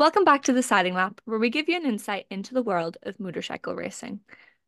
Welcome 0.00 0.24
back 0.24 0.44
to 0.44 0.54
the 0.54 0.62
Siding 0.62 0.94
Lap, 0.94 1.20
where 1.26 1.38
we 1.38 1.50
give 1.50 1.68
you 1.68 1.76
an 1.76 1.84
insight 1.84 2.24
into 2.30 2.54
the 2.54 2.62
world 2.62 2.96
of 3.02 3.20
motorcycle 3.20 3.74
racing. 3.74 4.20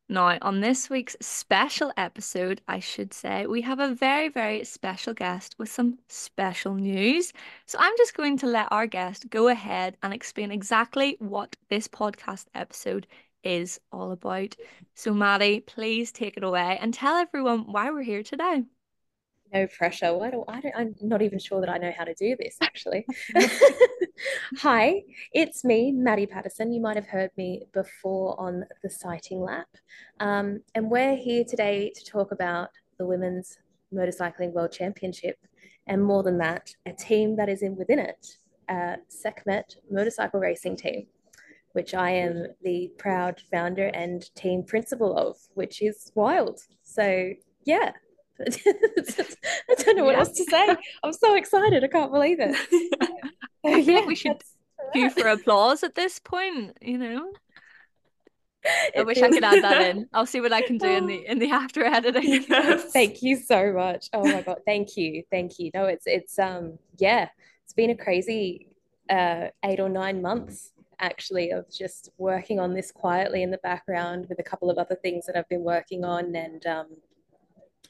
Now, 0.07 0.37
on 0.43 0.61
this 0.61 0.91
week's 0.91 1.17
special 1.23 1.91
episode, 1.97 2.61
I 2.69 2.81
should 2.81 3.15
say, 3.15 3.47
we 3.47 3.63
have 3.63 3.79
a 3.81 3.95
very, 3.95 4.29
very 4.29 4.63
special 4.65 5.15
guest 5.15 5.55
with 5.57 5.71
some 5.73 5.97
special 6.07 6.75
news. 6.75 7.33
So 7.65 7.79
I'm 7.81 7.97
just 7.97 8.15
going 8.15 8.37
to 8.41 8.47
let 8.47 8.71
our 8.71 8.87
guest 8.87 9.31
go 9.31 9.49
ahead 9.49 9.97
and 10.03 10.13
explain 10.13 10.53
exactly 10.53 11.17
what 11.19 11.57
this 11.71 11.89
podcast 11.89 12.49
episode 12.55 13.07
is 13.43 13.81
all 13.91 14.13
about. 14.13 14.55
So, 14.95 15.15
Maddi, 15.15 15.65
please 15.65 16.13
take 16.13 16.37
it 16.37 16.45
away 16.45 16.77
and 16.79 16.93
tell 16.93 17.17
everyone 17.17 17.73
why 17.73 17.91
we're 17.91 18.03
here 18.03 18.23
today 18.23 18.65
no 19.53 19.67
pressure. 19.67 20.17
Why 20.17 20.31
do 20.31 20.45
I 20.49 20.61
don't 20.61 20.75
I'm 20.77 20.95
not 21.01 21.23
even 21.23 21.39
sure 21.39 21.61
that 21.61 21.69
I 21.69 21.79
know 21.79 21.93
how 21.97 22.05
to 22.05 22.15
do 22.15 22.37
this 22.39 22.57
actually. 22.61 23.07
Hi, 24.59 25.03
it's 25.33 25.65
me, 25.65 25.93
Maddi 25.93 26.29
Patterson. 26.29 26.73
You 26.73 26.81
might 26.81 26.97
have 26.97 27.07
heard 27.07 27.31
me 27.37 27.63
before 27.73 28.39
on 28.41 28.65
the 28.83 28.91
sighting 28.91 29.41
lap. 29.41 29.69
Um, 30.21 30.61
and 30.75 30.91
we're 30.91 31.17
here 31.17 31.45
today 31.45 31.93
to 31.95 32.05
talk 32.05 32.33
about 32.33 32.71
the 32.99 33.07
Women's 33.07 33.59
Motorcycling 33.93 34.53
World 34.53 34.73
Championship. 34.73 35.39
And 35.87 36.05
more 36.05 36.23
than 36.23 36.39
that, 36.39 36.75
a 36.87 36.93
team 36.93 37.37
that 37.37 37.49
is 37.49 37.63
in 37.63 37.77
within 37.77 37.99
it, 37.99 38.39
a 38.69 38.97
Sekhmet 39.09 39.77
motorcycle 39.91 40.41
racing 40.41 40.77
team, 40.77 41.07
which 41.73 41.95
I 41.95 42.11
am 42.11 42.47
the 42.63 42.91
proud 42.99 43.41
founder 43.51 43.87
and 43.89 44.33
team 44.35 44.63
principal 44.63 45.17
of, 45.17 45.37
which 45.55 45.83
is 45.83 46.13
wild. 46.15 46.61
So 46.83 47.33
yeah, 47.65 47.93
I 49.71 49.75
don't 49.75 49.97
know 49.97 50.05
what 50.05 50.13
yeah. 50.13 50.19
else 50.21 50.33
to 50.33 50.45
say. 50.45 50.77
I'm 51.03 51.13
so 51.13 51.35
excited. 51.35 51.85
I 51.85 51.89
can't 51.89 52.13
believe 52.13 52.39
it. 52.41 52.55
I 53.65 53.77
yeah, 53.77 53.83
think 53.85 54.07
we 54.07 54.15
should 54.15 54.43
do 54.95 55.11
for 55.11 55.29
applause 55.29 55.83
at 55.83 55.95
this 55.95 56.19
point, 56.19 56.77
you 56.81 56.99
know. 56.99 57.33
It 58.65 59.01
I 59.01 59.03
wish 59.03 59.19
feels... 59.19 59.33
I 59.33 59.35
could 59.35 59.45
add 59.45 59.65
that 59.65 59.81
in. 59.83 60.09
I'll 60.13 60.27
see 60.27 60.41
what 60.41 60.53
I 60.53 60.63
can 60.63 60.79
do 60.79 60.87
in 60.87 61.07
the 61.07 61.27
in 61.27 61.39
the 61.39 61.51
after 61.51 61.85
editing. 61.85 62.45
Yes. 62.49 62.93
Thank 62.93 63.23
you 63.23 63.37
so 63.37 63.73
much. 63.73 64.09
Oh 64.13 64.23
my 64.23 64.43
god, 64.43 64.61
thank 64.65 64.97
you, 64.97 65.25
thank 65.31 65.59
you. 65.59 65.71
No, 65.75 65.87
it's 65.87 66.07
it's 66.07 66.39
um 66.39 66.79
yeah, 66.99 67.29
it's 67.65 67.73
been 67.73 67.91
a 67.91 67.97
crazy 67.97 68.69
uh 69.11 69.49
eight 69.65 69.81
or 69.81 69.89
nine 69.89 70.23
months 70.23 70.73
actually 71.01 71.51
of 71.51 71.69
just 71.71 72.11
working 72.19 72.61
on 72.61 72.73
this 72.73 72.93
quietly 72.93 73.43
in 73.43 73.51
the 73.51 73.59
background 73.59 74.27
with 74.29 74.39
a 74.39 74.45
couple 74.45 74.71
of 74.71 74.79
other 74.79 74.95
things 74.95 75.27
that 75.27 75.37
I've 75.37 75.49
been 75.49 75.65
working 75.65 76.05
on 76.05 76.35
and 76.37 76.65
um 76.65 76.87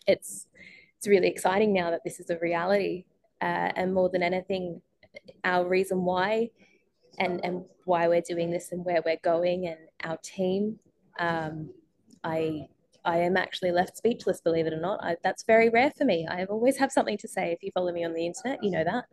it's 0.07 0.47
it's 0.97 1.09
really 1.09 1.29
exciting 1.29 1.73
now 1.73 1.91
that 1.91 2.05
this 2.05 2.21
is 2.21 2.31
a 2.31 2.39
reality. 2.39 3.05
Uh, 3.41 3.73
and 3.75 3.93
more 3.93 4.09
than 4.09 4.23
anything, 4.23 4.81
our 5.43 5.67
reason 5.67 6.05
why 6.05 6.49
and 7.19 7.45
and 7.45 7.65
why 7.85 8.07
we're 8.07 8.21
doing 8.21 8.51
this 8.51 8.71
and 8.71 8.85
where 8.85 9.03
we're 9.05 9.19
going 9.23 9.67
and 9.67 9.79
our 10.05 10.17
team. 10.19 10.79
Um, 11.19 11.71
I 12.23 12.69
I 13.05 13.19
am 13.19 13.37
actually 13.37 13.73
left 13.73 13.97
speechless, 13.97 14.41
believe 14.41 14.67
it 14.67 14.73
or 14.73 14.81
not. 14.81 15.03
I, 15.03 15.17
that's 15.25 15.43
very 15.43 15.69
rare 15.71 15.91
for 15.91 16.05
me. 16.05 16.27
I 16.31 16.45
always 16.45 16.77
have 16.77 16.93
something 16.93 17.19
to 17.19 17.29
say. 17.29 17.51
If 17.51 17.63
you 17.63 17.73
follow 17.75 17.93
me 17.93 18.05
on 18.05 18.15
the 18.15 18.25
internet, 18.25 18.63
you 18.63 18.71
know 18.71 18.85
that. 18.85 19.07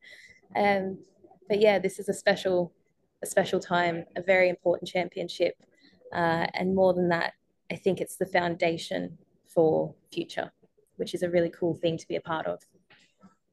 Um, 0.56 1.00
but 1.48 1.60
yeah, 1.60 1.80
this 1.80 1.98
is 1.98 2.08
a 2.08 2.14
special 2.14 2.72
a 3.24 3.26
special 3.26 3.60
time, 3.60 4.06
a 4.16 4.22
very 4.22 4.48
important 4.48 4.90
championship, 4.90 5.56
uh, 6.14 6.46
and 6.54 6.76
more 6.76 6.94
than 6.94 7.10
that, 7.10 7.34
I 7.72 7.76
think 7.76 8.00
it's 8.00 8.16
the 8.16 8.28
foundation 8.28 9.18
for 9.48 9.96
future 10.14 10.52
which 11.00 11.14
is 11.14 11.24
a 11.24 11.30
really 11.30 11.50
cool 11.50 11.74
thing 11.74 11.98
to 11.98 12.08
be 12.08 12.16
a 12.16 12.22
part 12.22 12.46
of. 12.46 12.62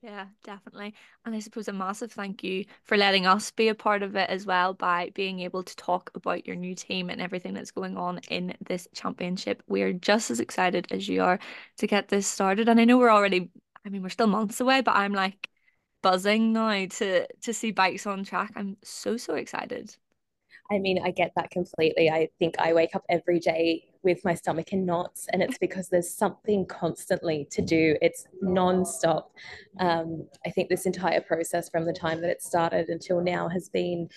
Yeah, 0.02 0.26
definitely. 0.44 0.94
And 1.24 1.34
I 1.34 1.40
suppose 1.40 1.66
a 1.66 1.72
massive 1.72 2.12
thank 2.12 2.44
you 2.44 2.66
for 2.84 2.96
letting 2.96 3.26
us 3.26 3.50
be 3.50 3.68
a 3.68 3.74
part 3.74 4.02
of 4.04 4.14
it 4.14 4.30
as 4.30 4.46
well 4.46 4.72
by 4.72 5.10
being 5.14 5.40
able 5.40 5.64
to 5.64 5.74
talk 5.74 6.10
about 6.14 6.46
your 6.46 6.54
new 6.54 6.74
team 6.74 7.10
and 7.10 7.20
everything 7.20 7.54
that's 7.54 7.72
going 7.72 7.96
on 7.96 8.20
in 8.30 8.54
this 8.64 8.86
championship. 8.94 9.62
We 9.66 9.82
are 9.82 9.92
just 9.92 10.30
as 10.30 10.38
excited 10.38 10.86
as 10.92 11.08
you 11.08 11.22
are 11.22 11.40
to 11.78 11.86
get 11.86 12.08
this 12.08 12.26
started. 12.26 12.68
And 12.68 12.78
I 12.78 12.84
know 12.84 12.98
we're 12.98 13.10
already, 13.10 13.50
I 13.84 13.88
mean, 13.88 14.02
we're 14.02 14.10
still 14.10 14.28
months 14.28 14.60
away, 14.60 14.80
but 14.80 14.94
I'm 14.94 15.12
like 15.12 15.48
buzzing 16.02 16.52
now 16.52 16.86
to 16.86 17.26
to 17.42 17.52
see 17.52 17.72
bikes 17.72 18.06
on 18.06 18.22
track. 18.22 18.52
I'm 18.54 18.76
so, 18.84 19.16
so 19.16 19.34
excited. 19.34 19.96
I 20.70 20.78
mean, 20.78 21.00
I 21.02 21.10
get 21.10 21.32
that 21.36 21.50
completely. 21.50 22.10
I 22.10 22.28
think 22.38 22.56
I 22.58 22.74
wake 22.74 22.94
up 22.94 23.04
every 23.08 23.40
day 23.40 23.84
with 24.06 24.24
my 24.24 24.34
stomach 24.34 24.72
in 24.72 24.86
knots, 24.86 25.26
and 25.32 25.42
it's 25.42 25.58
because 25.58 25.88
there's 25.88 26.12
something 26.24 26.64
constantly 26.66 27.46
to 27.50 27.60
do. 27.60 27.96
It's 28.00 28.26
non-stop. 28.40 29.32
Um, 29.80 30.28
I 30.46 30.50
think 30.50 30.68
this 30.68 30.86
entire 30.86 31.20
process 31.20 31.68
from 31.68 31.84
the 31.84 31.92
time 31.92 32.20
that 32.22 32.30
it 32.30 32.40
started 32.40 32.88
until 32.88 33.20
now 33.20 33.48
has 33.48 33.68
been 33.68 34.08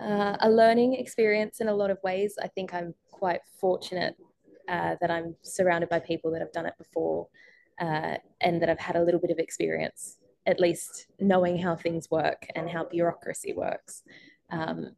uh, 0.00 0.36
a 0.40 0.50
learning 0.50 0.94
experience 0.94 1.60
in 1.60 1.68
a 1.68 1.74
lot 1.74 1.90
of 1.90 1.98
ways. 2.02 2.38
I 2.42 2.48
think 2.48 2.72
I'm 2.72 2.94
quite 3.10 3.42
fortunate 3.60 4.16
uh, 4.68 4.96
that 5.00 5.10
I'm 5.10 5.36
surrounded 5.42 5.90
by 5.90 6.00
people 6.00 6.30
that 6.32 6.40
have 6.40 6.52
done 6.52 6.66
it 6.66 6.74
before 6.78 7.28
uh, 7.78 8.16
and 8.40 8.60
that 8.60 8.70
I've 8.70 8.78
had 8.88 8.96
a 8.96 9.02
little 9.02 9.20
bit 9.20 9.30
of 9.30 9.38
experience, 9.38 10.16
at 10.46 10.60
least 10.60 11.08
knowing 11.20 11.58
how 11.58 11.76
things 11.76 12.10
work 12.10 12.46
and 12.56 12.68
how 12.70 12.84
bureaucracy 12.86 13.52
works. 13.52 14.02
Um, 14.50 14.96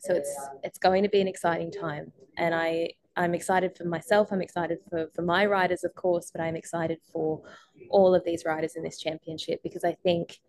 so 0.00 0.14
it's 0.14 0.34
it's 0.62 0.78
going 0.78 1.02
to 1.02 1.08
be 1.08 1.20
an 1.20 1.28
exciting 1.28 1.70
time, 1.70 2.12
and 2.36 2.54
I 2.54 2.90
I'm 3.16 3.34
excited 3.34 3.76
for 3.76 3.84
myself. 3.84 4.32
I'm 4.32 4.42
excited 4.42 4.78
for 4.88 5.08
for 5.14 5.22
my 5.22 5.46
riders, 5.46 5.84
of 5.84 5.94
course, 5.94 6.30
but 6.30 6.40
I'm 6.40 6.56
excited 6.56 6.98
for 7.12 7.42
all 7.90 8.14
of 8.14 8.24
these 8.24 8.44
riders 8.44 8.76
in 8.76 8.82
this 8.82 8.98
championship 8.98 9.62
because 9.62 9.84
I 9.84 9.92
think 10.02 10.40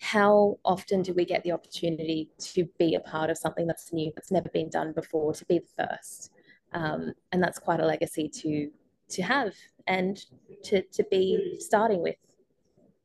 how 0.00 0.58
often 0.64 1.02
do 1.02 1.14
we 1.14 1.24
get 1.24 1.44
the 1.44 1.52
opportunity 1.52 2.28
to 2.38 2.68
be 2.78 2.94
a 2.94 3.00
part 3.00 3.30
of 3.30 3.38
something 3.38 3.66
that's 3.66 3.92
new, 3.92 4.12
that's 4.14 4.30
never 4.30 4.48
been 4.48 4.68
done 4.68 4.92
before, 4.92 5.32
to 5.32 5.44
be 5.46 5.60
the 5.60 5.86
first, 5.86 6.30
um, 6.72 7.12
and 7.32 7.42
that's 7.42 7.58
quite 7.58 7.80
a 7.80 7.86
legacy 7.86 8.28
to 8.28 8.70
to 9.08 9.22
have 9.22 9.54
and 9.86 10.24
to 10.64 10.82
to 10.82 11.04
be 11.10 11.56
starting 11.60 12.02
with. 12.02 12.16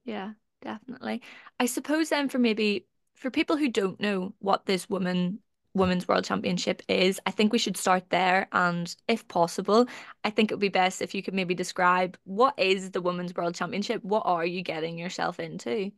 Yeah, 0.06 0.32
definitely. 0.62 1.22
I 1.60 1.68
suppose 1.68 2.10
then 2.10 2.30
for 2.30 2.40
maybe 2.40 2.88
for 3.16 3.30
people 3.30 3.58
who 3.58 3.70
don't 3.70 4.00
know 4.00 4.34
what 4.40 4.66
this 4.66 4.90
woman 4.90 5.40
Women's 5.80 6.08
World 6.08 6.26
Championship 6.26 6.82
is. 6.88 7.20
I 7.26 7.32
think 7.32 7.52
we 7.52 7.58
should 7.60 7.78
start 7.78 8.10
there. 8.10 8.48
And 8.52 8.94
if 9.08 9.28
possible, 9.28 9.88
I 10.24 10.30
think 10.30 10.52
it 10.52 10.56
would 10.56 10.62
be 10.62 10.70
best 10.70 11.02
if 11.02 11.16
you 11.16 11.24
could 11.24 11.34
maybe 11.34 11.56
describe 11.56 12.18
what 12.26 12.54
is 12.58 12.92
the 12.92 13.02
Women's 13.02 13.36
World 13.36 13.56
Championship? 13.56 14.04
What 14.04 14.24
are 14.26 14.46
you 14.46 14.62
getting 14.62 14.98
yourself 14.98 15.40
into? 15.40 15.92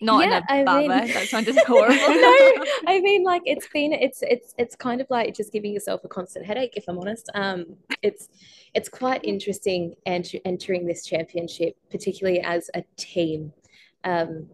Not 0.00 0.20
yeah, 0.20 0.38
in 0.38 0.42
a 0.42 0.46
I 0.48 0.64
bad 0.64 0.78
mean... 0.78 0.90
way. 0.90 1.12
That 1.12 1.26
sounded 1.26 1.56
horrible. 1.66 1.94
no, 1.96 2.64
I 2.86 3.00
mean 3.02 3.24
like 3.32 3.42
it's 3.44 3.66
been 3.68 3.92
it's 3.92 4.22
it's 4.22 4.54
it's 4.56 4.76
kind 4.76 5.00
of 5.00 5.08
like 5.10 5.34
just 5.34 5.52
giving 5.52 5.72
yourself 5.72 6.02
a 6.04 6.08
constant 6.08 6.46
headache, 6.46 6.74
if 6.76 6.84
I'm 6.88 6.98
honest. 6.98 7.28
Um 7.34 7.76
it's 8.02 8.28
it's 8.74 8.88
quite 8.88 9.24
interesting 9.24 9.94
ent- 10.06 10.34
entering 10.44 10.86
this 10.86 11.04
championship, 11.04 11.76
particularly 11.90 12.40
as 12.40 12.70
a 12.74 12.84
team. 12.96 13.52
Um, 14.04 14.48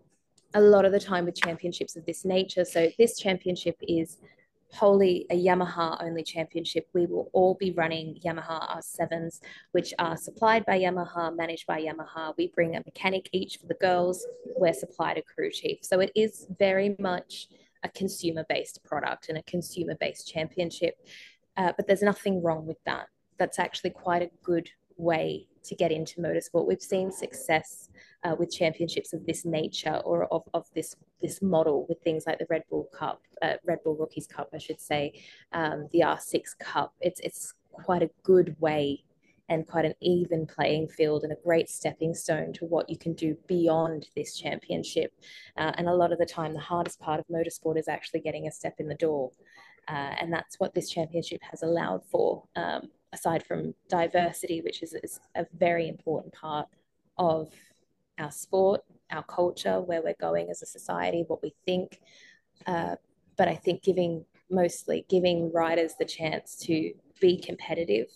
a 0.55 0.61
lot 0.61 0.85
of 0.85 0.93
the 0.93 1.01
time 1.01 1.25
with 1.25 1.35
championships 1.35 1.97
of 1.97 2.07
this 2.07 2.25
nature. 2.25 2.65
So 2.65 2.91
this 2.99 3.19
championship 3.19 3.77
is 3.83 4.19
wholly 4.73 5.27
a 5.31 5.37
Yamaha 5.37 6.03
only 6.03 6.23
championship. 6.23 6.89
We 6.93 7.07
will 7.07 7.31
all 7.33 7.55
be 7.55 7.73
running 7.73 8.19
Yamaha 8.25 8.79
R7s, 8.79 9.41
which 9.73 9.95
are 9.99 10.17
supplied 10.17 10.65
by 10.67 10.81
Yamaha, 10.81 11.35
managed 11.37 11.67
by 11.67 11.81
Yamaha. 11.81 12.35
We 12.37 12.49
bring 12.49 12.77
a 12.77 12.83
mechanic 12.85 13.29
each 13.33 13.59
for 13.59 13.67
the 13.67 13.75
girls. 13.75 14.27
We're 14.57 14.73
supplied 14.73 15.19
a 15.19 15.23
crew 15.23 15.51
chief. 15.51 15.79
So 15.83 16.01
it 16.01 16.11
is 16.15 16.47
very 16.59 16.97
much 16.99 17.49
a 17.83 17.89
consumer 17.89 18.45
based 18.49 18.83
product 18.85 19.29
and 19.29 19.39
a 19.39 19.43
consumer 19.43 19.95
based 19.99 20.27
championship. 20.29 20.97
Uh, 21.57 21.73
but 21.77 21.87
there's 21.87 22.03
nothing 22.03 22.43
wrong 22.43 22.67
with 22.67 22.83
that. 22.85 23.07
That's 23.39 23.59
actually 23.59 23.91
quite 23.91 24.23
a 24.23 24.31
good 24.43 24.71
way 24.97 25.47
to 25.65 25.75
get 25.75 25.93
into 25.93 26.21
motorsport. 26.21 26.67
We've 26.67 26.81
seen 26.81 27.11
success 27.11 27.89
uh, 28.23 28.35
with 28.39 28.53
championships 28.53 29.13
of 29.13 29.25
this 29.27 29.45
nature 29.45 30.01
or 30.05 30.33
of, 30.33 30.43
of 30.55 30.67
this 30.75 30.95
this 31.21 31.43
model 31.43 31.87
with 31.89 32.01
things 32.03 32.25
like 32.27 32.39
the 32.39 32.47
Red 32.51 32.65
Bull 32.69 32.89
Cup, 32.93 33.23
uh, 33.43 33.55
Red 33.65 33.79
Bull 33.85 33.97
Rookies 33.97 34.27
Cup, 34.27 34.51
I 34.53 34.59
should 34.59 34.81
say, 34.81 35.13
um, 35.53 35.89
the 35.93 36.01
R6 36.01 36.59
Cup. 36.59 36.95
It's 37.01 37.21
it's 37.21 37.55
quite 37.73 38.03
a 38.03 38.11
good 38.23 38.57
way 38.61 39.05
and 39.49 39.67
quite 39.67 39.85
an 39.85 39.95
even 40.01 40.47
playing 40.47 40.89
field 40.89 41.23
and 41.23 41.33
a 41.33 41.43
great 41.45 41.69
stepping 41.69 42.15
stone 42.15 42.53
to 42.55 42.65
what 42.65 42.89
you 42.89 42.97
can 42.97 43.13
do 43.13 43.37
beyond 43.47 44.09
this 44.17 44.37
championship. 44.37 45.13
Uh, 45.57 45.73
and 45.77 45.89
a 45.89 45.95
lot 45.95 46.13
of 46.13 46.19
the 46.19 46.27
time, 46.27 46.55
the 46.55 46.61
hardest 46.61 46.99
part 46.99 47.21
of 47.21 47.27
motorsport 47.27 47.79
is 47.79 47.89
actually 47.89 48.21
getting 48.21 48.47
a 48.47 48.53
step 48.53 48.75
in 48.79 48.89
the 48.89 48.95
door. 48.95 49.31
Uh, 49.87 50.15
and 50.19 50.33
that's 50.33 50.59
what 50.59 50.75
this 50.75 50.89
championship 50.89 51.43
has 51.43 51.63
allowed 51.63 52.03
for. 52.07 52.43
Um, 52.57 52.89
aside 53.15 53.45
from 53.47 53.75
diversity, 53.89 54.61
which 54.61 54.83
is, 54.83 54.93
is 55.03 55.21
a 55.35 55.47
very 55.57 55.89
important 55.89 56.35
part 56.35 56.69
of 57.17 57.49
our 58.19 58.31
sport, 58.31 58.83
our 59.11 59.23
culture, 59.23 59.81
where 59.81 60.03
we're 60.03 60.21
going 60.21 60.51
as 60.51 60.63
a 60.63 60.67
society, 60.67 61.25
what 61.27 61.43
we 61.43 61.55
think. 61.65 62.01
Uh, 62.67 62.97
but 63.37 63.49
I 63.49 63.55
think 63.55 63.83
giving 63.83 64.25
mostly 64.51 65.07
giving 65.09 65.51
riders 65.53 65.95
the 65.99 66.05
chance 66.05 66.57
to 66.57 66.93
be 67.21 67.39
competitive 67.39 68.09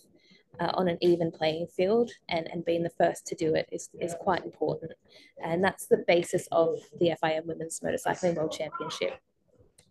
uh, 0.61 0.71
on 0.75 0.89
an 0.89 0.99
even 1.01 1.31
playing 1.31 1.67
field 1.67 2.11
and, 2.29 2.49
and 2.53 2.65
being 2.65 2.83
the 2.83 2.91
first 2.91 3.27
to 3.27 3.35
do 3.35 3.55
it 3.55 3.69
is, 3.73 3.89
is 4.01 4.15
quite 4.21 4.45
important. 4.45 4.93
And 5.43 5.63
that's 5.63 5.87
the 5.87 6.05
basis 6.07 6.49
of 6.53 6.79
the 6.99 7.13
FIM 7.23 7.47
Women's 7.47 7.81
Motorcycling 7.81 8.35
World 8.35 8.53
Championship. 8.53 9.19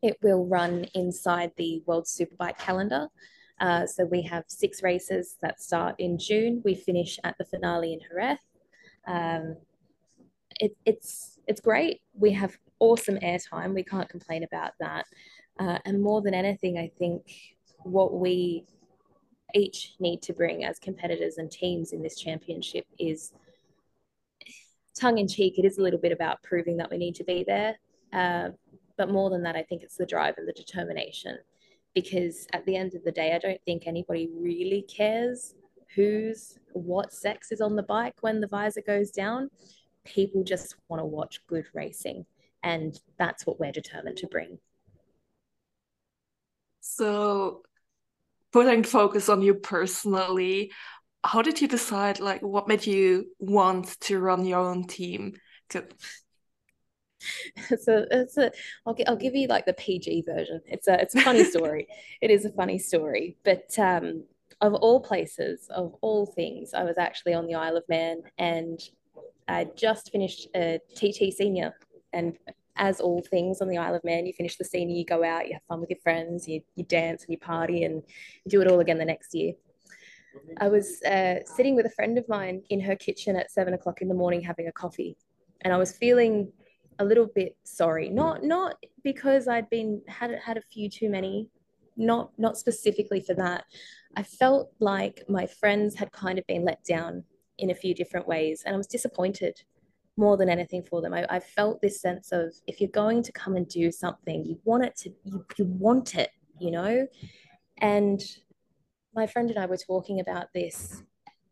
It 0.02 0.18
will 0.22 0.46
run 0.46 0.86
inside 0.94 1.52
the 1.58 1.82
World 1.86 2.06
Superbike 2.06 2.60
calendar. 2.60 3.08
Uh, 3.60 3.86
so 3.86 4.06
we 4.06 4.22
have 4.22 4.44
six 4.48 4.84
races 4.84 5.38
that 5.42 5.62
start 5.62 5.96
in 5.98 6.18
June. 6.18 6.62
We 6.64 6.76
finish 6.76 7.20
at 7.24 7.38
the 7.38 7.46
finale 7.46 7.94
in 7.94 8.00
Jerez. 8.00 8.40
Um, 9.08 9.58
it, 10.60 10.76
it's 10.86 11.40
it's 11.48 11.62
great. 11.62 12.02
We 12.14 12.32
have 12.34 12.58
awesome 12.80 13.18
airtime. 13.18 13.74
We 13.74 13.84
can't 13.84 14.10
complain 14.10 14.44
about 14.44 14.74
that. 14.80 15.06
Uh, 15.60 15.80
and 15.86 16.02
more 16.02 16.22
than 16.22 16.34
anything, 16.34 16.78
I 16.78 16.92
think 17.00 17.24
what 17.84 18.14
we 18.14 18.66
each 19.56 19.96
need 20.00 20.22
to 20.24 20.34
bring 20.34 20.66
as 20.66 20.78
competitors 20.78 21.38
and 21.38 21.50
teams 21.50 21.94
in 21.94 22.02
this 22.04 22.20
championship 22.20 22.86
is 23.00 23.32
tongue 25.00 25.18
in 25.18 25.28
cheek. 25.28 25.58
It 25.58 25.66
is 25.66 25.78
a 25.78 25.82
little 25.82 26.00
bit 26.00 26.12
about 26.12 26.44
proving 26.44 26.78
that 26.78 26.92
we 26.92 26.98
need 26.98 27.16
to 27.16 27.24
be 27.24 27.44
there. 27.48 27.80
Uh, 28.12 28.50
but 28.98 29.10
more 29.10 29.30
than 29.30 29.44
that, 29.44 29.56
I 29.56 29.64
think 29.64 29.84
it's 29.84 29.96
the 29.96 30.06
drive 30.06 30.36
and 30.38 30.48
the 30.48 30.54
determination. 30.54 31.38
Because 31.98 32.46
at 32.54 32.64
the 32.68 32.76
end 32.76 32.94
of 32.94 33.04
the 33.04 33.12
day, 33.12 33.34
I 33.34 33.40
don't 33.40 33.60
think 33.66 33.88
anybody 33.88 34.30
really 34.32 34.84
cares 34.84 35.56
who's 35.96 36.60
what 36.74 37.12
sex 37.12 37.52
is 37.52 37.60
on 37.60 37.76
the 37.76 37.82
bike 37.82 38.14
when 38.22 38.40
the 38.40 38.46
visor 38.46 38.84
goes 38.86 39.10
down. 39.10 39.50
People 40.06 40.44
just 40.44 40.76
want 40.90 41.02
to 41.02 41.06
watch 41.06 41.42
good 41.48 41.66
racing. 41.74 42.28
And 42.62 42.96
that's 43.18 43.48
what 43.48 43.60
we're 43.60 43.72
determined 43.72 44.18
to 44.18 44.28
bring. 44.28 44.60
So, 46.82 47.64
putting 48.54 48.84
focus 48.84 49.28
on 49.28 49.42
you 49.42 49.56
personally, 49.56 50.72
how 51.24 51.42
did 51.42 51.60
you 51.62 51.68
decide, 51.68 52.20
like, 52.20 52.44
what 52.44 52.68
made 52.68 52.86
you 52.86 53.32
want 53.40 54.00
to 54.02 54.20
run 54.20 54.46
your 54.46 54.60
own 54.60 54.86
team? 54.86 55.34
so 57.82 58.06
it's 58.12 58.38
a 58.38 58.52
I'll, 58.86 58.96
I'll 59.08 59.16
give 59.16 59.36
you 59.36 59.48
like 59.48 59.66
the 59.66 59.74
PG 59.74 60.24
version. 60.24 60.62
It's 60.66 60.88
a 60.88 61.02
it's 61.02 61.16
a 61.16 61.22
funny 61.22 61.44
story. 61.56 61.88
it 62.22 62.32
is 62.32 62.46
a 62.46 62.52
funny 62.52 62.78
story, 62.78 63.38
but 63.44 63.78
um, 63.80 64.24
of 64.62 64.74
all 64.74 65.00
places, 65.00 65.68
of 65.70 65.96
all 66.02 66.26
things, 66.26 66.74
I 66.74 66.84
was 66.84 66.98
actually 66.98 67.34
on 67.34 67.48
the 67.48 67.56
Isle 67.56 67.78
of 67.78 67.84
Man, 67.90 68.22
and 68.38 68.80
I 69.48 69.68
just 69.76 70.12
finished 70.12 70.48
a 70.56 70.80
TT 70.96 71.34
senior, 71.34 71.74
and 72.14 72.38
as 72.76 73.00
all 73.00 73.22
things 73.22 73.62
on 73.62 73.68
the 73.68 73.78
Isle 73.78 73.96
of 73.96 74.04
Man, 74.04 74.26
you 74.26 74.34
finish 74.34 74.56
the 74.56 74.64
senior, 74.64 74.96
you 74.96 75.06
go 75.06 75.24
out, 75.24 75.48
you 75.48 75.54
have 75.54 75.64
fun 75.68 75.80
with 75.80 75.90
your 75.90 76.00
friends, 76.00 76.48
you, 76.48 76.62
you 76.76 76.84
dance 76.84 77.24
and 77.24 77.32
you 77.32 77.38
party, 77.38 77.84
and 77.84 78.04
you 78.46 78.52
do 78.52 78.62
it 78.62 78.68
all 78.68 78.80
again 78.80 78.98
the 78.98 79.06
next 79.06 79.34
year. 79.34 79.54
I 80.60 80.68
was 80.68 81.02
uh, 81.04 81.38
sitting 81.46 81.76
with 81.76 81.88
a 81.88 81.92
friend 81.92 82.18
of 82.18 82.30
mine 82.30 82.62
in 82.70 82.80
her 82.82 82.96
kitchen 82.96 83.36
at 83.36 83.52
seven 83.52 83.74
o'clock 83.74 84.02
in 84.02 84.08
the 84.08 84.14
morning 84.14 84.42
having 84.42 84.68
a 84.68 84.72
coffee, 84.72 85.18
and 85.62 85.74
I 85.74 85.78
was 85.78 85.92
feeling 85.92 86.52
a 87.00 87.06
little 87.06 87.28
bit 87.28 87.56
sorry. 87.64 88.10
Not 88.10 88.44
not 88.44 88.76
because 89.04 89.48
I'd 89.48 89.70
been 89.70 90.02
had 90.08 90.32
had 90.44 90.58
a 90.58 90.62
few 90.62 90.90
too 90.90 91.10
many, 91.10 91.50
not 91.96 92.32
not 92.38 92.58
specifically 92.58 93.22
for 93.22 93.34
that. 93.36 93.66
I 94.16 94.24
felt 94.24 94.72
like 94.80 95.24
my 95.30 95.46
friends 95.46 95.96
had 95.96 96.12
kind 96.12 96.40
of 96.40 96.48
been 96.48 96.66
let 96.66 96.84
down 96.84 97.24
in 97.60 97.70
a 97.70 97.76
few 97.76 97.94
different 97.94 98.28
ways, 98.28 98.64
and 98.66 98.74
I 98.74 98.78
was 98.78 98.88
disappointed 98.88 99.62
more 100.18 100.36
than 100.36 100.50
anything 100.50 100.82
for 100.84 101.02
them. 101.02 101.14
I, 101.14 101.26
I 101.30 101.40
felt 101.40 101.82
this 101.82 102.02
sense 102.02 102.32
of 102.32 102.54
if 102.66 102.82
you're 102.82 102.90
going 102.90 103.22
to 103.22 103.32
come 103.32 103.56
and 103.56 103.68
do 103.68 103.92
something, 103.92 104.44
you 104.46 104.60
want 104.64 104.84
it 104.84 104.96
to 104.98 105.12
you, 105.24 105.46
you 105.58 105.66
want 105.66 106.16
it, 106.16 106.32
you 106.60 106.72
know? 106.72 107.08
And 107.80 108.22
my 109.14 109.28
friend 109.28 109.50
and 109.50 109.60
I 109.60 109.68
were 109.68 109.78
talking 109.78 110.20
about 110.20 110.48
this, 110.54 111.04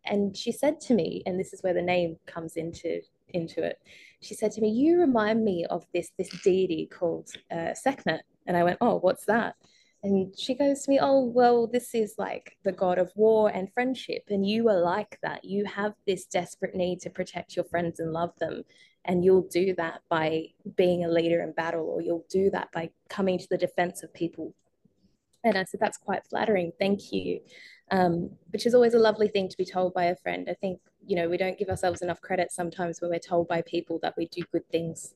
and 0.05 0.35
she 0.35 0.51
said 0.51 0.79
to 0.81 0.95
me, 0.95 1.21
and 1.25 1.39
this 1.39 1.53
is 1.53 1.61
where 1.61 1.73
the 1.73 1.81
name 1.81 2.17
comes 2.25 2.55
into 2.55 3.01
into 3.33 3.63
it 3.63 3.79
she 4.25 4.33
said 4.33 4.51
to 4.53 4.61
me, 4.61 4.69
"You 4.69 4.99
remind 4.99 5.43
me 5.43 5.65
of 5.69 5.85
this 5.93 6.09
this 6.17 6.29
deity 6.41 6.87
called 6.87 7.29
uh, 7.51 7.73
Sekhmet." 7.73 8.23
And 8.47 8.57
I 8.57 8.63
went, 8.63 8.77
"Oh, 8.81 8.97
what's 8.97 9.25
that?" 9.25 9.55
And 10.03 10.37
she 10.37 10.53
goes 10.53 10.83
to 10.83 10.91
me, 10.91 10.99
"Oh, 11.01 11.23
well, 11.25 11.67
this 11.67 11.95
is 11.95 12.15
like 12.17 12.57
the 12.63 12.71
god 12.71 12.97
of 12.97 13.11
war 13.15 13.49
and 13.49 13.71
friendship, 13.73 14.23
and 14.29 14.47
you 14.47 14.67
are 14.69 14.79
like 14.79 15.19
that. 15.23 15.45
You 15.45 15.65
have 15.65 15.93
this 16.05 16.25
desperate 16.25 16.75
need 16.75 16.99
to 17.01 17.09
protect 17.09 17.55
your 17.55 17.65
friends 17.65 17.99
and 17.99 18.11
love 18.11 18.33
them, 18.39 18.63
and 19.05 19.23
you'll 19.23 19.47
do 19.49 19.73
that 19.75 20.01
by 20.09 20.47
being 20.75 21.05
a 21.05 21.09
leader 21.09 21.41
in 21.41 21.51
battle, 21.53 21.87
or 21.87 22.01
you'll 22.01 22.25
do 22.29 22.49
that 22.51 22.71
by 22.71 22.89
coming 23.09 23.37
to 23.37 23.47
the 23.49 23.57
defense 23.57 24.03
of 24.03 24.13
people." 24.13 24.53
And 25.43 25.57
I 25.57 25.63
said, 25.63 25.79
"That's 25.79 25.97
quite 25.97 26.25
flattering. 26.25 26.71
Thank 26.79 27.11
you." 27.11 27.41
Um, 27.91 28.31
which 28.49 28.65
is 28.65 28.73
always 28.73 28.95
a 28.95 28.99
lovely 28.99 29.27
thing 29.27 29.47
to 29.47 29.57
be 29.57 29.65
told 29.65 29.93
by 29.93 30.05
a 30.05 30.15
friend. 30.15 30.47
I 30.49 30.55
think 30.55 30.79
you 31.07 31.15
know, 31.15 31.29
we 31.29 31.37
don't 31.37 31.57
give 31.57 31.69
ourselves 31.69 32.01
enough 32.01 32.21
credit 32.21 32.51
sometimes 32.51 32.99
when 32.99 33.11
we're 33.11 33.19
told 33.19 33.47
by 33.47 33.61
people 33.61 33.99
that 34.01 34.15
we 34.17 34.27
do 34.27 34.41
good 34.51 34.67
things. 34.69 35.13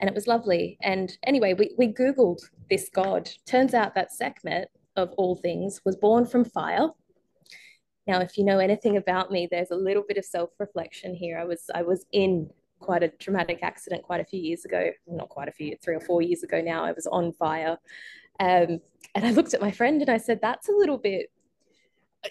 And 0.00 0.08
it 0.08 0.14
was 0.14 0.26
lovely. 0.26 0.78
And 0.82 1.16
anyway, 1.24 1.54
we, 1.54 1.74
we 1.76 1.92
Googled 1.92 2.40
this 2.70 2.88
god. 2.88 3.28
Turns 3.46 3.74
out 3.74 3.94
that 3.94 4.12
Sekhmet, 4.12 4.68
of 4.96 5.10
all 5.16 5.36
things, 5.36 5.80
was 5.84 5.96
born 5.96 6.24
from 6.24 6.44
fire. 6.44 6.90
Now, 8.06 8.20
if 8.20 8.38
you 8.38 8.44
know 8.44 8.58
anything 8.58 8.96
about 8.96 9.30
me, 9.30 9.48
there's 9.50 9.72
a 9.72 9.76
little 9.76 10.04
bit 10.06 10.16
of 10.16 10.24
self-reflection 10.24 11.14
here. 11.14 11.38
I 11.38 11.44
was 11.44 11.64
I 11.74 11.82
was 11.82 12.06
in 12.12 12.48
quite 12.78 13.02
a 13.02 13.08
traumatic 13.08 13.58
accident 13.62 14.04
quite 14.04 14.20
a 14.20 14.24
few 14.24 14.40
years 14.40 14.64
ago, 14.64 14.90
not 15.06 15.28
quite 15.28 15.48
a 15.48 15.52
few, 15.52 15.76
three 15.82 15.96
or 15.96 16.00
four 16.00 16.22
years 16.22 16.44
ago 16.44 16.60
now. 16.60 16.84
I 16.84 16.92
was 16.92 17.06
on 17.08 17.32
fire. 17.32 17.76
Um, 18.40 18.80
and 19.16 19.26
I 19.26 19.32
looked 19.32 19.52
at 19.52 19.60
my 19.60 19.72
friend 19.72 20.00
and 20.00 20.08
I 20.08 20.16
said, 20.16 20.38
that's 20.40 20.68
a 20.68 20.72
little 20.72 20.96
bit 20.96 21.30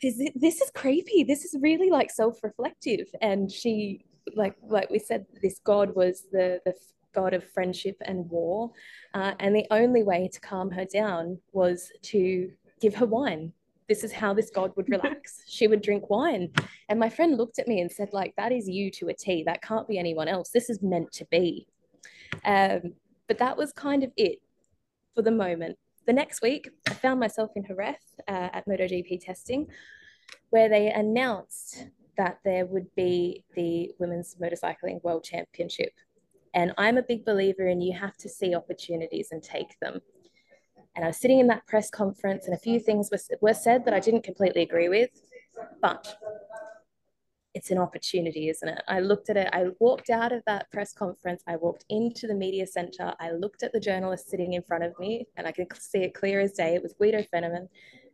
is 0.02 0.20
it, 0.20 0.34
this 0.36 0.62
is 0.62 0.70
creepy. 0.72 1.24
This 1.24 1.46
is 1.46 1.56
really 1.62 1.90
like 1.90 2.12
self-reflective. 2.12 3.08
And 3.22 3.52
she, 3.52 4.06
like 4.36 4.56
like 4.68 4.90
we 4.90 5.00
said, 5.00 5.26
this 5.42 5.60
god 5.64 5.96
was 5.96 6.26
the 6.32 6.60
the 6.66 6.74
god 7.14 7.34
of 7.34 7.44
friendship 7.52 7.98
and 8.02 8.30
war, 8.30 8.72
uh, 9.14 9.34
and 9.40 9.56
the 9.56 9.66
only 9.72 10.04
way 10.04 10.30
to 10.32 10.40
calm 10.40 10.70
her 10.72 10.86
down 10.86 11.40
was 11.52 11.92
to 12.04 12.52
give 12.82 12.96
her 12.96 13.06
wine. 13.06 13.54
This 13.88 14.04
is 14.04 14.12
how 14.12 14.34
this 14.34 14.50
god 14.50 14.74
would 14.76 14.90
relax. 14.96 15.44
she 15.48 15.68
would 15.68 15.82
drink 15.82 16.10
wine. 16.10 16.52
And 16.90 17.00
my 17.00 17.10
friend 17.10 17.38
looked 17.38 17.60
at 17.60 17.68
me 17.68 17.82
and 17.82 17.92
said, 17.92 18.10
like, 18.12 18.34
that 18.38 18.52
is 18.52 18.68
you 18.68 18.92
to 18.92 19.08
a 19.08 19.14
T. 19.14 19.44
That 19.44 19.62
can't 19.62 19.88
be 19.88 19.98
anyone 19.98 20.28
else. 20.28 20.50
This 20.50 20.70
is 20.70 20.82
meant 20.82 21.12
to 21.14 21.26
be. 21.32 21.68
Um, 22.46 22.94
but 23.28 23.38
that 23.40 23.58
was 23.58 23.72
kind 23.74 24.04
of 24.04 24.12
it 24.18 24.40
for 25.16 25.22
the 25.22 25.32
moment 25.32 25.78
the 26.08 26.14
next 26.14 26.42
week, 26.42 26.70
I 26.88 26.94
found 26.94 27.20
myself 27.20 27.52
in 27.56 27.66
Jerez 27.66 27.98
uh, 28.28 28.50
at 28.54 28.66
MotoGP 28.66 29.24
testing, 29.24 29.68
where 30.50 30.70
they 30.70 30.90
announced 30.90 31.88
that 32.18 32.40
there 32.44 32.66
would 32.66 32.88
be 32.96 33.44
the 33.56 33.92
Women's 34.00 34.36
Motorcycling 34.42 35.04
World 35.04 35.26
Championship. 35.26 35.92
And 36.54 36.74
I'm 36.78 36.98
a 36.98 37.04
big 37.04 37.26
believer 37.26 37.68
in 37.68 37.82
you 37.82 37.96
have 37.96 38.16
to 38.18 38.30
see 38.30 38.56
opportunities 38.56 39.28
and 39.32 39.44
take 39.44 39.78
them. 39.82 40.00
And 40.96 41.04
I 41.04 41.10
was 41.10 41.18
sitting 41.18 41.40
in 41.40 41.48
that 41.48 41.68
press 41.68 41.90
conference, 41.90 42.46
and 42.46 42.56
a 42.56 42.60
few 42.60 42.80
things 42.80 43.10
were, 43.12 43.20
were 43.42 43.54
said 43.54 43.84
that 43.86 43.94
I 43.94 44.00
didn't 44.00 44.24
completely 44.24 44.64
agree 44.64 44.90
with, 44.90 45.10
but 45.82 46.18
it's 47.58 47.72
an 47.72 47.80
opportunity, 47.80 48.50
isn't 48.50 48.70
it? 48.70 48.84
I 48.88 49.00
looked 49.00 49.32
at 49.32 49.36
it. 49.36 49.50
I 49.52 49.66
walked 49.80 50.12
out 50.12 50.32
of 50.32 50.44
that 50.46 50.70
press 50.72 50.94
conference. 50.94 51.42
I 51.48 51.56
walked 51.56 51.86
into 51.90 52.28
the 52.28 52.36
media 52.36 52.68
center. 52.68 53.16
I 53.20 53.32
looked 53.32 53.64
at 53.64 53.74
the 53.74 53.80
journalist 53.80 54.30
sitting 54.30 54.54
in 54.54 54.62
front 54.62 54.84
of 54.84 54.94
me, 55.00 55.26
and 55.36 55.48
I 55.48 55.52
could 55.52 55.76
see 55.76 56.04
it 56.04 56.14
clear 56.14 56.40
as 56.40 56.54
day. 56.54 56.76
It 56.76 56.84
was 56.84 56.94
Guido 56.94 57.24
Fenneman, 57.34 57.68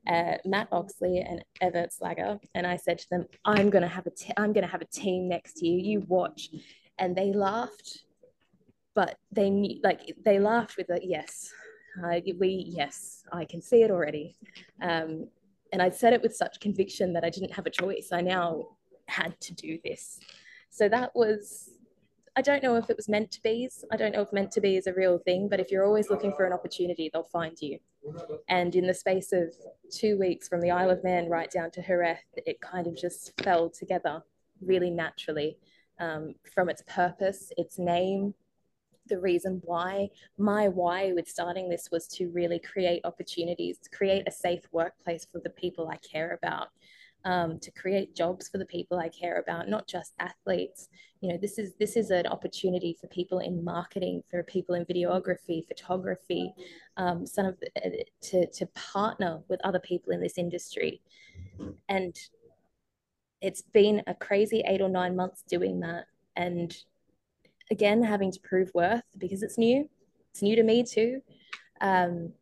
uh, 0.08 0.38
Matt 0.46 0.70
Oxley, 0.72 1.20
and 1.20 1.44
Evert 1.60 1.90
Slager. 1.92 2.40
And 2.56 2.66
I 2.66 2.78
said 2.78 3.00
to 3.00 3.10
them, 3.10 3.26
"I'm 3.44 3.70
gonna 3.70 3.94
have 3.98 4.08
a 4.08 4.12
t- 4.12 4.38
I'm 4.38 4.54
gonna 4.54 4.74
have 4.76 4.82
a 4.82 4.94
team 5.02 5.28
next 5.28 5.62
you. 5.62 5.74
You 5.74 6.00
watch." 6.08 6.50
And 6.98 7.14
they 7.14 7.34
laughed, 7.34 8.06
but 8.94 9.18
they 9.30 9.50
knew, 9.50 9.82
like 9.84 10.16
they 10.24 10.40
laughed 10.40 10.78
with 10.78 10.90
a 10.90 11.00
yes. 11.04 11.52
Uh, 12.02 12.22
we 12.40 12.50
yes, 12.82 13.26
I 13.34 13.44
can 13.44 13.62
see 13.62 13.84
it 13.84 13.92
already. 13.92 14.38
Um, 14.82 15.28
and 15.74 15.82
I 15.82 15.90
said 15.90 16.14
it 16.14 16.22
with 16.22 16.34
such 16.34 16.62
conviction 16.62 17.12
that 17.14 17.26
I 17.26 17.30
didn't 17.30 17.52
have 17.58 17.66
a 17.66 17.78
choice. 17.82 18.10
I 18.14 18.22
now 18.22 18.78
had 19.08 19.40
to 19.42 19.54
do 19.54 19.80
this. 19.84 20.20
So 20.70 20.90
that 20.90 21.12
was, 21.16 21.70
I 22.36 22.42
don't 22.42 22.64
know 22.64 22.76
if 22.76 22.90
it 22.90 22.98
was 22.98 23.08
meant 23.08 23.32
to 23.32 23.42
be. 23.42 23.70
I 23.92 23.98
don't 23.98 24.14
know 24.14 24.22
if 24.22 24.34
meant 24.34 24.52
to 24.54 24.62
be 24.62 24.76
is 24.76 24.88
a 24.88 24.94
real 24.94 25.20
thing, 25.20 25.48
but 25.50 25.60
if 25.60 25.72
you're 25.72 25.86
always 25.86 26.10
looking 26.10 26.34
for 26.34 26.46
an 26.46 26.54
opportunity, 26.54 27.10
they'll 27.12 27.24
find 27.24 27.56
you. 27.62 27.80
And 28.50 28.76
in 28.76 28.88
the 28.88 28.94
space 28.94 29.32
of 29.32 29.54
two 29.92 30.18
weeks 30.18 30.48
from 30.48 30.62
the 30.62 30.72
Isle 30.72 30.90
of 30.90 31.04
Man 31.04 31.30
right 31.30 31.50
down 31.50 31.72
to 31.72 31.82
Jerez, 31.82 32.18
it 32.36 32.60
kind 32.60 32.88
of 32.88 32.98
just 32.98 33.34
fell 33.44 33.70
together 33.70 34.24
really 34.62 34.90
naturally 34.90 35.58
um, 36.00 36.36
from 36.54 36.70
its 36.70 36.84
purpose, 36.88 37.52
its 37.58 37.78
name, 37.78 38.34
the 39.08 39.20
reason 39.20 39.62
why 39.66 40.10
my 40.38 40.68
why 40.68 41.12
with 41.14 41.28
starting 41.28 41.70
this 41.70 41.90
was 41.92 42.08
to 42.08 42.30
really 42.30 42.60
create 42.60 43.02
opportunities 43.04 43.78
create 43.92 44.24
a 44.28 44.32
safe 44.32 44.64
workplace 44.72 45.28
for 45.30 45.40
the 45.40 45.50
people 45.50 45.90
i 45.90 45.98
care 45.98 46.32
about 46.42 46.70
um, 47.26 47.60
to 47.60 47.72
create 47.72 48.16
jobs 48.16 48.50
for 48.50 48.58
the 48.58 48.66
people 48.66 49.00
I 49.00 49.10
care 49.10 49.40
about, 49.40 49.70
not 49.70 49.88
just 49.88 50.14
athletes. 50.20 50.90
You 51.22 51.30
know, 51.30 51.38
this 51.38 51.58
is 51.58 51.74
this 51.80 51.96
is 51.96 52.10
an 52.10 52.28
opportunity 52.28 52.98
for 53.00 53.08
people 53.08 53.40
in 53.40 53.64
marketing, 53.64 54.24
for 54.30 54.44
people 54.44 54.76
in 54.76 54.86
videography, 54.86 55.66
photography, 55.66 56.54
um, 56.98 57.26
some 57.26 57.46
of 57.46 57.58
uh, 57.84 57.90
to 58.24 58.48
to 58.48 58.66
partner 58.76 59.42
with 59.48 59.62
other 59.64 59.80
people 59.80 60.12
in 60.12 60.22
this 60.22 60.38
industry, 60.38 61.02
and 61.88 62.16
it's 63.42 63.62
been 63.62 64.02
a 64.08 64.14
crazy 64.14 64.64
eight 64.68 64.82
or 64.82 64.90
nine 64.90 65.16
months 65.16 65.44
doing 65.48 65.80
that, 65.80 66.06
and 66.36 66.76
again 67.72 68.04
having 68.04 68.32
to 68.32 68.40
prove 68.42 68.70
worth 68.74 69.04
because 69.18 69.44
it's 69.44 69.58
new, 69.58 69.90
it's 70.32 70.42
new 70.42 70.58
to 70.58 70.64
me 70.64 70.84
too. 70.84 71.22
Um, 71.80 72.34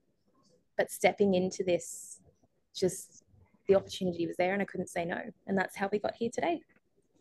but 0.76 0.90
stepping 0.90 1.36
into 1.36 1.64
this, 1.64 2.20
just 2.74 3.21
the 3.68 3.76
opportunity 3.76 4.28
was 4.28 4.38
there 4.38 4.54
and 4.54 4.62
I 4.62 4.66
couldn't 4.66 4.90
say 4.90 5.06
no. 5.06 5.20
And 5.48 5.58
that's 5.58 5.76
how 5.76 5.90
we 5.92 6.00
got 6.00 6.16
here 6.16 6.30
today. 6.34 6.62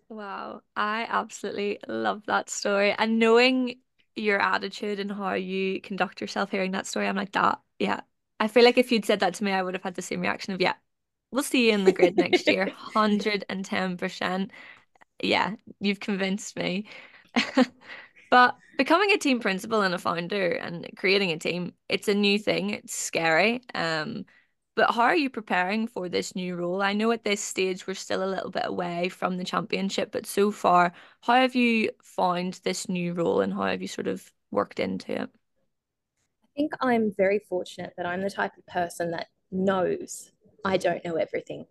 Wow, 0.09 0.63
I 0.75 1.07
absolutely 1.09 1.79
love 1.87 2.23
that 2.27 2.51
story. 2.51 2.95
And 2.99 3.19
knowing 3.19 3.77
your 4.17 4.41
attitude 4.41 4.99
and 4.99 5.11
how 5.11 5.35
you 5.35 5.81
conduct 5.81 6.21
yourself 6.21 6.51
hearing 6.51 6.73
that 6.73 6.87
story, 6.87 7.07
I'm 7.07 7.17
like, 7.17 7.33
that, 7.33 7.61
yeah. 7.79 8.01
I 8.41 8.49
feel 8.49 8.65
like 8.65 8.79
if 8.79 8.91
you'd 8.91 9.05
said 9.05 9.21
that 9.21 9.35
to 9.35 9.45
me, 9.45 9.53
I 9.53 9.63
would 9.63 9.75
have 9.75 9.83
had 9.83 9.95
the 9.95 10.03
same 10.03 10.21
reaction 10.21 10.55
of, 10.55 10.61
yeah, 10.61 10.75
we'll 11.31 11.43
see 11.43 11.69
you 11.69 11.75
in 11.75 11.85
the 11.85 11.93
grid 11.93 12.17
next 12.17 12.47
year. 12.49 12.67
110%. 12.95 14.51
Yeah, 15.23 15.55
you've 15.81 16.01
convinced 16.01 16.57
me. 16.57 16.89
But 18.31 18.57
becoming 18.79 19.11
a 19.11 19.19
team 19.19 19.41
principal 19.41 19.83
and 19.83 19.93
a 19.93 19.99
founder 19.99 20.53
and 20.53 20.89
creating 20.97 21.33
a 21.33 21.39
team, 21.39 21.75
it's 21.89 22.09
a 22.09 22.15
new 22.15 22.39
thing. 22.39 22.71
It's 22.71 22.95
scary. 22.95 23.61
Um, 23.75 24.25
but 24.75 24.95
how 24.95 25.03
are 25.03 25.17
you 25.17 25.31
preparing 25.31 25.87
for 25.87 26.09
this 26.09 26.35
new 26.35 26.57
role? 26.57 26.83
I 26.83 26.93
know 26.93 27.11
at 27.13 27.25
this 27.25 27.41
stage 27.41 27.87
we're 27.87 27.95
still 27.95 28.25
a 28.25 28.31
little 28.33 28.51
bit 28.51 28.65
away 28.67 29.09
from 29.09 29.37
the 29.37 29.45
championship, 29.45 30.13
but 30.13 30.27
so 30.27 30.51
far, 30.51 30.93
how 31.21 31.35
have 31.35 31.55
you 31.55 31.91
found 32.03 32.61
this 32.65 32.89
new 32.89 33.13
role 33.13 33.41
and 33.41 33.53
how 33.53 33.65
have 33.65 33.83
you 33.83 33.89
sort 33.89 34.07
of 34.07 34.31
worked 34.51 34.81
into 34.81 35.13
it? 35.13 35.31
I 36.45 36.49
think 36.57 36.73
I'm 36.81 37.13
very 37.17 37.39
fortunate 37.39 37.95
that 37.97 38.07
I'm 38.07 38.23
the 38.23 38.31
type 38.31 38.57
of 38.57 38.67
person 38.67 39.11
that 39.13 39.29
knows 39.51 40.31
I 40.65 40.77
don't 40.77 41.05
know 41.05 41.17
everything. 41.17 41.67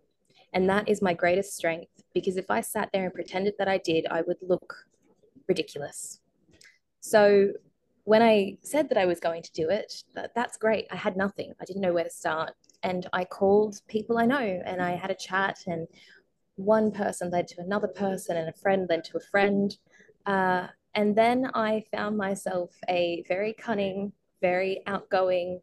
And 0.52 0.68
that 0.68 0.88
is 0.88 1.00
my 1.00 1.14
greatest 1.14 1.56
strength 1.56 1.90
because 2.12 2.36
if 2.36 2.50
I 2.50 2.60
sat 2.60 2.90
there 2.92 3.04
and 3.04 3.14
pretended 3.14 3.54
that 3.58 3.68
I 3.68 3.78
did, 3.78 4.06
I 4.10 4.22
would 4.22 4.38
look 4.42 4.74
ridiculous. 5.48 6.20
So 7.00 7.52
when 8.04 8.22
I 8.22 8.58
said 8.62 8.88
that 8.88 8.98
I 8.98 9.06
was 9.06 9.20
going 9.20 9.42
to 9.42 9.52
do 9.52 9.68
it, 9.68 10.02
that, 10.14 10.32
that's 10.34 10.56
great. 10.56 10.86
I 10.90 10.96
had 10.96 11.16
nothing. 11.16 11.52
I 11.60 11.64
didn't 11.64 11.82
know 11.82 11.92
where 11.92 12.04
to 12.04 12.10
start. 12.10 12.52
And 12.82 13.06
I 13.12 13.24
called 13.24 13.80
people 13.88 14.18
I 14.18 14.26
know 14.26 14.62
and 14.64 14.80
I 14.80 14.92
had 14.92 15.10
a 15.10 15.14
chat, 15.14 15.58
and 15.66 15.86
one 16.56 16.90
person 16.90 17.30
led 17.30 17.48
to 17.48 17.60
another 17.60 17.88
person, 17.88 18.36
and 18.36 18.48
a 18.48 18.58
friend 18.60 18.86
led 18.88 19.04
to 19.04 19.16
a 19.16 19.26
friend. 19.30 19.76
Uh, 20.26 20.68
and 20.94 21.16
then 21.16 21.50
I 21.54 21.84
found 21.92 22.16
myself 22.16 22.74
a 22.88 23.24
very 23.28 23.52
cunning, 23.52 24.12
very 24.40 24.82
outgoing, 24.86 25.60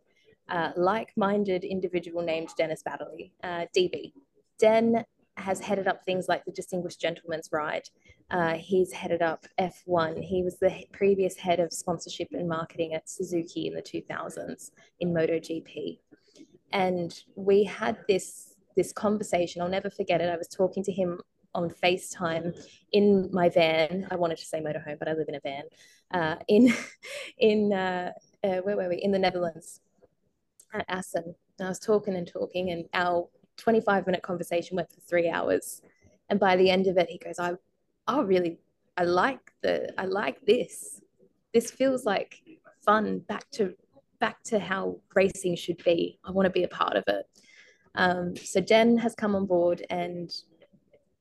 uh, 0.50 0.72
like 0.76 1.12
minded 1.18 1.64
individual 1.64 2.22
named 2.22 2.50
Dennis 2.58 2.84
Baddeley, 2.88 3.32
uh, 3.44 3.66
DB. 3.76 4.14
Den 4.60 5.04
has 5.38 5.60
headed 5.60 5.88
up 5.88 6.04
things 6.04 6.28
like 6.28 6.44
the 6.46 6.52
Distinguished 6.52 7.00
Gentleman's 7.00 7.50
Ride. 7.52 7.88
Uh, 8.32 8.54
he's 8.54 8.92
headed 8.92 9.22
up 9.22 9.46
F1. 9.60 10.22
He 10.22 10.44
was 10.44 10.58
the 10.58 10.86
previous 10.92 11.38
head 11.38 11.60
of 11.60 11.72
sponsorship 11.72 12.30
and 12.32 12.50
marketing 12.50 12.94
at 12.94 13.10
Suzuki 13.10 13.68
in 13.68 13.74
the 13.74 13.82
2000s 13.82 14.72
in 15.00 15.14
MotoGP. 15.14 16.00
And 16.72 17.14
we 17.36 17.64
had 17.64 17.98
this 18.08 18.54
this 18.76 18.94
conversation. 18.94 19.62
I'll 19.62 19.70
never 19.70 19.90
forget 19.90 20.22
it. 20.22 20.30
I 20.30 20.38
was 20.38 20.48
talking 20.48 20.84
to 20.84 20.92
him 20.92 21.20
on 21.56 21.70
FaceTime 21.70 22.56
in 22.92 23.30
my 23.34 23.50
van. 23.50 24.08
I 24.12 24.16
wanted 24.16 24.38
to 24.38 24.46
say 24.46 24.62
motorhome, 24.62 25.00
but 25.00 25.08
I 25.08 25.14
live 25.14 25.28
in 25.28 25.36
a 25.36 25.40
van. 25.40 25.64
Uh, 26.12 26.36
in 26.48 26.74
in 27.38 27.74
uh, 27.74 28.12
uh, 28.44 28.58
where 28.58 28.78
were 28.78 28.90
we? 28.90 28.98
In 28.98 29.12
the 29.12 29.20
Netherlands 29.20 29.82
at 30.74 30.86
Assen. 30.88 31.36
And 31.60 31.66
I 31.66 31.70
was 31.70 31.80
talking 31.80 32.16
and 32.16 32.28
talking, 32.28 32.70
and 32.70 32.86
our 32.94 33.28
25 33.58 34.06
minute 34.06 34.22
conversation 34.22 34.76
went 34.76 34.92
for 34.92 35.02
three 35.02 35.30
hours. 35.30 35.82
And 36.30 36.40
by 36.40 36.56
the 36.56 36.70
end 36.70 36.88
of 36.88 36.98
it, 36.98 37.10
he 37.10 37.18
goes, 37.18 37.40
I, 37.40 37.54
I 38.08 38.22
really, 38.22 38.60
I 38.96 39.04
like 39.04 39.52
the, 39.62 39.94
I 39.98 40.06
like 40.06 40.46
this. 40.46 41.02
This 41.54 41.72
feels 41.72 42.06
like 42.06 42.42
fun 42.86 43.20
back 43.20 43.50
to, 43.52 43.74
back 44.20 44.42
to 44.44 44.60
how 44.60 45.00
racing 45.16 45.56
should 45.56 45.84
be. 45.84 46.20
I 46.26 46.32
want 46.32 46.46
to 46.46 46.52
be 46.52 46.64
a 46.64 46.68
part 46.68 46.96
of 46.96 47.04
it. 47.08 47.26
Um, 47.96 48.36
so 48.36 48.62
Den 48.62 48.98
has 48.98 49.16
come 49.16 49.36
on 49.36 49.46
board 49.46 49.86
and 49.90 50.32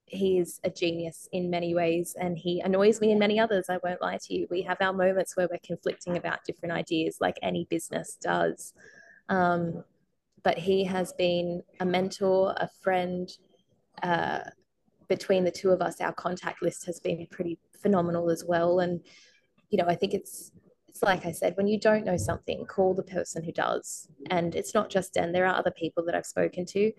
he's 0.06 0.60
a 0.62 0.70
genius 0.70 1.28
in 1.32 1.50
many 1.50 1.74
ways 1.74 2.14
and 2.18 2.38
he 2.38 2.60
annoys 2.60 3.00
me 3.00 3.10
in 3.10 3.18
many 3.18 3.40
others. 3.40 3.66
I 3.68 3.78
won't 3.82 4.00
lie 4.00 4.18
to 4.22 4.34
you. 4.34 4.46
We 4.50 4.62
have 4.62 4.76
our 4.80 4.92
moments 4.92 5.36
where 5.36 5.48
we're 5.50 5.58
conflicting 5.64 6.16
about 6.16 6.44
different 6.46 6.74
ideas, 6.74 7.16
like 7.20 7.36
any 7.42 7.66
business 7.68 8.16
does. 8.20 8.72
Um, 9.28 9.84
but 10.42 10.58
he 10.58 10.84
has 10.84 11.12
been 11.14 11.62
a 11.80 11.84
mentor, 11.84 12.54
a 12.56 12.68
friend. 12.82 13.28
Uh, 14.02 14.40
between 15.08 15.44
the 15.44 15.50
two 15.50 15.70
of 15.70 15.80
us, 15.80 16.00
our 16.00 16.12
contact 16.12 16.62
list 16.62 16.86
has 16.86 17.00
been 17.00 17.26
pretty 17.30 17.58
phenomenal 17.80 18.30
as 18.30 18.44
well. 18.46 18.80
And 18.80 19.00
you 19.70 19.78
know, 19.78 19.86
I 19.88 19.94
think 19.94 20.14
it's 20.14 20.52
it's 20.52 20.65
like 21.02 21.26
I 21.26 21.32
said, 21.32 21.56
when 21.56 21.66
you 21.66 21.78
don't 21.78 22.04
know 22.04 22.16
something, 22.16 22.64
call 22.66 22.94
the 22.94 23.02
person 23.02 23.42
who 23.42 23.52
does. 23.52 24.08
And 24.30 24.54
it's 24.54 24.74
not 24.74 24.90
just 24.90 25.14
Den. 25.14 25.32
There 25.32 25.46
are 25.46 25.56
other 25.56 25.70
people 25.70 26.04
that 26.06 26.14
I've 26.14 26.26
spoken 26.26 26.64
to, 26.66 26.92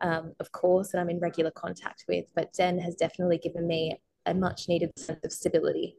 um, 0.00 0.32
of 0.40 0.52
course, 0.52 0.92
and 0.92 1.00
I'm 1.00 1.10
in 1.10 1.20
regular 1.20 1.50
contact 1.50 2.04
with. 2.08 2.26
But 2.34 2.52
Den 2.52 2.78
has 2.78 2.94
definitely 2.94 3.38
given 3.38 3.66
me 3.66 4.00
a 4.26 4.34
much 4.34 4.68
needed 4.68 4.90
sense 4.96 5.24
of 5.24 5.32
stability. 5.32 5.96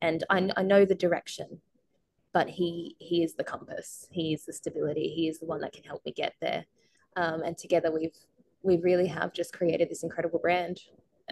And 0.00 0.24
I, 0.30 0.50
I 0.56 0.62
know 0.62 0.84
the 0.84 0.94
direction 0.94 1.60
but 2.32 2.48
he 2.48 2.94
he 2.98 3.22
is 3.22 3.34
the 3.34 3.44
compass 3.44 4.06
he 4.10 4.34
is 4.34 4.44
the 4.44 4.52
stability 4.52 5.08
he 5.08 5.28
is 5.28 5.38
the 5.38 5.46
one 5.46 5.60
that 5.60 5.72
can 5.72 5.84
help 5.84 6.04
me 6.04 6.12
get 6.12 6.34
there 6.40 6.64
um, 7.16 7.42
and 7.42 7.56
together 7.56 7.90
we've 7.90 8.16
we 8.62 8.76
really 8.78 9.06
have 9.06 9.32
just 9.32 9.52
created 9.52 9.88
this 9.88 10.02
incredible 10.02 10.38
brand 10.38 10.78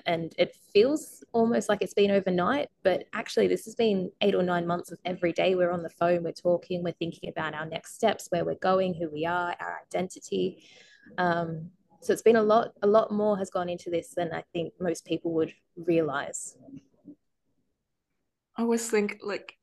and 0.06 0.34
it 0.38 0.56
feels 0.72 1.24
almost 1.32 1.68
like 1.68 1.82
it's 1.82 1.94
been 1.94 2.10
overnight 2.10 2.68
but 2.82 3.04
actually 3.12 3.48
this 3.48 3.64
has 3.64 3.74
been 3.74 4.10
eight 4.20 4.34
or 4.34 4.42
nine 4.42 4.66
months 4.66 4.90
of 4.90 4.98
every 5.04 5.32
day 5.32 5.54
we're 5.54 5.70
on 5.70 5.82
the 5.82 5.90
phone 5.90 6.22
we're 6.22 6.32
talking 6.32 6.82
we're 6.82 6.92
thinking 6.92 7.28
about 7.28 7.54
our 7.54 7.66
next 7.66 7.94
steps 7.94 8.28
where 8.30 8.44
we're 8.44 8.54
going 8.56 8.94
who 8.94 9.08
we 9.10 9.24
are 9.26 9.54
our 9.60 9.80
identity. 9.86 10.62
Um, 11.18 11.70
so 12.00 12.12
it's 12.12 12.22
been 12.22 12.36
a 12.36 12.42
lot 12.42 12.72
a 12.82 12.86
lot 12.86 13.10
more 13.10 13.36
has 13.38 13.50
gone 13.50 13.68
into 13.68 13.90
this 13.90 14.10
than 14.14 14.32
i 14.32 14.42
think 14.52 14.72
most 14.80 15.04
people 15.04 15.32
would 15.32 15.52
realize. 15.76 16.56
I 18.56 18.62
always 18.62 18.88
think 18.88 19.18
like 19.22 19.56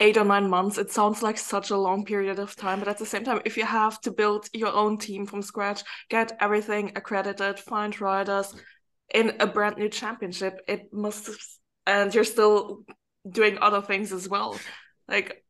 eight 0.00 0.16
or 0.16 0.24
nine 0.24 0.50
months 0.50 0.76
it 0.78 0.90
sounds 0.90 1.22
like 1.22 1.38
such 1.38 1.70
a 1.70 1.76
long 1.76 2.04
period 2.04 2.38
of 2.40 2.56
time 2.56 2.80
but 2.80 2.88
at 2.88 2.98
the 2.98 3.06
same 3.06 3.22
time 3.24 3.40
if 3.44 3.56
you 3.56 3.64
have 3.64 4.00
to 4.00 4.10
build 4.10 4.48
your 4.52 4.72
own 4.72 4.98
team 4.98 5.24
from 5.24 5.40
scratch 5.40 5.82
get 6.08 6.36
everything 6.40 6.90
accredited 6.96 7.60
find 7.60 8.00
riders 8.00 8.54
in 9.12 9.36
a 9.40 9.46
brand 9.46 9.76
new 9.76 9.88
championship 9.88 10.60
it 10.66 10.92
must 10.92 11.30
and 11.86 12.14
you're 12.14 12.24
still 12.24 12.84
doing 13.28 13.58
other 13.60 13.82
things 13.82 14.12
as 14.12 14.28
well. 14.28 14.58
Like 15.08 15.44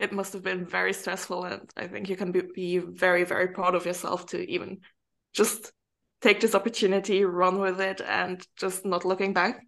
it 0.00 0.12
must 0.12 0.32
have 0.32 0.42
been 0.42 0.64
very 0.64 0.92
stressful 0.92 1.44
and 1.44 1.70
i 1.76 1.86
think 1.86 2.08
you 2.08 2.16
can 2.16 2.32
be, 2.32 2.42
be 2.54 2.78
very 2.78 3.22
very 3.22 3.48
proud 3.48 3.74
of 3.74 3.86
yourself 3.86 4.26
to 4.26 4.38
even 4.50 4.78
just 5.32 5.72
take 6.22 6.40
this 6.40 6.54
opportunity 6.54 7.24
run 7.24 7.60
with 7.60 7.80
it 7.80 8.00
and 8.00 8.44
just 8.56 8.84
not 8.84 9.04
looking 9.04 9.32
back 9.32 9.60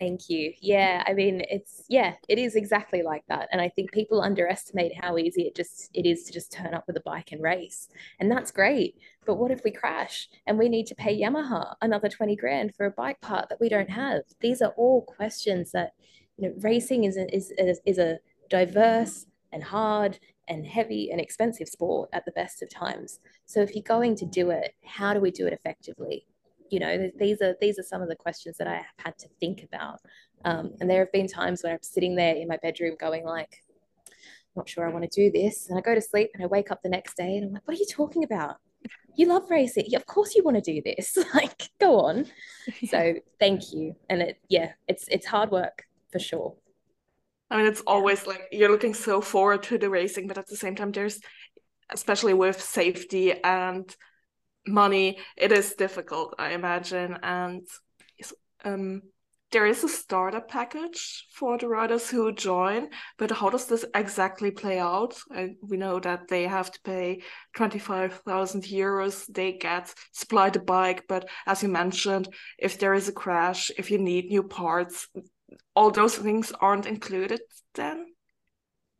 Thank 0.00 0.30
you. 0.30 0.54
Yeah, 0.62 1.04
I 1.06 1.12
mean, 1.12 1.42
it's 1.50 1.84
yeah, 1.90 2.14
it 2.26 2.38
is 2.38 2.56
exactly 2.56 3.02
like 3.02 3.22
that. 3.28 3.50
And 3.52 3.60
I 3.60 3.68
think 3.68 3.92
people 3.92 4.22
underestimate 4.22 4.92
how 4.98 5.18
easy 5.18 5.42
it 5.42 5.54
just 5.54 5.90
it 5.92 6.06
is 6.06 6.24
to 6.24 6.32
just 6.32 6.50
turn 6.50 6.72
up 6.72 6.84
with 6.86 6.96
a 6.96 7.02
bike 7.04 7.32
and 7.32 7.42
race. 7.42 7.86
And 8.18 8.30
that's 8.32 8.50
great. 8.50 8.94
But 9.26 9.34
what 9.34 9.50
if 9.50 9.60
we 9.62 9.70
crash 9.70 10.28
and 10.46 10.58
we 10.58 10.70
need 10.70 10.86
to 10.86 10.94
pay 10.94 11.20
Yamaha 11.20 11.74
another 11.82 12.08
20 12.08 12.34
grand 12.34 12.74
for 12.74 12.86
a 12.86 12.90
bike 12.90 13.20
part 13.20 13.50
that 13.50 13.60
we 13.60 13.68
don't 13.68 13.90
have? 13.90 14.22
These 14.40 14.62
are 14.62 14.72
all 14.78 15.02
questions 15.02 15.72
that 15.72 15.92
you 16.38 16.48
know, 16.48 16.54
racing 16.60 17.04
is 17.04 17.18
a, 17.18 17.32
is, 17.34 17.52
is, 17.58 17.80
is 17.84 17.98
a 17.98 18.20
diverse 18.48 19.26
and 19.52 19.62
hard 19.62 20.18
and 20.48 20.66
heavy 20.66 21.10
and 21.12 21.20
expensive 21.20 21.68
sport 21.68 22.08
at 22.14 22.24
the 22.24 22.32
best 22.32 22.62
of 22.62 22.70
times. 22.70 23.20
So 23.44 23.60
if 23.60 23.74
you're 23.74 23.82
going 23.82 24.16
to 24.16 24.26
do 24.26 24.48
it, 24.48 24.74
how 24.82 25.12
do 25.12 25.20
we 25.20 25.30
do 25.30 25.46
it 25.46 25.52
effectively? 25.52 26.26
You 26.70 26.80
know 26.80 27.10
these 27.18 27.42
are 27.42 27.56
these 27.60 27.78
are 27.78 27.82
some 27.82 28.02
of 28.02 28.08
the 28.08 28.16
questions 28.16 28.56
that 28.58 28.66
i 28.66 28.76
have 28.76 28.84
had 29.04 29.18
to 29.18 29.28
think 29.40 29.62
about. 29.62 30.00
Um, 30.44 30.72
and 30.80 30.88
there 30.88 31.00
have 31.00 31.12
been 31.12 31.28
times 31.28 31.62
when 31.62 31.72
i'm 31.72 31.82
sitting 31.82 32.14
there 32.16 32.34
in 32.34 32.48
my 32.48 32.56
bedroom 32.62 32.96
going 32.98 33.24
like 33.24 33.62
not 34.56 34.68
sure 34.68 34.86
i 34.86 34.92
want 34.92 35.10
to 35.10 35.22
do 35.22 35.30
this. 35.30 35.68
And 35.68 35.78
i 35.78 35.82
go 35.82 35.94
to 35.94 36.00
sleep 36.00 36.30
and 36.34 36.42
i 36.42 36.46
wake 36.46 36.70
up 36.70 36.82
the 36.82 36.88
next 36.88 37.16
day 37.16 37.36
and 37.36 37.46
i'm 37.46 37.52
like 37.52 37.66
what 37.66 37.76
are 37.76 37.80
you 37.80 37.86
talking 37.90 38.24
about? 38.24 38.56
You 39.16 39.26
love 39.26 39.50
racing. 39.50 39.94
Of 39.94 40.06
course 40.06 40.34
you 40.34 40.42
want 40.42 40.62
to 40.62 40.72
do 40.72 40.80
this. 40.82 41.18
Like 41.34 41.68
go 41.78 42.00
on. 42.00 42.26
So 42.88 43.14
thank 43.40 43.72
you. 43.72 43.96
And 44.08 44.22
it 44.22 44.40
yeah 44.48 44.72
it's 44.88 45.06
it's 45.08 45.26
hard 45.26 45.50
work 45.50 45.84
for 46.10 46.18
sure. 46.18 46.54
I 47.50 47.56
mean, 47.56 47.66
it's 47.66 47.82
always 47.86 48.26
like 48.26 48.42
you're 48.52 48.70
looking 48.70 48.94
so 48.94 49.20
forward 49.20 49.64
to 49.64 49.78
the 49.78 49.90
racing, 49.90 50.28
but 50.28 50.38
at 50.38 50.46
the 50.46 50.56
same 50.56 50.76
time, 50.76 50.92
there's 50.92 51.20
especially 51.90 52.34
with 52.34 52.60
safety 52.62 53.34
and 53.42 53.94
money, 54.66 55.18
it 55.36 55.52
is 55.52 55.74
difficult, 55.74 56.34
I 56.38 56.50
imagine. 56.52 57.18
And 57.22 57.66
um, 58.64 59.02
there 59.52 59.66
is 59.66 59.82
a 59.82 59.88
startup 59.88 60.48
package 60.48 61.26
for 61.32 61.58
the 61.58 61.66
riders 61.66 62.08
who 62.08 62.32
join, 62.32 62.88
but 63.18 63.30
how 63.32 63.50
does 63.50 63.66
this 63.66 63.84
exactly 63.94 64.50
play 64.50 64.78
out? 64.78 65.18
I, 65.32 65.56
we 65.60 65.76
know 65.76 65.98
that 66.00 66.28
they 66.28 66.44
have 66.44 66.70
to 66.70 66.80
pay 66.82 67.22
25,000 67.56 68.62
euros, 68.64 69.26
they 69.26 69.52
get 69.52 69.92
supply 70.12 70.50
the 70.50 70.60
bike, 70.60 71.04
but 71.08 71.28
as 71.46 71.62
you 71.62 71.68
mentioned, 71.68 72.28
if 72.58 72.78
there 72.78 72.94
is 72.94 73.08
a 73.08 73.12
crash, 73.12 73.70
if 73.76 73.90
you 73.90 73.98
need 73.98 74.26
new 74.26 74.44
parts, 74.44 75.08
all 75.74 75.90
those 75.90 76.16
things 76.16 76.52
aren't 76.60 76.86
included 76.86 77.40
then? 77.74 78.06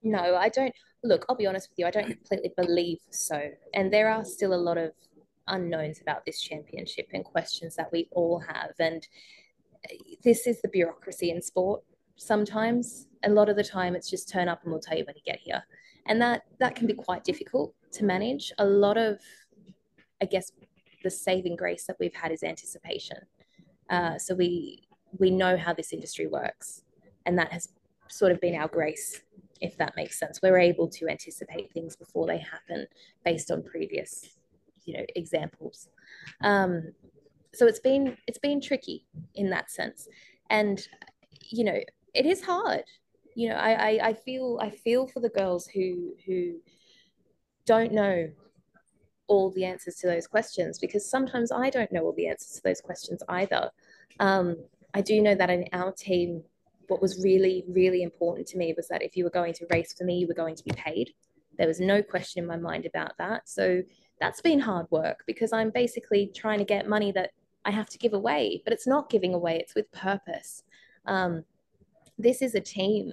No, 0.03 0.35
I 0.35 0.49
don't. 0.49 0.75
look, 1.05 1.27
I'll 1.29 1.37
be 1.37 1.47
honest 1.47 1.69
with 1.71 1.79
you, 1.79 1.87
I 1.87 1.91
don't 1.91 2.07
completely 2.07 2.53
believe 2.57 2.99
so. 3.11 3.41
And 3.75 3.93
there 3.93 4.11
are 4.11 4.25
still 4.25 4.53
a 4.53 4.57
lot 4.57 4.79
of 4.79 4.91
unknowns 5.51 6.01
about 6.01 6.25
this 6.25 6.41
championship 6.41 7.09
and 7.13 7.25
questions 7.25 7.77
that 7.77 7.91
we 7.93 8.09
all 8.13 8.41
have. 8.41 8.73
And 8.79 9.07
this 10.23 10.47
is 10.47 10.61
the 10.61 10.69
bureaucracy 10.69 11.31
in 11.31 11.43
sport 11.43 11.83
sometimes. 12.17 13.07
A 13.25 13.31
lot 13.31 13.49
of 13.49 13.57
the 13.57 13.65
time, 13.65 13.95
it's 13.95 14.11
just 14.11 14.29
turn 14.29 14.49
up 14.49 14.63
and 14.63 14.73
we'll 14.73 14.81
tell 14.81 14.97
you 14.97 15.05
when 15.05 15.17
you 15.17 15.23
get 15.25 15.41
here. 15.41 15.63
And 16.07 16.21
that, 16.23 16.43
that 16.59 16.75
can 16.75 16.87
be 16.87 16.95
quite 16.95 17.25
difficult 17.25 17.75
to 17.93 18.05
manage. 18.05 18.53
A 18.59 18.65
lot 18.65 18.97
of, 18.97 19.21
I 20.23 20.27
guess, 20.27 20.53
the 21.03 21.11
saving 21.11 21.57
grace 21.57 21.85
that 21.87 21.97
we've 21.99 22.15
had 22.15 22.33
is 22.33 22.43
anticipation. 22.43 23.19
Uh, 23.89 24.19
so 24.19 24.35
we 24.35 24.87
we 25.19 25.29
know 25.29 25.57
how 25.57 25.75
this 25.75 25.93
industry 25.93 26.29
works, 26.29 26.85
and 27.27 27.37
that 27.37 27.51
has 27.51 27.71
sort 28.09 28.31
of 28.31 28.41
been 28.41 28.55
our 28.55 28.69
grace 28.69 29.21
if 29.61 29.77
that 29.77 29.95
makes 29.97 30.19
sense. 30.19 30.41
We're 30.43 30.59
able 30.59 30.89
to 30.89 31.09
anticipate 31.09 31.73
things 31.73 31.97
before 31.97 32.27
they 32.27 32.39
happen 32.39 32.87
based 33.25 33.51
on 33.51 33.63
previous, 33.63 34.29
you 34.85 34.95
know, 34.95 35.05
examples. 35.17 35.89
Um, 36.43 36.93
so 37.53 37.67
it's 37.67 37.81
been 37.81 38.17
it's 38.27 38.39
been 38.39 38.61
tricky 38.61 39.07
in 39.35 39.51
that 39.51 39.71
sense, 39.71 40.09
and 40.51 40.87
you 41.51 41.65
know, 41.65 41.79
it 42.15 42.27
is 42.27 42.43
hard. 42.43 42.85
You 43.35 43.51
know, 43.51 43.57
I, 43.57 43.73
I, 43.73 44.09
I 44.09 44.15
feel 44.15 44.59
I 44.61 44.71
feel 44.71 45.07
for 45.07 45.21
the 45.21 45.29
girls 45.29 45.67
who 45.67 46.15
who 46.27 46.55
don't 47.67 47.93
know 47.93 48.31
all 49.31 49.51
the 49.51 49.65
answers 49.65 49.95
to 49.95 50.09
those 50.09 50.27
questions 50.27 50.79
because 50.79 51.09
sometimes 51.09 51.53
I 51.53 51.71
don't 51.71 51.93
know 51.93 52.03
all 52.03 52.15
the 52.17 52.27
answers 52.27 52.57
to 52.57 52.63
those 52.65 52.81
questions 52.81 53.23
either. 53.29 53.71
Um, 54.19 54.57
I 54.93 55.01
do 55.03 55.23
know 55.23 55.37
that 55.37 55.51
in 55.51 55.67
our 55.73 55.93
team, 55.93 56.43
what 56.89 57.01
was 57.01 57.23
really, 57.23 57.65
really 57.69 58.03
important 58.03 58.49
to 58.49 58.59
me 58.59 58.75
was 58.77 58.89
that 58.89 59.03
if 59.03 59.17
you 59.17 59.23
were 59.23 59.31
going 59.31 59.55
to 59.55 59.67
race 59.71 59.95
for 59.97 60.03
me, 60.03 60.19
you 60.19 60.27
were 60.27 60.35
going 60.35 60.57
to 60.57 60.65
be 60.65 60.73
paid. 60.73 61.15
There 61.57 61.69
was 61.69 61.79
no 61.79 62.03
question 62.03 62.43
in 62.43 62.49
my 62.49 62.57
mind 62.57 62.87
about 62.87 63.13
that. 63.19 63.49
So 63.49 63.83
that's 64.21 64.41
been 64.41 64.61
hard 64.61 64.87
work 64.91 65.25
because 65.27 65.53
I'm 65.53 65.71
basically 65.71 66.31
trying 66.35 66.59
to 66.59 66.65
get 66.65 66.89
money 66.89 67.13
that 67.13 67.31
I 67.65 67.71
have 67.71 67.89
to 67.91 67.99
give 67.99 68.13
away, 68.13 68.63
but 68.65 68.73
it's 68.73 68.87
not 68.87 69.11
giving 69.11 69.35
away, 69.35 69.59
it's 69.59 69.75
with 69.75 69.91
purpose. 69.93 70.63
Um, 71.07 71.45
this 72.19 72.43
is 72.43 72.55
a 72.55 72.61
team. 72.61 73.13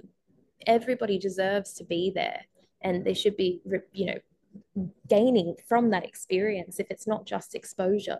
Everybody 0.66 1.18
deserves 1.18 1.72
to 1.74 1.84
be 1.84 2.12
there 2.14 2.42
and 2.82 3.04
they 3.04 3.14
should 3.14 3.36
be, 3.36 3.60
you 3.92 4.06
know, 4.06 4.88
gaining 5.08 5.56
from 5.66 5.90
that 5.90 6.04
experience 6.04 6.78
if 6.78 6.86
it's 6.90 7.06
not 7.06 7.26
just 7.26 7.54
exposure 7.54 8.18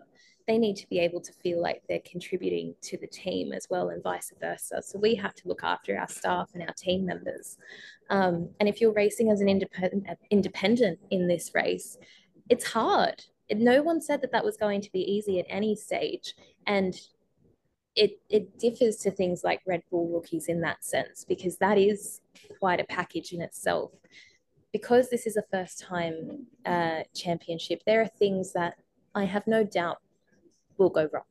they 0.49 0.57
need 0.57 0.75
to 0.75 0.89
be 0.89 0.97
able 0.97 1.21
to 1.21 1.31
feel 1.31 1.61
like 1.61 1.83
they're 1.87 2.01
contributing 2.03 2.73
to 2.81 2.97
the 2.97 3.05
team 3.05 3.53
as 3.53 3.67
well 3.69 3.89
and 3.89 4.01
vice 4.01 4.33
versa. 4.41 4.81
So 4.81 4.97
we 4.97 5.13
have 5.13 5.35
to 5.35 5.47
look 5.47 5.63
after 5.63 5.95
our 5.95 6.07
staff 6.07 6.49
and 6.55 6.63
our 6.63 6.73
team 6.73 7.05
members. 7.05 7.59
Um, 8.09 8.49
and 8.59 8.67
if 8.67 8.81
you're 8.81 8.91
racing 8.91 9.29
as 9.29 9.41
an 9.41 9.47
independent, 9.47 10.07
independent 10.31 10.97
in 11.11 11.27
this 11.27 11.51
race, 11.53 11.99
it's 12.49 12.65
hard. 12.65 13.23
No 13.51 13.81
one 13.81 14.01
said 14.01 14.21
that 14.21 14.31
that 14.31 14.45
was 14.45 14.57
going 14.57 14.81
to 14.81 14.91
be 14.91 14.99
easy 14.99 15.39
at 15.39 15.45
any 15.49 15.75
stage. 15.75 16.35
And 16.67 16.99
it, 17.95 18.19
it 18.29 18.59
differs 18.59 18.97
to 18.97 19.11
things 19.11 19.43
like 19.43 19.61
Red 19.65 19.81
Bull 19.89 20.07
rookies 20.07 20.47
in 20.47 20.61
that 20.61 20.83
sense, 20.83 21.25
because 21.27 21.57
that 21.57 21.77
is 21.77 22.21
quite 22.59 22.79
a 22.79 22.85
package 22.85 23.33
in 23.33 23.41
itself. 23.41 23.91
Because 24.71 25.09
this 25.09 25.25
is 25.25 25.35
a 25.35 25.43
first 25.51 25.79
time 25.79 26.45
uh, 26.65 27.01
championship, 27.15 27.81
there 27.85 28.01
are 28.01 28.07
things 28.07 28.53
that 28.53 28.75
I 29.15 29.23
have 29.23 29.47
no 29.47 29.63
doubt 29.63 29.97
will 30.77 30.89
go 30.89 31.09
wrong 31.11 31.23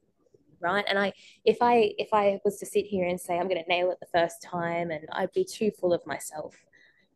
right 0.61 0.85
and 0.89 0.99
i 0.99 1.13
if 1.45 1.59
i 1.61 1.93
if 1.99 2.09
i 2.13 2.39
was 2.45 2.59
to 2.59 2.67
sit 2.67 2.85
here 2.85 3.07
and 3.07 3.21
say 3.21 3.39
i'm 3.39 3.49
going 3.49 3.63
to 3.63 3.69
nail 3.69 3.91
it 3.91 3.99
the 4.01 4.19
first 4.19 4.43
time 4.43 4.91
and 4.91 5.07
i'd 5.13 5.33
be 5.33 5.45
too 5.45 5.71
full 5.71 5.93
of 5.93 6.05
myself 6.07 6.55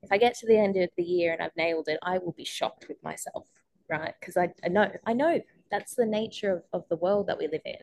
if 0.02 0.12
i 0.12 0.18
get 0.18 0.34
to 0.34 0.46
the 0.46 0.56
end 0.56 0.76
of 0.76 0.88
the 0.96 1.02
year 1.02 1.32
and 1.32 1.42
i've 1.42 1.56
nailed 1.56 1.88
it 1.88 1.98
i 2.02 2.18
will 2.18 2.32
be 2.32 2.44
shocked 2.44 2.86
with 2.88 3.02
myself 3.02 3.48
right? 3.88 4.14
Because 4.20 4.36
I, 4.36 4.52
I 4.64 4.68
know 4.68 4.90
i 5.06 5.12
know 5.12 5.40
that's 5.70 5.94
the 5.94 6.06
nature 6.06 6.52
of, 6.52 6.62
of 6.72 6.88
the 6.88 6.96
world 6.96 7.26
that 7.26 7.38
we 7.38 7.48
live 7.48 7.62
in. 7.64 7.76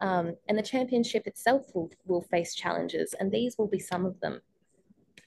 Um, 0.00 0.34
and 0.48 0.58
the 0.58 0.62
championship 0.62 1.26
itself 1.26 1.66
will, 1.74 1.90
will 2.06 2.22
face 2.22 2.54
challenges 2.54 3.14
and 3.18 3.30
these 3.30 3.56
will 3.56 3.68
be 3.68 3.78
some 3.78 4.04
of 4.04 4.18
them. 4.20 4.40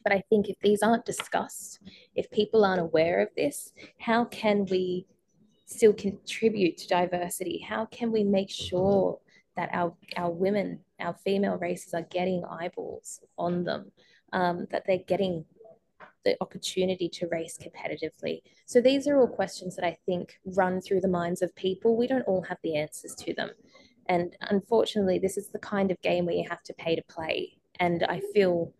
But 0.03 0.13
i 0.13 0.21
think 0.29 0.49
if 0.49 0.59
these 0.61 0.83
aren't 0.83 1.05
discussed 1.05 1.79
if 2.13 2.29
people 2.29 2.63
aren't 2.63 2.79
aware 2.79 3.21
of 3.21 3.29
this 3.35 3.71
how 3.97 4.25
can 4.25 4.65
we 4.69 5.07
still 5.65 5.93
contribute 5.93 6.77
to 6.77 6.87
diversity? 6.87 7.65
How 7.67 7.85
can 7.85 8.11
we 8.11 8.23
make 8.23 8.49
sure 8.49 9.19
that 9.55 9.69
our, 9.73 9.93
our 10.15 10.31
women, 10.31 10.79
our 10.99 11.13
female 11.13 11.57
races 11.57 11.93
are 11.93 12.03
getting 12.03 12.43
eyeballs 12.45 13.21
on 13.37 13.63
them, 13.63 13.91
um, 14.33 14.67
that 14.71 14.83
they're 14.85 14.99
getting 15.07 15.45
the 16.25 16.35
opportunity 16.41 17.07
to 17.09 17.27
race 17.27 17.57
competitively? 17.57 18.41
So 18.65 18.81
these 18.81 19.07
are 19.07 19.17
all 19.17 19.27
questions 19.27 19.75
that 19.75 19.85
I 19.85 19.97
think 20.05 20.39
run 20.45 20.81
through 20.81 21.01
the 21.01 21.07
minds 21.07 21.41
of 21.41 21.55
people. 21.55 21.95
We 21.95 22.07
don't 22.07 22.23
all 22.23 22.41
have 22.43 22.57
the 22.63 22.75
answers 22.75 23.15
to 23.15 23.33
them. 23.33 23.51
And 24.07 24.35
unfortunately, 24.41 25.19
this 25.19 25.37
is 25.37 25.47
the 25.49 25.59
kind 25.59 25.89
of 25.91 26.01
game 26.01 26.25
where 26.25 26.35
you 26.35 26.47
have 26.49 26.63
to 26.63 26.73
pay 26.73 26.95
to 26.95 27.03
play. 27.07 27.57
And 27.79 28.03
I 28.03 28.21
feel 28.33 28.73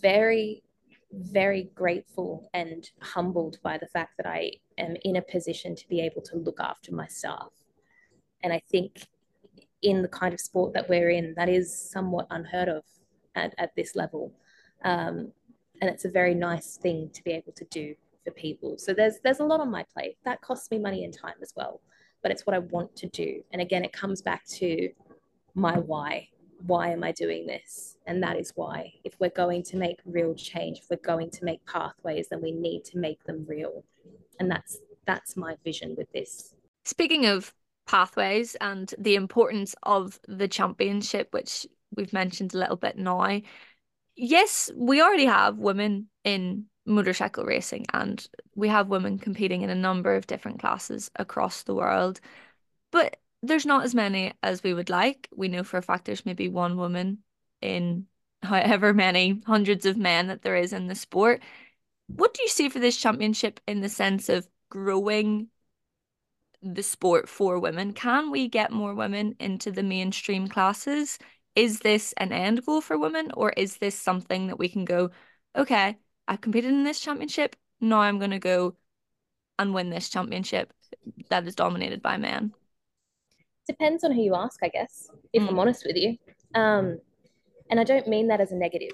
very 0.00 0.62
very 1.20 1.70
grateful 1.74 2.48
and 2.54 2.90
humbled 3.00 3.58
by 3.62 3.78
the 3.78 3.86
fact 3.86 4.16
that 4.16 4.26
I 4.26 4.52
am 4.78 4.96
in 5.04 5.16
a 5.16 5.22
position 5.22 5.74
to 5.76 5.88
be 5.88 6.00
able 6.00 6.22
to 6.22 6.36
look 6.36 6.58
after 6.60 6.94
my 6.94 7.06
staff. 7.06 7.50
And 8.42 8.52
I 8.52 8.60
think 8.70 9.06
in 9.82 10.02
the 10.02 10.08
kind 10.08 10.34
of 10.34 10.40
sport 10.40 10.72
that 10.74 10.88
we're 10.88 11.10
in, 11.10 11.34
that 11.36 11.48
is 11.48 11.90
somewhat 11.90 12.26
unheard 12.30 12.68
of 12.68 12.82
at, 13.34 13.54
at 13.58 13.74
this 13.76 13.94
level. 13.94 14.32
Um, 14.84 15.32
and 15.80 15.90
it's 15.90 16.04
a 16.04 16.10
very 16.10 16.34
nice 16.34 16.76
thing 16.76 17.10
to 17.12 17.22
be 17.24 17.32
able 17.32 17.52
to 17.52 17.64
do 17.70 17.94
for 18.24 18.30
people. 18.30 18.78
So 18.78 18.94
there's 18.94 19.18
there's 19.22 19.40
a 19.40 19.44
lot 19.44 19.60
on 19.60 19.70
my 19.70 19.84
plate. 19.94 20.16
That 20.24 20.40
costs 20.40 20.70
me 20.70 20.78
money 20.78 21.04
and 21.04 21.12
time 21.12 21.34
as 21.42 21.52
well. 21.56 21.80
But 22.22 22.32
it's 22.32 22.46
what 22.46 22.54
I 22.54 22.60
want 22.60 22.96
to 22.96 23.08
do. 23.08 23.42
And 23.52 23.60
again, 23.60 23.84
it 23.84 23.92
comes 23.92 24.22
back 24.22 24.46
to 24.46 24.88
my 25.54 25.78
why 25.78 26.28
why 26.66 26.90
am 26.90 27.04
I 27.04 27.12
doing 27.12 27.46
this? 27.46 27.96
And 28.06 28.22
that 28.22 28.38
is 28.38 28.52
why. 28.54 28.94
If 29.04 29.14
we're 29.20 29.30
going 29.30 29.62
to 29.64 29.76
make 29.76 29.98
real 30.06 30.34
change, 30.34 30.78
if 30.78 30.86
we're 30.90 30.96
going 30.96 31.30
to 31.30 31.44
make 31.44 31.64
pathways, 31.66 32.28
then 32.28 32.40
we 32.40 32.52
need 32.52 32.84
to 32.86 32.98
make 32.98 33.22
them 33.24 33.44
real. 33.46 33.84
And 34.40 34.50
that's 34.50 34.78
that's 35.06 35.36
my 35.36 35.56
vision 35.64 35.94
with 35.96 36.10
this. 36.12 36.54
Speaking 36.84 37.26
of 37.26 37.52
pathways 37.86 38.54
and 38.60 38.94
the 38.98 39.14
importance 39.14 39.74
of 39.82 40.18
the 40.26 40.48
championship, 40.48 41.28
which 41.32 41.66
we've 41.94 42.12
mentioned 42.12 42.54
a 42.54 42.58
little 42.58 42.76
bit 42.76 42.96
now. 42.96 43.40
Yes, 44.16 44.70
we 44.76 45.02
already 45.02 45.26
have 45.26 45.58
women 45.58 46.08
in 46.22 46.66
motorcycle 46.86 47.44
racing 47.44 47.86
and 47.92 48.26
we 48.54 48.68
have 48.68 48.88
women 48.88 49.18
competing 49.18 49.62
in 49.62 49.70
a 49.70 49.74
number 49.74 50.14
of 50.14 50.26
different 50.26 50.60
classes 50.60 51.10
across 51.16 51.62
the 51.62 51.74
world. 51.74 52.20
But 52.92 53.16
there's 53.42 53.66
not 53.66 53.84
as 53.84 53.94
many 53.94 54.32
as 54.42 54.62
we 54.62 54.74
would 54.74 54.90
like. 54.90 55.28
We 55.34 55.48
know 55.48 55.64
for 55.64 55.78
a 55.78 55.82
fact 55.82 56.04
there's 56.04 56.26
maybe 56.26 56.48
one 56.48 56.76
woman 56.76 57.18
in 57.60 58.06
however 58.42 58.94
many 58.94 59.42
hundreds 59.46 59.86
of 59.86 59.96
men 59.96 60.28
that 60.28 60.42
there 60.42 60.56
is 60.56 60.72
in 60.72 60.86
the 60.86 60.94
sport. 60.94 61.42
What 62.06 62.34
do 62.34 62.42
you 62.42 62.48
see 62.48 62.68
for 62.68 62.78
this 62.78 62.96
championship 62.96 63.60
in 63.66 63.80
the 63.80 63.88
sense 63.88 64.28
of 64.28 64.48
growing 64.70 65.48
the 66.62 66.82
sport 66.82 67.28
for 67.28 67.58
women? 67.58 67.92
Can 67.92 68.30
we 68.30 68.48
get 68.48 68.70
more 68.70 68.94
women 68.94 69.34
into 69.40 69.70
the 69.70 69.82
mainstream 69.82 70.48
classes? 70.48 71.18
Is 71.56 71.80
this 71.80 72.12
an 72.16 72.32
end 72.32 72.64
goal 72.64 72.80
for 72.80 72.98
women, 72.98 73.30
or 73.34 73.50
is 73.50 73.76
this 73.76 73.98
something 73.98 74.48
that 74.48 74.58
we 74.58 74.68
can 74.68 74.84
go, 74.84 75.10
okay, 75.56 75.96
I've 76.26 76.40
competed 76.40 76.70
in 76.70 76.84
this 76.84 77.00
championship, 77.00 77.56
now 77.80 78.00
I'm 78.00 78.18
going 78.18 78.32
to 78.32 78.38
go 78.38 78.76
and 79.58 79.72
win 79.72 79.90
this 79.90 80.08
championship 80.08 80.72
that 81.28 81.46
is 81.46 81.54
dominated 81.54 82.02
by 82.02 82.16
men? 82.16 82.52
depends 83.66 84.04
on 84.04 84.12
who 84.12 84.22
you 84.22 84.34
ask, 84.34 84.60
I 84.62 84.68
guess, 84.68 85.08
if 85.32 85.42
mm. 85.42 85.48
I'm 85.48 85.58
honest 85.58 85.84
with 85.86 85.96
you. 85.96 86.16
Um, 86.54 86.98
and 87.70 87.80
I 87.80 87.84
don't 87.84 88.06
mean 88.06 88.28
that 88.28 88.40
as 88.40 88.52
a 88.52 88.56
negative. 88.56 88.92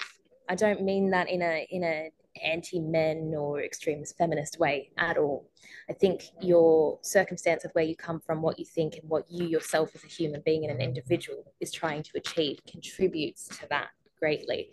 I 0.49 0.55
don't 0.55 0.83
mean 0.83 1.11
that 1.11 1.29
in 1.29 1.43
a 1.43 1.67
in 1.71 1.85
a 1.85 2.11
anti-men 2.45 3.35
or 3.37 3.63
extremist 3.63 4.17
feminist 4.17 4.59
way 4.59 4.91
at 4.99 5.17
all. 5.17 5.49
I 5.89 5.93
think 5.93 6.25
your 6.41 6.99
circumstance 7.03 7.65
of 7.65 7.73
where 7.73 7.85
you 7.85 7.97
come 7.97 8.21
from, 8.21 8.43
what 8.43 8.59
you 8.59 8.65
think, 8.65 8.97
and 8.97 9.09
what 9.09 9.31
you 9.31 9.47
yourself 9.47 9.95
as 9.95 10.05
a 10.05 10.07
human 10.07 10.43
being 10.45 10.65
and 10.65 10.73
an 10.73 10.81
individual 10.81 11.53
is 11.61 11.73
trying 11.73 12.03
to 12.05 12.11
achieve 12.17 12.59
contributes 12.67 13.49
to 13.59 13.69
that 13.71 13.89
greatly. 14.19 14.71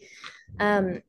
Um, 0.59 1.01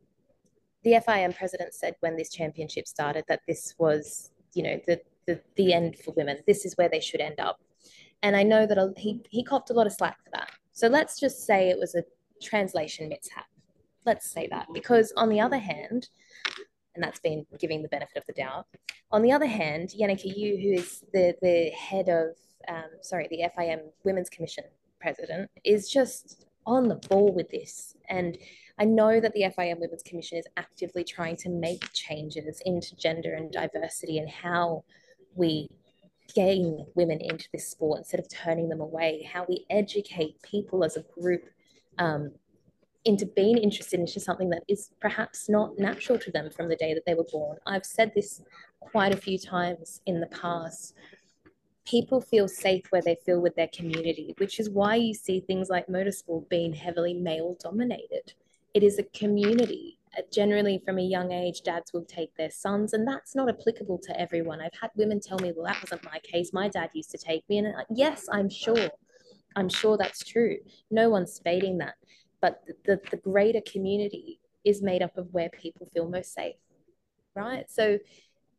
the 0.84 0.92
FIM 0.92 1.36
president 1.36 1.74
said 1.74 1.96
when 2.00 2.16
this 2.16 2.30
championship 2.30 2.86
started 2.86 3.24
that 3.28 3.40
this 3.46 3.74
was, 3.78 4.30
you 4.54 4.62
know, 4.62 4.80
the, 4.86 5.00
the 5.26 5.40
the 5.56 5.72
end 5.72 5.98
for 5.98 6.12
women. 6.12 6.38
This 6.46 6.64
is 6.64 6.76
where 6.76 6.88
they 6.88 7.00
should 7.00 7.20
end 7.20 7.40
up. 7.40 7.60
And 8.22 8.36
I 8.36 8.42
know 8.42 8.66
that 8.66 8.94
he, 8.96 9.22
he 9.30 9.44
copped 9.44 9.70
a 9.70 9.72
lot 9.74 9.86
of 9.86 9.92
slack 9.92 10.18
for 10.24 10.30
that. 10.32 10.50
So 10.72 10.88
let's 10.88 11.20
just 11.20 11.46
say 11.46 11.68
it 11.68 11.78
was 11.78 11.94
a 11.94 12.04
translation 12.42 13.08
mishap. 13.08 13.46
Let's 14.08 14.30
say 14.30 14.48
that. 14.50 14.68
Because 14.72 15.12
on 15.18 15.28
the 15.28 15.38
other 15.38 15.58
hand, 15.58 16.08
and 16.94 17.04
that's 17.04 17.20
been 17.20 17.44
giving 17.58 17.82
the 17.82 17.88
benefit 17.88 18.16
of 18.16 18.24
the 18.26 18.32
doubt. 18.32 18.64
On 19.12 19.20
the 19.20 19.32
other 19.32 19.46
hand, 19.46 19.90
Janneke 19.90 20.34
Yu, 20.34 20.56
who 20.56 20.80
is 20.80 21.04
the, 21.12 21.34
the 21.42 21.68
head 21.70 22.08
of, 22.08 22.28
um, 22.68 22.90
sorry, 23.02 23.28
the 23.30 23.42
FIM 23.54 23.80
Women's 24.04 24.30
Commission 24.30 24.64
president, 24.98 25.50
is 25.62 25.90
just 25.90 26.46
on 26.64 26.88
the 26.88 26.96
ball 27.10 27.34
with 27.34 27.50
this. 27.50 27.94
And 28.08 28.38
I 28.78 28.86
know 28.86 29.20
that 29.20 29.34
the 29.34 29.42
FIM 29.42 29.78
Women's 29.78 30.02
Commission 30.02 30.38
is 30.38 30.46
actively 30.56 31.04
trying 31.04 31.36
to 31.36 31.50
make 31.50 31.92
changes 31.92 32.62
into 32.64 32.96
gender 32.96 33.34
and 33.34 33.52
diversity 33.52 34.16
and 34.16 34.30
how 34.30 34.84
we 35.34 35.68
gain 36.34 36.86
women 36.94 37.20
into 37.20 37.46
this 37.52 37.68
sport 37.68 37.98
instead 37.98 38.20
of 38.20 38.28
turning 38.30 38.70
them 38.70 38.80
away, 38.80 39.28
how 39.30 39.44
we 39.46 39.66
educate 39.68 40.40
people 40.40 40.82
as 40.82 40.96
a 40.96 41.04
group 41.20 41.42
um, 41.98 42.32
into 43.08 43.26
being 43.26 43.58
interested 43.58 43.98
into 43.98 44.20
something 44.20 44.50
that 44.50 44.62
is 44.68 44.90
perhaps 45.00 45.48
not 45.48 45.78
natural 45.78 46.18
to 46.18 46.30
them 46.30 46.50
from 46.50 46.68
the 46.68 46.76
day 46.76 46.94
that 46.94 47.04
they 47.06 47.14
were 47.14 47.26
born. 47.32 47.56
I've 47.66 47.86
said 47.86 48.12
this 48.14 48.42
quite 48.80 49.14
a 49.14 49.16
few 49.16 49.38
times 49.38 50.00
in 50.06 50.20
the 50.20 50.26
past. 50.26 50.94
People 51.86 52.20
feel 52.20 52.46
safe 52.46 52.84
where 52.90 53.02
they 53.02 53.16
feel 53.24 53.40
with 53.40 53.56
their 53.56 53.70
community, 53.74 54.34
which 54.36 54.60
is 54.60 54.68
why 54.68 54.94
you 54.94 55.14
see 55.14 55.40
things 55.40 55.70
like 55.70 55.86
motorsport 55.86 56.48
being 56.48 56.74
heavily 56.74 57.14
male 57.14 57.56
dominated. 57.60 58.34
It 58.74 58.82
is 58.82 58.98
a 58.98 59.04
community 59.04 59.98
uh, 60.16 60.22
generally 60.32 60.80
from 60.84 60.98
a 60.98 61.02
young 61.02 61.32
age, 61.32 61.62
dads 61.62 61.92
will 61.92 62.04
take 62.04 62.34
their 62.36 62.50
sons, 62.50 62.92
and 62.92 63.06
that's 63.06 63.34
not 63.34 63.48
applicable 63.48 63.98
to 63.98 64.18
everyone. 64.20 64.60
I've 64.60 64.78
had 64.80 64.90
women 64.96 65.20
tell 65.20 65.38
me, 65.38 65.52
well, 65.54 65.66
that 65.66 65.82
wasn't 65.82 66.04
my 66.04 66.18
case. 66.22 66.52
My 66.52 66.68
dad 66.68 66.90
used 66.94 67.10
to 67.10 67.18
take 67.18 67.48
me. 67.48 67.58
And 67.58 67.74
yes, 67.90 68.26
I'm 68.30 68.48
sure. 68.48 68.90
I'm 69.56 69.68
sure 69.68 69.96
that's 69.96 70.24
true. 70.24 70.58
No 70.90 71.10
one's 71.10 71.38
fading 71.38 71.78
that. 71.78 71.94
But 72.40 72.62
the, 72.84 73.00
the 73.10 73.16
greater 73.16 73.60
community 73.60 74.40
is 74.64 74.82
made 74.82 75.02
up 75.02 75.16
of 75.16 75.32
where 75.32 75.48
people 75.50 75.88
feel 75.92 76.08
most 76.08 76.32
safe, 76.34 76.56
right? 77.34 77.70
So 77.70 77.98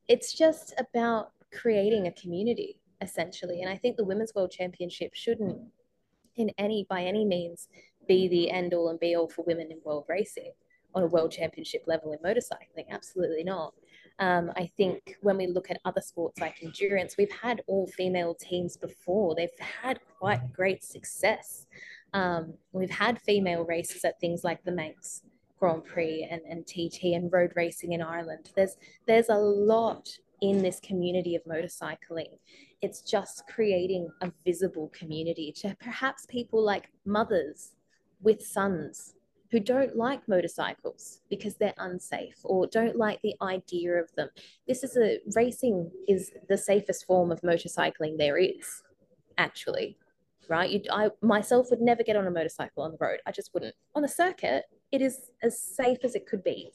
it's 0.07 0.33
just 0.33 0.73
about 0.77 1.31
creating 1.53 2.07
a 2.07 2.11
community, 2.11 2.79
essentially. 3.01 3.61
And 3.61 3.69
I 3.69 3.77
think 3.77 3.95
the 3.95 4.05
Women's 4.05 4.33
World 4.35 4.51
Championship 4.51 5.13
shouldn't, 5.13 5.59
in 6.35 6.51
any 6.57 6.85
by 6.89 7.03
any 7.03 7.25
means, 7.25 7.67
be 8.07 8.27
the 8.27 8.49
end 8.49 8.73
all 8.73 8.89
and 8.89 8.99
be 8.99 9.15
all 9.15 9.29
for 9.29 9.43
women 9.43 9.71
in 9.71 9.79
world 9.83 10.05
racing 10.09 10.51
on 10.95 11.03
a 11.03 11.07
world 11.07 11.31
championship 11.31 11.83
level 11.85 12.11
in 12.11 12.19
motorcycling. 12.19 12.89
Absolutely 12.89 13.43
not. 13.43 13.73
Um, 14.17 14.51
I 14.57 14.65
think 14.75 15.15
when 15.21 15.37
we 15.37 15.47
look 15.47 15.69
at 15.69 15.79
other 15.85 16.01
sports 16.01 16.41
like 16.41 16.57
endurance, 16.61 17.15
we've 17.17 17.31
had 17.31 17.61
all 17.67 17.87
female 17.87 18.35
teams 18.35 18.75
before. 18.75 19.35
They've 19.35 19.49
had 19.59 19.99
quite 20.17 20.51
great 20.51 20.83
success. 20.83 21.67
Um, 22.13 22.53
we've 22.71 22.89
had 22.89 23.21
female 23.21 23.65
races 23.65 24.03
at 24.03 24.19
things 24.19 24.43
like 24.43 24.63
the 24.63 24.71
Manx 24.71 25.23
Grand 25.59 25.83
Prix 25.83 26.27
and, 26.29 26.41
and 26.49 26.65
TT 26.65 27.15
and 27.15 27.31
road 27.31 27.51
racing 27.55 27.93
in 27.93 28.01
Ireland. 28.01 28.51
There's 28.55 28.77
there's 29.05 29.29
a 29.29 29.35
lot 29.35 30.09
in 30.41 30.61
this 30.61 30.79
community 30.79 31.35
of 31.35 31.43
motorcycling. 31.43 32.37
It's 32.81 33.01
just 33.01 33.43
creating 33.47 34.09
a 34.21 34.31
visible 34.45 34.89
community 34.93 35.51
to 35.57 35.75
perhaps 35.81 36.25
people 36.27 36.63
like 36.63 36.89
mothers 37.05 37.71
with 38.21 38.41
sons 38.41 39.15
who 39.51 39.59
don't 39.59 39.95
like 39.95 40.27
motorcycles 40.27 41.21
because 41.29 41.55
they're 41.55 41.73
unsafe 41.77 42.37
or 42.43 42.67
don't 42.67 42.95
like 42.95 43.19
the 43.21 43.35
idea 43.41 43.93
of 43.93 44.13
them. 44.15 44.29
This 44.67 44.83
is 44.83 44.95
a 44.95 45.19
racing 45.35 45.91
is 46.07 46.31
the 46.47 46.57
safest 46.57 47.05
form 47.05 47.31
of 47.31 47.41
motorcycling 47.41 48.17
there 48.17 48.37
is, 48.37 48.83
actually, 49.37 49.97
right? 50.49 50.69
You, 50.69 50.81
I 50.91 51.09
myself 51.21 51.67
would 51.69 51.79
never 51.81 52.03
get 52.03 52.15
on 52.15 52.27
a 52.27 52.31
motorcycle 52.31 52.83
on 52.83 52.91
the 52.91 52.97
road. 52.99 53.19
I 53.25 53.31
just 53.31 53.53
wouldn't. 53.53 53.75
On 53.95 54.01
the 54.01 54.07
circuit, 54.07 54.65
it 54.91 55.01
is 55.01 55.29
as 55.43 55.61
safe 55.61 55.99
as 56.03 56.15
it 56.15 56.25
could 56.25 56.43
be. 56.43 56.71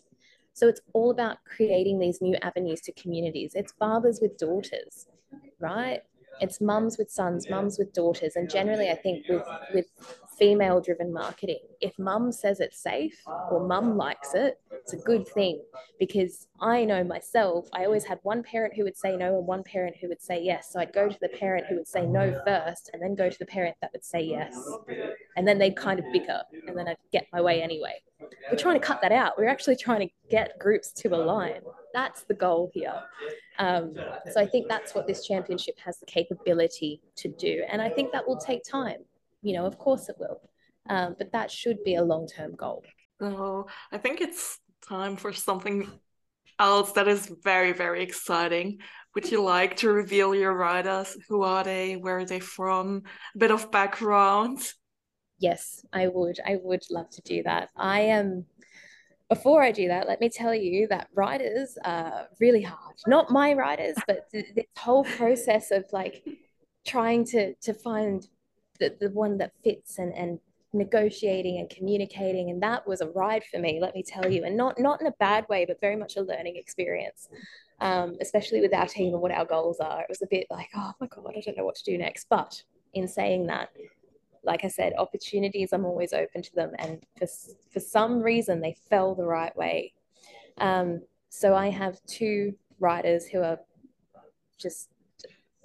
So 0.55 0.69
it's 0.69 0.81
all 0.93 1.11
about 1.11 1.39
creating 1.45 1.99
these 1.99 2.23
new 2.23 2.37
avenues 2.43 2.81
to 2.83 2.93
communities. 2.93 3.53
It's 3.55 3.73
fathers 3.73 4.21
with 4.23 4.39
daughters, 4.39 5.07
right? 5.59 6.01
It's 6.41 6.61
mums 6.61 6.97
with 6.97 7.11
sons, 7.11 7.51
mums 7.51 7.79
with 7.79 7.93
daughters, 7.93 8.37
and 8.37 8.49
generally, 8.49 8.91
I 8.91 8.95
think 8.95 9.27
with 9.29 9.43
with 9.73 9.87
female 10.39 10.81
driven 10.81 11.13
marketing. 11.13 11.61
If 11.81 11.99
mum 11.99 12.33
says 12.33 12.61
it's 12.61 12.79
safe 12.79 13.23
or 13.27 13.67
mum 13.67 13.97
likes 13.97 14.35
it, 14.35 14.59
it's 14.71 14.93
a 14.93 14.99
good 14.99 15.27
thing 15.29 15.61
because 15.99 16.49
I 16.61 16.85
know 16.85 17.03
myself, 17.05 17.69
I 17.73 17.85
always 17.85 18.05
had 18.05 18.19
one 18.23 18.43
parent 18.43 18.75
who 18.75 18.85
would 18.85 18.97
say 18.97 19.17
no 19.17 19.39
and 19.39 19.47
one 19.47 19.63
parent 19.63 19.97
who 20.01 20.09
would 20.09 20.23
say 20.23 20.43
yes. 20.43 20.71
So 20.73 20.81
I'd 20.81 20.93
go 20.93 21.09
to 21.09 21.19
the 21.21 21.29
parent 21.29 21.67
who 21.67 21.77
would 21.77 21.89
say 21.89 22.07
no 22.07 22.41
first 22.47 22.91
and 22.93 23.03
then 23.03 23.15
go 23.15 23.31
to 23.31 23.39
the 23.39 23.47
parent 23.47 23.77
that 23.81 23.93
would 23.93 24.05
say 24.05 24.23
yes. 24.23 24.57
And 25.37 25.47
then 25.47 25.59
they'd 25.59 25.77
kind 25.77 25.99
of 25.99 26.07
bicker 26.13 26.43
and 26.67 26.77
then 26.77 26.89
I'd 26.89 26.97
get 27.13 27.27
my 27.33 27.41
way 27.41 27.63
anyway. 27.63 27.95
We're 28.51 28.59
trying 28.59 28.79
to 28.79 28.87
cut 28.87 29.01
that 29.03 29.13
out. 29.13 29.39
We're 29.39 29.49
actually 29.49 29.77
trying 29.77 30.07
to 30.09 30.15
get 30.31 30.59
groups 30.59 30.93
to 30.93 31.09
align. 31.15 31.61
That's 31.93 32.23
the 32.25 32.35
goal 32.35 32.71
here. 32.75 32.95
Um, 33.59 33.95
so 34.33 34.41
I 34.41 34.47
think 34.47 34.69
that's 34.69 34.95
what 34.95 35.07
this 35.07 35.27
championship 35.27 35.79
has 35.79 35.99
the 35.99 36.07
capability 36.07 37.01
to 37.17 37.29
do. 37.29 37.63
And 37.71 37.81
I 37.81 37.89
think 37.89 38.13
that 38.13 38.27
will 38.27 38.37
take 38.37 38.65
time 38.65 39.05
you 39.45 39.55
know, 39.55 39.67
of 39.67 39.79
course 39.79 40.09
it 40.09 40.17
will. 40.19 40.41
Um, 40.89 41.15
but 41.17 41.33
that 41.33 41.51
should 41.51 41.83
be 41.85 41.95
a 41.95 42.03
long 42.03 42.27
term 42.27 42.55
goal. 42.57 42.85
So 43.21 43.69
I 43.93 43.99
think 43.99 44.21
it's 44.21 44.59
time 44.89 45.17
for 45.17 45.33
something 45.33 45.89
else 46.59 46.93
that 46.93 47.09
is 47.09 47.33
very, 47.43 47.73
very 47.73 48.03
exciting. 48.03 48.79
Would 49.15 49.31
you 49.31 49.43
like 49.43 49.77
to 49.79 49.93
reveal 49.93 50.35
your 50.35 50.55
riders? 50.55 51.17
Who 51.29 51.43
are 51.43 51.63
they? 51.63 51.95
Where 51.97 52.19
are 52.19 52.25
they 52.25 52.41
from? 52.41 53.03
A 53.35 53.39
bit 53.39 53.51
of 53.51 53.71
background. 53.71 54.61
Yes, 55.39 55.85
I 55.93 56.09
would. 56.09 56.39
I 56.45 56.59
would 56.63 56.83
love 56.91 57.11
to 57.11 57.23
do 57.23 57.43
that. 57.45 57.71
I 57.77 58.01
am. 58.01 58.27
Um, 58.27 58.45
before 59.31 59.63
I 59.63 59.73
do 59.73 59.89
that, 59.89 60.07
let 60.07 60.21
me 60.21 60.29
tell 60.29 60.55
you 60.55 60.87
that 60.89 61.09
riders 61.15 61.79
are 61.83 62.29
really 62.41 62.61
hard. 62.61 62.95
Not 63.07 63.31
my 63.31 63.55
riders, 63.55 63.97
but 64.07 64.31
th- 64.31 64.55
this 64.55 64.67
whole 64.77 65.05
process 65.05 65.71
of 65.71 65.85
like 65.93 66.23
trying 66.87 67.25
to 67.27 67.55
to 67.55 67.73
find 67.73 68.29
the, 68.85 69.09
the 69.09 69.11
one 69.11 69.39
that 69.39 69.53
fits 69.63 69.99
and, 69.99 70.13
and 70.15 70.39
negotiating 70.73 71.59
and 71.59 71.71
communicating 71.71 72.51
and 72.51 72.63
that 72.63 72.87
was 72.87 73.01
a 73.01 73.09
ride 73.11 73.45
for 73.45 73.59
me 73.61 73.79
let 73.81 73.95
me 73.95 74.03
tell 74.03 74.31
you. 74.31 74.45
And 74.45 74.57
not 74.57 74.79
not 74.79 75.01
in 75.01 75.07
a 75.07 75.15
bad 75.21 75.47
way 75.49 75.65
but 75.65 75.81
very 75.81 75.97
much 75.97 76.17
a 76.17 76.23
learning 76.23 76.57
experience 76.57 77.29
um, 77.81 78.17
especially 78.21 78.61
with 78.61 78.75
our 78.75 78.87
team 78.87 79.13
and 79.13 79.23
what 79.23 79.33
our 79.33 79.45
goals 79.45 79.79
are. 79.81 80.01
It 80.03 80.09
was 80.09 80.23
a 80.23 80.27
bit 80.31 80.47
like 80.51 80.69
oh 80.75 80.93
my 81.01 81.07
god 81.07 81.35
i 81.37 81.41
don't 81.41 81.57
know 81.57 81.65
what 81.65 81.77
to 81.77 81.85
do 81.85 81.97
next. 81.97 82.27
But 82.29 82.63
in 82.93 83.09
saying 83.09 83.47
that 83.47 83.71
like 84.45 84.65
i 84.65 84.69
said 84.69 84.93
opportunities 84.99 85.73
i'm 85.73 85.87
always 85.87 86.13
open 86.13 86.43
to 86.43 86.55
them 86.55 86.71
and 86.79 87.03
for, 87.19 87.27
for 87.73 87.81
some 87.81 88.21
reason 88.21 88.61
they 88.61 88.77
fell 88.91 89.15
the 89.15 89.25
right 89.25 89.57
way. 89.57 89.93
Um, 90.59 91.03
so 91.29 91.55
i 91.55 91.69
have 91.71 92.05
two 92.07 92.55
writers 92.81 93.27
who 93.27 93.41
are 93.43 93.59
just 94.59 94.89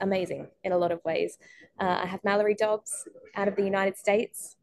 amazing 0.02 0.48
in 0.64 0.72
a 0.72 0.78
lot 0.78 0.92
of 0.92 1.04
ways. 1.04 1.38
Uh, 1.80 2.02
I 2.04 2.06
have 2.06 2.24
Mallory 2.24 2.56
Dobbs 2.56 3.08
out 3.36 3.48
of 3.48 3.56
the 3.56 3.64
United 3.64 3.98
States. 3.98 4.58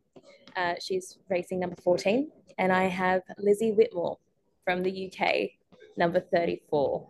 Uh, 0.57 0.75
she's 0.81 1.19
racing 1.29 1.61
number 1.61 1.77
14. 1.83 2.31
And 2.59 2.73
I 2.73 2.85
have 2.85 3.23
Lissy 3.39 3.73
Whitmore 3.73 4.19
from 4.65 4.83
the 4.83 5.13
UK, 5.13 5.51
number 5.97 6.21
34, 6.21 7.09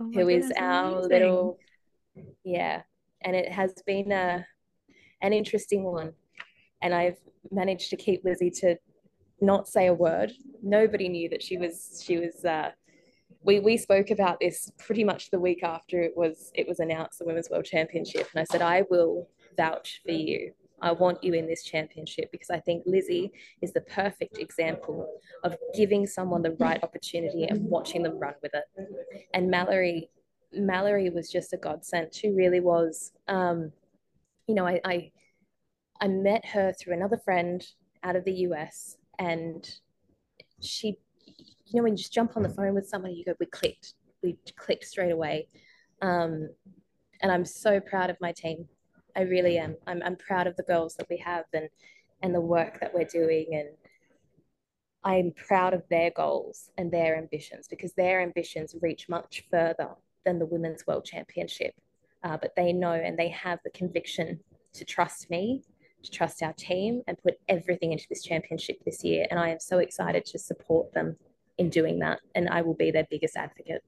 oh 0.00 0.04
who 0.04 0.12
goodness, 0.12 0.46
is 0.46 0.52
our 0.58 0.92
amazing. 0.92 1.10
little, 1.10 1.58
yeah. 2.44 2.82
And 3.22 3.36
it 3.36 3.50
has 3.50 3.74
been 3.86 4.12
a, 4.12 4.46
an 5.22 5.32
interesting 5.32 5.84
one. 5.84 6.12
And 6.82 6.94
I've 6.94 7.18
managed 7.50 7.90
to 7.90 7.96
keep 7.96 8.24
Lizzie 8.24 8.50
to 8.50 8.76
not 9.40 9.68
say 9.68 9.86
a 9.86 9.94
word. 9.94 10.32
Nobody 10.62 11.08
knew 11.08 11.28
that 11.28 11.42
she 11.42 11.58
was 11.58 12.02
she 12.04 12.18
was 12.18 12.44
uh, 12.44 12.70
we 13.46 13.60
we 13.60 13.76
spoke 13.78 14.10
about 14.10 14.40
this 14.40 14.70
pretty 14.76 15.04
much 15.04 15.30
the 15.30 15.38
week 15.38 15.62
after 15.62 16.02
it 16.02 16.12
was 16.16 16.50
it 16.54 16.68
was 16.68 16.80
announced 16.80 17.18
the 17.18 17.24
women's 17.24 17.48
world 17.48 17.64
championship 17.64 18.28
and 18.34 18.40
i 18.40 18.44
said 18.44 18.60
i 18.60 18.82
will 18.90 19.28
vouch 19.56 20.02
for 20.04 20.12
you. 20.12 20.52
I 20.82 20.92
want 20.92 21.24
you 21.24 21.32
in 21.32 21.46
this 21.46 21.62
championship 21.62 22.30
because 22.30 22.50
i 22.50 22.60
think 22.60 22.82
lissy 22.84 23.32
is 23.62 23.72
the 23.72 23.80
perfect 23.80 24.36
example 24.36 25.08
of 25.42 25.56
giving 25.74 26.06
someone 26.06 26.42
the 26.42 26.56
right 26.58 26.82
opportunity 26.82 27.44
and 27.44 27.64
watching 27.64 28.02
them 28.02 28.18
run 28.18 28.34
with 28.42 28.52
it. 28.52 28.64
And 29.32 29.50
mallory 29.50 30.10
mallory 30.52 31.08
was 31.08 31.30
just 31.30 31.54
a 31.54 31.56
godsend. 31.56 32.14
She 32.14 32.28
really 32.30 32.60
was. 32.60 33.12
Um, 33.26 33.72
you 34.46 34.54
know 34.54 34.66
I, 34.66 34.80
I 34.84 35.10
i 36.00 36.08
met 36.08 36.44
her 36.46 36.72
through 36.72 36.94
another 36.94 37.18
friend 37.24 37.66
out 38.02 38.16
of 38.16 38.24
the 38.24 38.32
us 38.32 38.96
and 39.18 39.68
she 40.60 40.98
you 41.66 41.78
know, 41.78 41.82
when 41.82 41.92
you 41.92 41.98
just 41.98 42.12
jump 42.12 42.36
on 42.36 42.42
the 42.42 42.48
phone 42.48 42.74
with 42.74 42.88
somebody, 42.88 43.14
you 43.14 43.24
go, 43.24 43.34
we 43.40 43.46
clicked, 43.46 43.94
we 44.22 44.38
clicked 44.56 44.84
straight 44.84 45.12
away. 45.12 45.48
Um, 46.02 46.48
and 47.22 47.32
I'm 47.32 47.44
so 47.44 47.80
proud 47.80 48.10
of 48.10 48.16
my 48.20 48.32
team. 48.32 48.66
I 49.16 49.22
really 49.22 49.58
am. 49.58 49.76
I'm, 49.86 50.02
I'm 50.04 50.16
proud 50.16 50.46
of 50.46 50.56
the 50.56 50.62
girls 50.62 50.94
that 50.96 51.08
we 51.08 51.16
have 51.18 51.44
and, 51.52 51.68
and 52.22 52.34
the 52.34 52.40
work 52.40 52.80
that 52.80 52.92
we're 52.94 53.04
doing. 53.04 53.46
And 53.52 53.68
I'm 55.02 55.32
proud 55.32 55.72
of 55.74 55.82
their 55.88 56.10
goals 56.10 56.70
and 56.76 56.92
their 56.92 57.16
ambitions 57.16 57.66
because 57.68 57.94
their 57.94 58.20
ambitions 58.20 58.74
reach 58.82 59.08
much 59.08 59.44
further 59.50 59.90
than 60.24 60.38
the 60.38 60.46
Women's 60.46 60.86
World 60.86 61.04
Championship. 61.04 61.74
Uh, 62.22 62.36
but 62.36 62.54
they 62.56 62.72
know 62.72 62.92
and 62.92 63.18
they 63.18 63.28
have 63.28 63.58
the 63.64 63.70
conviction 63.70 64.40
to 64.74 64.84
trust 64.84 65.30
me, 65.30 65.62
to 66.02 66.10
trust 66.10 66.42
our 66.42 66.52
team, 66.52 67.02
and 67.06 67.16
put 67.22 67.34
everything 67.48 67.92
into 67.92 68.06
this 68.08 68.22
championship 68.22 68.84
this 68.84 69.02
year. 69.02 69.26
And 69.30 69.40
I 69.40 69.48
am 69.48 69.60
so 69.60 69.78
excited 69.78 70.24
to 70.26 70.38
support 70.38 70.92
them 70.92 71.16
in 71.58 71.70
doing 71.70 71.98
that. 72.00 72.20
And 72.34 72.48
I 72.48 72.62
will 72.62 72.74
be 72.74 72.90
their 72.90 73.06
biggest 73.10 73.36
advocate. 73.36 73.82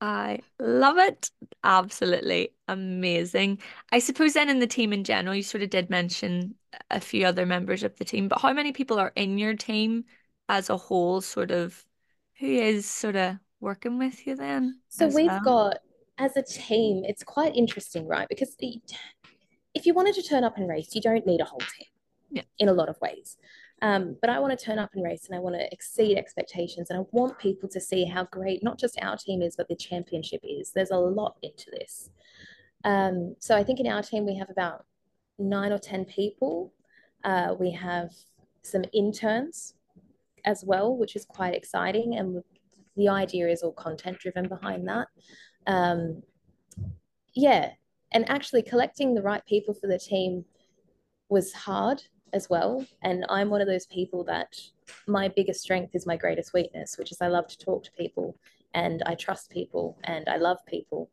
I 0.00 0.40
love 0.58 0.98
it. 0.98 1.30
Absolutely 1.62 2.52
amazing. 2.68 3.60
I 3.90 4.00
suppose 4.00 4.34
then 4.34 4.50
in 4.50 4.58
the 4.58 4.66
team 4.66 4.92
in 4.92 5.04
general, 5.04 5.34
you 5.34 5.42
sort 5.42 5.62
of 5.62 5.70
did 5.70 5.88
mention 5.88 6.56
a 6.90 7.00
few 7.00 7.26
other 7.26 7.46
members 7.46 7.82
of 7.82 7.96
the 7.96 8.04
team, 8.04 8.28
but 8.28 8.40
how 8.40 8.52
many 8.52 8.72
people 8.72 8.98
are 8.98 9.12
in 9.16 9.38
your 9.38 9.54
team 9.54 10.04
as 10.48 10.68
a 10.68 10.76
whole, 10.76 11.20
sort 11.20 11.50
of 11.50 11.84
who 12.38 12.46
is 12.46 12.86
sort 12.86 13.16
of 13.16 13.36
working 13.60 13.98
with 13.98 14.26
you 14.26 14.36
then? 14.36 14.80
So 14.90 15.06
we've 15.08 15.26
well? 15.28 15.40
got, 15.44 15.78
as 16.18 16.36
a 16.36 16.42
team, 16.42 17.04
it's 17.04 17.22
quite 17.22 17.56
interesting, 17.56 18.06
right? 18.06 18.28
Because 18.28 18.54
the, 18.56 18.80
if 19.74 19.86
you 19.86 19.94
wanted 19.94 20.14
to 20.16 20.22
turn 20.22 20.44
up 20.44 20.58
and 20.58 20.68
race, 20.68 20.94
you 20.94 21.00
don't 21.00 21.26
need 21.26 21.40
a 21.40 21.44
whole 21.44 21.60
team 21.60 21.88
Yeah. 22.30 22.42
in 22.58 22.68
a 22.68 22.72
lot 22.72 22.88
of 22.88 23.00
ways. 23.00 23.38
Um, 23.84 24.16
but 24.22 24.30
I 24.30 24.38
want 24.38 24.58
to 24.58 24.64
turn 24.64 24.78
up 24.78 24.94
and 24.94 25.04
race 25.04 25.26
and 25.26 25.36
I 25.36 25.40
want 25.40 25.56
to 25.56 25.70
exceed 25.70 26.16
expectations. 26.16 26.88
And 26.88 26.98
I 26.98 27.02
want 27.10 27.38
people 27.38 27.68
to 27.68 27.78
see 27.78 28.06
how 28.06 28.24
great 28.24 28.64
not 28.64 28.78
just 28.78 28.98
our 29.02 29.14
team 29.14 29.42
is, 29.42 29.56
but 29.56 29.68
the 29.68 29.76
championship 29.76 30.40
is. 30.42 30.70
There's 30.70 30.90
a 30.90 30.96
lot 30.96 31.36
into 31.42 31.70
this. 31.70 32.08
Um, 32.84 33.36
so 33.38 33.54
I 33.54 33.62
think 33.62 33.80
in 33.80 33.86
our 33.86 34.02
team, 34.02 34.24
we 34.24 34.38
have 34.38 34.48
about 34.48 34.86
nine 35.38 35.70
or 35.70 35.78
10 35.78 36.06
people. 36.06 36.72
Uh, 37.24 37.56
we 37.60 37.72
have 37.72 38.10
some 38.62 38.84
interns 38.94 39.74
as 40.46 40.64
well, 40.64 40.96
which 40.96 41.14
is 41.14 41.26
quite 41.26 41.52
exciting. 41.54 42.16
And 42.16 42.42
the 42.96 43.10
idea 43.10 43.48
is 43.48 43.62
all 43.62 43.72
content 43.72 44.18
driven 44.18 44.48
behind 44.48 44.88
that. 44.88 45.08
Um, 45.66 46.22
yeah. 47.34 47.72
And 48.12 48.26
actually 48.30 48.62
collecting 48.62 49.14
the 49.14 49.22
right 49.22 49.44
people 49.44 49.74
for 49.74 49.88
the 49.88 49.98
team 49.98 50.46
was 51.28 51.52
hard 51.52 52.02
as 52.34 52.50
well. 52.50 52.84
And 53.02 53.24
I'm 53.30 53.48
one 53.48 53.60
of 53.60 53.68
those 53.68 53.86
people 53.86 54.24
that 54.24 54.58
my 55.06 55.28
biggest 55.28 55.60
strength 55.60 55.94
is 55.94 56.04
my 56.06 56.16
greatest 56.16 56.52
weakness, 56.52 56.98
which 56.98 57.12
is 57.12 57.22
I 57.22 57.28
love 57.28 57.46
to 57.46 57.58
talk 57.58 57.84
to 57.84 57.92
people 57.92 58.36
and 58.74 59.02
I 59.06 59.14
trust 59.14 59.50
people 59.50 59.96
and 60.04 60.28
I 60.28 60.36
love 60.36 60.58
people. 60.66 61.10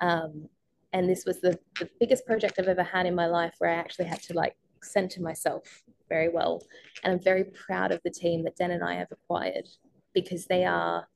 Um, 0.00 0.48
and 0.92 1.08
this 1.08 1.24
was 1.26 1.40
the, 1.40 1.58
the 1.78 1.88
biggest 2.00 2.26
project 2.26 2.58
I've 2.58 2.68
ever 2.68 2.82
had 2.82 3.06
in 3.06 3.14
my 3.14 3.26
life 3.26 3.54
where 3.58 3.70
I 3.70 3.74
actually 3.74 4.06
had 4.06 4.22
to 4.22 4.34
like 4.34 4.56
center 4.82 5.20
myself 5.20 5.82
very 6.08 6.30
well. 6.30 6.62
And 7.04 7.12
I'm 7.12 7.22
very 7.22 7.44
proud 7.44 7.92
of 7.92 8.00
the 8.02 8.10
team 8.10 8.42
that 8.44 8.56
Den 8.56 8.70
and 8.70 8.82
I 8.82 8.94
have 8.94 9.12
acquired 9.12 9.68
because 10.14 10.46
they 10.46 10.64
are 10.64 11.06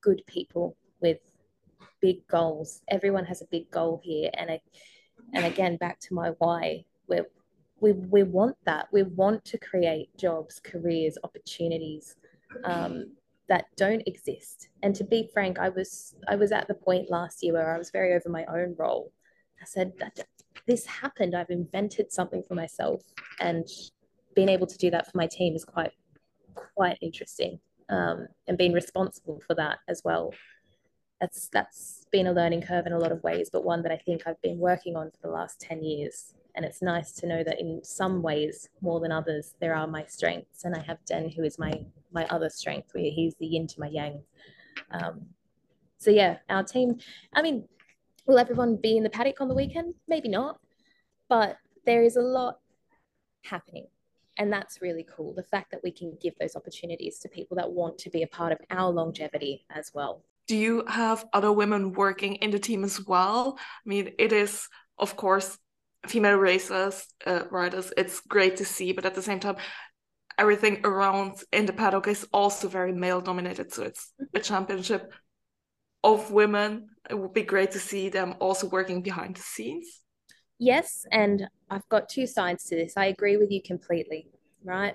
good 0.00 0.22
people 0.26 0.76
with 1.00 1.18
big 2.00 2.26
goals. 2.28 2.82
Everyone 2.88 3.24
has 3.24 3.42
a 3.42 3.46
big 3.46 3.70
goal 3.70 4.00
here. 4.02 4.30
And 4.34 4.50
I, 4.50 4.60
and 5.34 5.44
again, 5.44 5.76
back 5.76 5.98
to 6.00 6.14
my 6.14 6.32
why, 6.38 6.84
where 7.06 7.26
we, 7.82 7.92
we 7.92 8.22
want 8.22 8.56
that. 8.64 8.86
We 8.92 9.02
want 9.02 9.44
to 9.46 9.58
create 9.58 10.16
jobs, 10.16 10.60
careers, 10.60 11.18
opportunities 11.24 12.14
um, 12.64 13.16
that 13.48 13.64
don't 13.76 14.04
exist. 14.06 14.68
And 14.84 14.94
to 14.94 15.04
be 15.04 15.28
frank, 15.34 15.58
I 15.58 15.68
was 15.68 16.14
I 16.28 16.36
was 16.36 16.52
at 16.52 16.68
the 16.68 16.74
point 16.74 17.10
last 17.10 17.42
year 17.42 17.54
where 17.54 17.74
I 17.74 17.78
was 17.78 17.90
very 17.90 18.14
over 18.14 18.28
my 18.28 18.44
own 18.46 18.76
role. 18.78 19.12
I 19.60 19.64
said 19.64 19.92
that 19.98 20.20
this 20.66 20.86
happened. 20.86 21.34
I've 21.34 21.50
invented 21.50 22.12
something 22.12 22.44
for 22.44 22.54
myself, 22.54 23.02
and 23.40 23.66
being 24.36 24.48
able 24.48 24.68
to 24.68 24.78
do 24.78 24.90
that 24.90 25.10
for 25.10 25.18
my 25.18 25.26
team 25.26 25.56
is 25.56 25.64
quite 25.64 25.92
quite 26.76 26.98
interesting. 27.02 27.58
Um, 27.88 28.28
and 28.46 28.56
being 28.56 28.72
responsible 28.72 29.42
for 29.44 29.54
that 29.56 29.78
as 29.88 30.02
well. 30.04 30.32
That's 31.20 31.48
that's 31.48 32.06
been 32.12 32.28
a 32.28 32.32
learning 32.32 32.62
curve 32.62 32.86
in 32.86 32.92
a 32.92 32.98
lot 32.98 33.10
of 33.10 33.24
ways, 33.24 33.50
but 33.52 33.64
one 33.64 33.82
that 33.82 33.92
I 33.92 33.96
think 33.96 34.22
I've 34.24 34.40
been 34.40 34.58
working 34.58 34.96
on 34.96 35.10
for 35.10 35.18
the 35.22 35.32
last 35.32 35.60
10 35.60 35.82
years 35.82 36.34
and 36.54 36.64
it's 36.64 36.82
nice 36.82 37.12
to 37.12 37.26
know 37.26 37.42
that 37.42 37.60
in 37.60 37.80
some 37.82 38.22
ways 38.22 38.68
more 38.80 39.00
than 39.00 39.12
others 39.12 39.54
there 39.60 39.74
are 39.74 39.86
my 39.86 40.04
strengths. 40.04 40.64
And 40.64 40.74
i 40.74 40.80
have 40.80 41.04
den 41.04 41.28
who 41.28 41.42
is 41.42 41.58
my 41.58 41.72
my 42.12 42.26
other 42.26 42.50
strength 42.50 42.88
where 42.92 43.04
he's 43.04 43.34
the 43.36 43.46
yin 43.46 43.66
to 43.68 43.80
my 43.80 43.88
yang. 43.88 44.22
Um, 44.90 45.26
so 45.98 46.10
yeah 46.10 46.38
our 46.48 46.64
team 46.64 46.98
i 47.32 47.42
mean 47.42 47.68
will 48.26 48.38
everyone 48.38 48.76
be 48.76 48.96
in 48.96 49.02
the 49.02 49.10
paddock 49.10 49.40
on 49.40 49.48
the 49.48 49.54
weekend? 49.54 49.94
Maybe 50.08 50.28
not. 50.28 50.58
But 51.28 51.56
there 51.84 52.02
is 52.02 52.16
a 52.16 52.20
lot 52.20 52.58
happening. 53.42 53.86
And 54.38 54.52
that's 54.52 54.80
really 54.80 55.06
cool. 55.14 55.34
The 55.34 55.42
fact 55.42 55.70
that 55.72 55.82
we 55.82 55.90
can 55.90 56.16
give 56.20 56.34
those 56.38 56.56
opportunities 56.56 57.18
to 57.20 57.28
people 57.28 57.56
that 57.56 57.70
want 57.70 57.98
to 57.98 58.10
be 58.10 58.22
a 58.22 58.26
part 58.26 58.52
of 58.52 58.58
our 58.70 58.90
longevity 58.90 59.66
as 59.70 59.90
well. 59.94 60.24
Do 60.48 60.56
you 60.56 60.84
have 60.88 61.26
other 61.32 61.52
women 61.52 61.92
working 61.92 62.36
in 62.36 62.50
the 62.50 62.58
team 62.58 62.84
as 62.84 63.04
well? 63.04 63.58
I 63.58 63.88
mean 63.88 64.12
it 64.18 64.32
is 64.32 64.68
of 64.98 65.16
course 65.16 65.58
female 66.06 66.36
racers, 66.36 67.06
uh, 67.26 67.44
riders, 67.50 67.92
it's 67.96 68.20
great 68.20 68.56
to 68.56 68.64
see, 68.64 68.92
but 68.92 69.06
at 69.06 69.14
the 69.14 69.22
same 69.22 69.40
time, 69.40 69.56
everything 70.38 70.80
around 70.84 71.34
in 71.52 71.66
the 71.66 71.72
paddock 71.72 72.08
is 72.08 72.26
also 72.32 72.68
very 72.68 72.92
male 72.92 73.20
dominated. 73.20 73.72
So 73.72 73.84
it's 73.84 74.12
a 74.34 74.40
championship 74.40 75.12
of 76.02 76.30
women. 76.30 76.88
It 77.08 77.18
would 77.18 77.32
be 77.32 77.42
great 77.42 77.70
to 77.72 77.78
see 77.78 78.08
them 78.08 78.34
also 78.40 78.68
working 78.68 79.02
behind 79.02 79.36
the 79.36 79.42
scenes. 79.42 80.00
Yes, 80.58 81.04
and 81.10 81.48
I've 81.70 81.88
got 81.88 82.08
two 82.08 82.26
sides 82.26 82.64
to 82.64 82.76
this. 82.76 82.94
I 82.96 83.06
agree 83.06 83.36
with 83.36 83.50
you 83.50 83.60
completely, 83.62 84.28
right? 84.64 84.94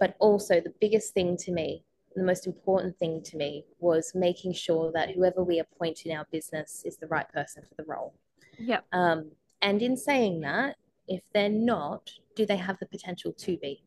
But 0.00 0.16
also, 0.18 0.60
the 0.60 0.72
biggest 0.80 1.14
thing 1.14 1.36
to 1.38 1.52
me, 1.52 1.84
the 2.14 2.24
most 2.24 2.46
important 2.46 2.96
thing 2.98 3.22
to 3.24 3.36
me, 3.36 3.64
was 3.78 4.12
making 4.14 4.54
sure 4.54 4.90
that 4.92 5.10
whoever 5.10 5.44
we 5.44 5.60
appoint 5.60 6.02
in 6.04 6.16
our 6.16 6.26
business 6.32 6.82
is 6.84 6.96
the 6.96 7.06
right 7.06 7.28
person 7.32 7.62
for 7.68 7.74
the 7.76 7.84
role. 7.84 8.14
Yeah. 8.58 8.80
Um, 8.92 9.30
and 9.62 9.82
in 9.82 9.96
saying 9.96 10.40
that, 10.40 10.76
if 11.06 11.22
they're 11.32 11.48
not, 11.48 12.10
do 12.36 12.46
they 12.46 12.56
have 12.56 12.78
the 12.78 12.86
potential 12.86 13.32
to 13.32 13.56
be? 13.58 13.82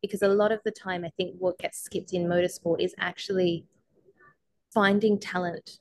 Because 0.00 0.22
a 0.22 0.28
lot 0.28 0.52
of 0.52 0.60
the 0.64 0.70
time, 0.70 1.04
I 1.04 1.10
think 1.16 1.36
what 1.38 1.58
gets 1.58 1.82
skipped 1.82 2.12
in 2.12 2.26
motorsport 2.26 2.80
is 2.80 2.94
actually 2.98 3.64
finding 4.72 5.18
talent 5.18 5.78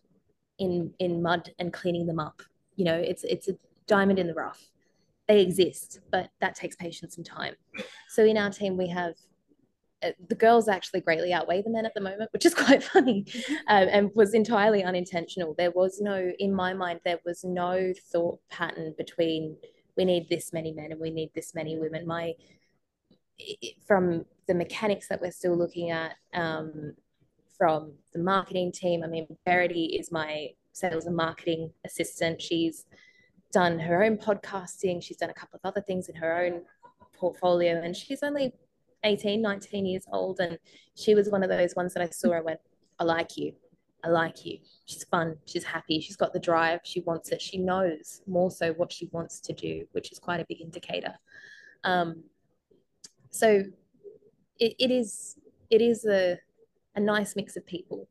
in 0.59 0.93
in 0.99 1.21
mud 1.21 1.51
and 1.59 1.73
cleaning 1.73 2.05
them 2.05 2.19
up. 2.19 2.41
You 2.75 2.85
know, 2.85 2.95
it's 2.95 3.23
it's 3.23 3.47
a 3.49 3.53
diamond 3.87 4.19
in 4.19 4.27
the 4.27 4.33
rough. 4.33 4.61
They 5.27 5.41
exist, 5.41 5.99
but 6.11 6.29
that 6.39 6.55
takes 6.55 6.75
patience 6.75 7.17
and 7.17 7.25
time. 7.25 7.55
So 8.09 8.23
in 8.25 8.37
our 8.37 8.49
team, 8.49 8.77
we 8.77 8.87
have 8.87 9.13
the 10.29 10.35
girls 10.35 10.67
actually 10.67 11.01
greatly 11.01 11.33
outweigh 11.33 11.61
the 11.61 11.69
men 11.69 11.85
at 11.85 11.93
the 11.93 12.01
moment, 12.01 12.31
which 12.33 12.45
is 12.45 12.53
quite 12.65 12.83
funny 12.83 13.25
um, 13.67 13.87
and 13.89 14.11
was 14.15 14.33
entirely 14.33 14.83
unintentional. 14.83 15.55
There 15.57 15.71
was 15.71 15.99
no, 16.01 16.31
in 16.39 16.53
my 16.53 16.73
mind, 16.73 17.01
there 17.05 17.19
was 17.25 17.43
no 17.43 17.93
thought 18.11 18.39
pattern 18.49 18.93
between 18.97 19.57
we 19.97 20.05
need 20.05 20.27
this 20.29 20.53
many 20.53 20.71
men 20.71 20.91
and 20.91 21.01
we 21.01 21.11
need 21.11 21.31
this 21.35 21.53
many 21.53 21.77
women. 21.77 22.07
My, 22.07 22.33
from 23.85 24.25
the 24.47 24.53
mechanics 24.53 25.07
that 25.09 25.21
we're 25.21 25.31
still 25.31 25.57
looking 25.57 25.91
at, 25.91 26.15
um, 26.33 26.93
from 27.57 27.93
the 28.13 28.19
marketing 28.19 28.71
team, 28.71 29.03
I 29.03 29.07
mean, 29.07 29.27
Verity 29.45 29.97
is 29.99 30.11
my 30.11 30.49
sales 30.71 31.05
and 31.05 31.15
marketing 31.15 31.71
assistant. 31.85 32.41
She's 32.41 32.85
done 33.51 33.77
her 33.79 34.03
own 34.03 34.17
podcasting, 34.17 35.03
she's 35.03 35.17
done 35.17 35.29
a 35.29 35.33
couple 35.33 35.59
of 35.61 35.67
other 35.67 35.81
things 35.81 36.09
in 36.09 36.15
her 36.15 36.43
own 36.43 36.61
portfolio, 37.13 37.81
and 37.81 37.95
she's 37.95 38.23
only 38.23 38.53
18, 39.03 39.41
19 39.41 39.85
years 39.85 40.05
old. 40.11 40.39
And 40.39 40.57
she 40.95 41.15
was 41.15 41.29
one 41.29 41.43
of 41.43 41.49
those 41.49 41.75
ones 41.75 41.93
that 41.93 42.03
I 42.03 42.09
saw. 42.09 42.33
I 42.33 42.41
went, 42.41 42.59
I 42.99 43.03
like 43.03 43.37
you. 43.37 43.53
I 44.03 44.09
like 44.09 44.45
you. 44.45 44.59
She's 44.85 45.03
fun. 45.03 45.37
She's 45.45 45.63
happy. 45.63 46.01
She's 46.01 46.15
got 46.15 46.33
the 46.33 46.39
drive. 46.39 46.79
She 46.83 47.01
wants 47.01 47.29
it. 47.31 47.41
She 47.41 47.57
knows 47.57 48.21
more 48.27 48.49
so 48.49 48.73
what 48.73 48.91
she 48.91 49.09
wants 49.11 49.39
to 49.41 49.53
do, 49.53 49.85
which 49.91 50.11
is 50.11 50.19
quite 50.19 50.39
a 50.39 50.45
big 50.47 50.61
indicator. 50.61 51.13
Um, 51.83 52.23
so 53.29 53.63
it, 54.59 54.75
it 54.79 54.91
is 54.91 55.35
it 55.69 55.81
is 55.81 56.05
a, 56.05 56.37
a 56.95 56.99
nice 56.99 57.35
mix 57.35 57.55
of 57.55 57.65
people. 57.65 58.07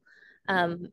Um, 0.49 0.93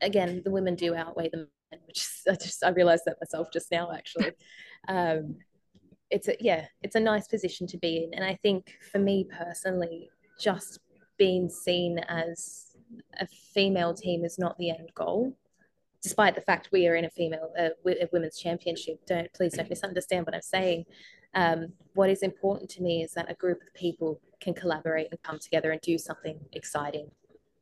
again, 0.00 0.42
the 0.44 0.50
women 0.50 0.74
do 0.74 0.94
outweigh 0.94 1.28
the 1.30 1.48
men, 1.70 1.80
which 1.86 1.98
is, 1.98 2.22
I 2.28 2.34
just 2.34 2.64
I 2.64 2.70
realized 2.70 3.02
that 3.06 3.16
myself 3.20 3.48
just 3.52 3.70
now 3.70 3.90
actually. 3.92 4.32
Um, 4.86 5.38
it's 6.10 6.28
a 6.28 6.36
yeah 6.40 6.66
it's 6.82 6.94
a 6.94 7.00
nice 7.00 7.28
position 7.28 7.66
to 7.66 7.78
be 7.78 8.04
in. 8.04 8.14
And 8.14 8.24
i 8.24 8.34
think 8.42 8.74
for 8.90 8.98
me 8.98 9.26
personally 9.30 10.10
just 10.40 10.80
being 11.18 11.48
seen 11.48 11.98
as 12.08 12.76
a 13.20 13.26
female 13.26 13.92
team 13.92 14.24
is 14.24 14.38
not 14.38 14.56
the 14.58 14.70
end 14.70 14.90
goal 14.94 15.36
despite 16.02 16.34
the 16.34 16.40
fact 16.40 16.70
we 16.72 16.86
are 16.86 16.94
in 16.94 17.04
a 17.04 17.10
female 17.10 17.50
uh, 17.58 17.70
a 17.86 18.08
women's 18.12 18.38
championship. 18.38 19.04
Don't 19.06 19.32
please 19.32 19.54
don't 19.54 19.68
misunderstand 19.68 20.26
what 20.26 20.34
i'm 20.34 20.42
saying. 20.42 20.84
Um, 21.34 21.72
what 21.94 22.08
is 22.08 22.22
important 22.22 22.70
to 22.70 22.82
me 22.82 23.02
is 23.02 23.12
that 23.12 23.30
a 23.30 23.34
group 23.34 23.60
of 23.60 23.74
people 23.74 24.20
can 24.40 24.54
collaborate 24.54 25.08
and 25.10 25.22
come 25.22 25.38
together 25.38 25.72
and 25.72 25.80
do 25.80 25.98
something 25.98 26.38
exciting 26.52 27.10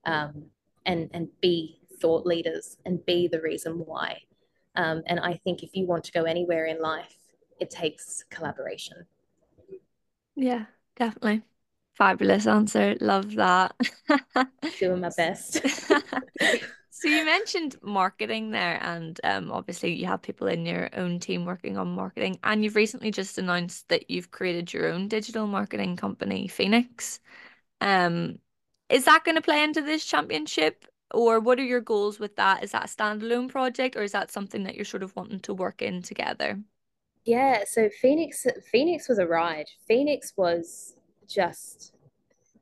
um, 0.04 0.44
and 0.84 1.10
and 1.12 1.28
be 1.40 1.80
thought 2.00 2.26
leaders 2.26 2.76
and 2.84 3.04
be 3.06 3.26
the 3.26 3.40
reason 3.40 3.72
why. 3.84 4.20
Um, 4.76 5.02
and 5.06 5.18
i 5.20 5.32
think 5.42 5.62
if 5.62 5.70
you 5.72 5.86
want 5.86 6.04
to 6.04 6.12
go 6.12 6.24
anywhere 6.24 6.66
in 6.66 6.78
life 6.82 7.16
it 7.60 7.70
takes 7.70 8.24
collaboration. 8.30 9.06
Yeah, 10.34 10.66
definitely. 10.96 11.42
Fabulous 11.94 12.46
answer. 12.46 12.94
Love 13.00 13.34
that. 13.36 13.74
Doing 14.78 15.00
my 15.00 15.10
best. 15.16 15.66
so 16.90 17.08
you 17.08 17.24
mentioned 17.24 17.76
marketing 17.82 18.50
there, 18.50 18.78
and 18.82 19.18
um, 19.24 19.50
obviously 19.50 19.94
you 19.94 20.06
have 20.06 20.20
people 20.20 20.46
in 20.46 20.66
your 20.66 20.90
own 20.94 21.18
team 21.18 21.46
working 21.46 21.78
on 21.78 21.88
marketing, 21.88 22.38
and 22.44 22.62
you've 22.62 22.76
recently 22.76 23.10
just 23.10 23.38
announced 23.38 23.88
that 23.88 24.10
you've 24.10 24.30
created 24.30 24.72
your 24.72 24.88
own 24.88 25.08
digital 25.08 25.46
marketing 25.46 25.96
company, 25.96 26.48
Phoenix. 26.48 27.20
Um, 27.80 28.38
is 28.90 29.06
that 29.06 29.24
going 29.24 29.36
to 29.36 29.42
play 29.42 29.64
into 29.64 29.80
this 29.80 30.04
championship? 30.04 30.84
or 31.14 31.40
what 31.40 31.58
are 31.58 31.64
your 31.64 31.80
goals 31.80 32.18
with 32.18 32.36
that? 32.36 32.62
Is 32.62 32.72
that 32.72 32.84
a 32.84 32.88
standalone 32.88 33.48
project 33.48 33.96
or 33.96 34.02
is 34.02 34.12
that 34.12 34.30
something 34.30 34.64
that 34.64 34.74
you're 34.74 34.84
sort 34.84 35.02
of 35.02 35.14
wanting 35.16 35.40
to 35.40 35.54
work 35.54 35.82
in 35.82 36.02
together? 36.02 36.60
Yeah, 37.26 37.64
so 37.66 37.88
Phoenix 37.88 38.46
Phoenix 38.70 39.08
was 39.08 39.18
a 39.18 39.26
ride. 39.26 39.66
Phoenix 39.88 40.32
was 40.36 40.94
just 41.28 41.92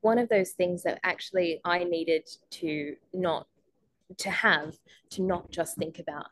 one 0.00 0.18
of 0.18 0.30
those 0.30 0.52
things 0.52 0.82
that 0.84 1.00
actually 1.04 1.60
I 1.66 1.84
needed 1.84 2.26
to 2.52 2.96
not 3.12 3.46
to 4.16 4.30
have 4.30 4.74
to 5.10 5.22
not 5.22 5.50
just 5.50 5.76
think 5.76 5.98
about 5.98 6.28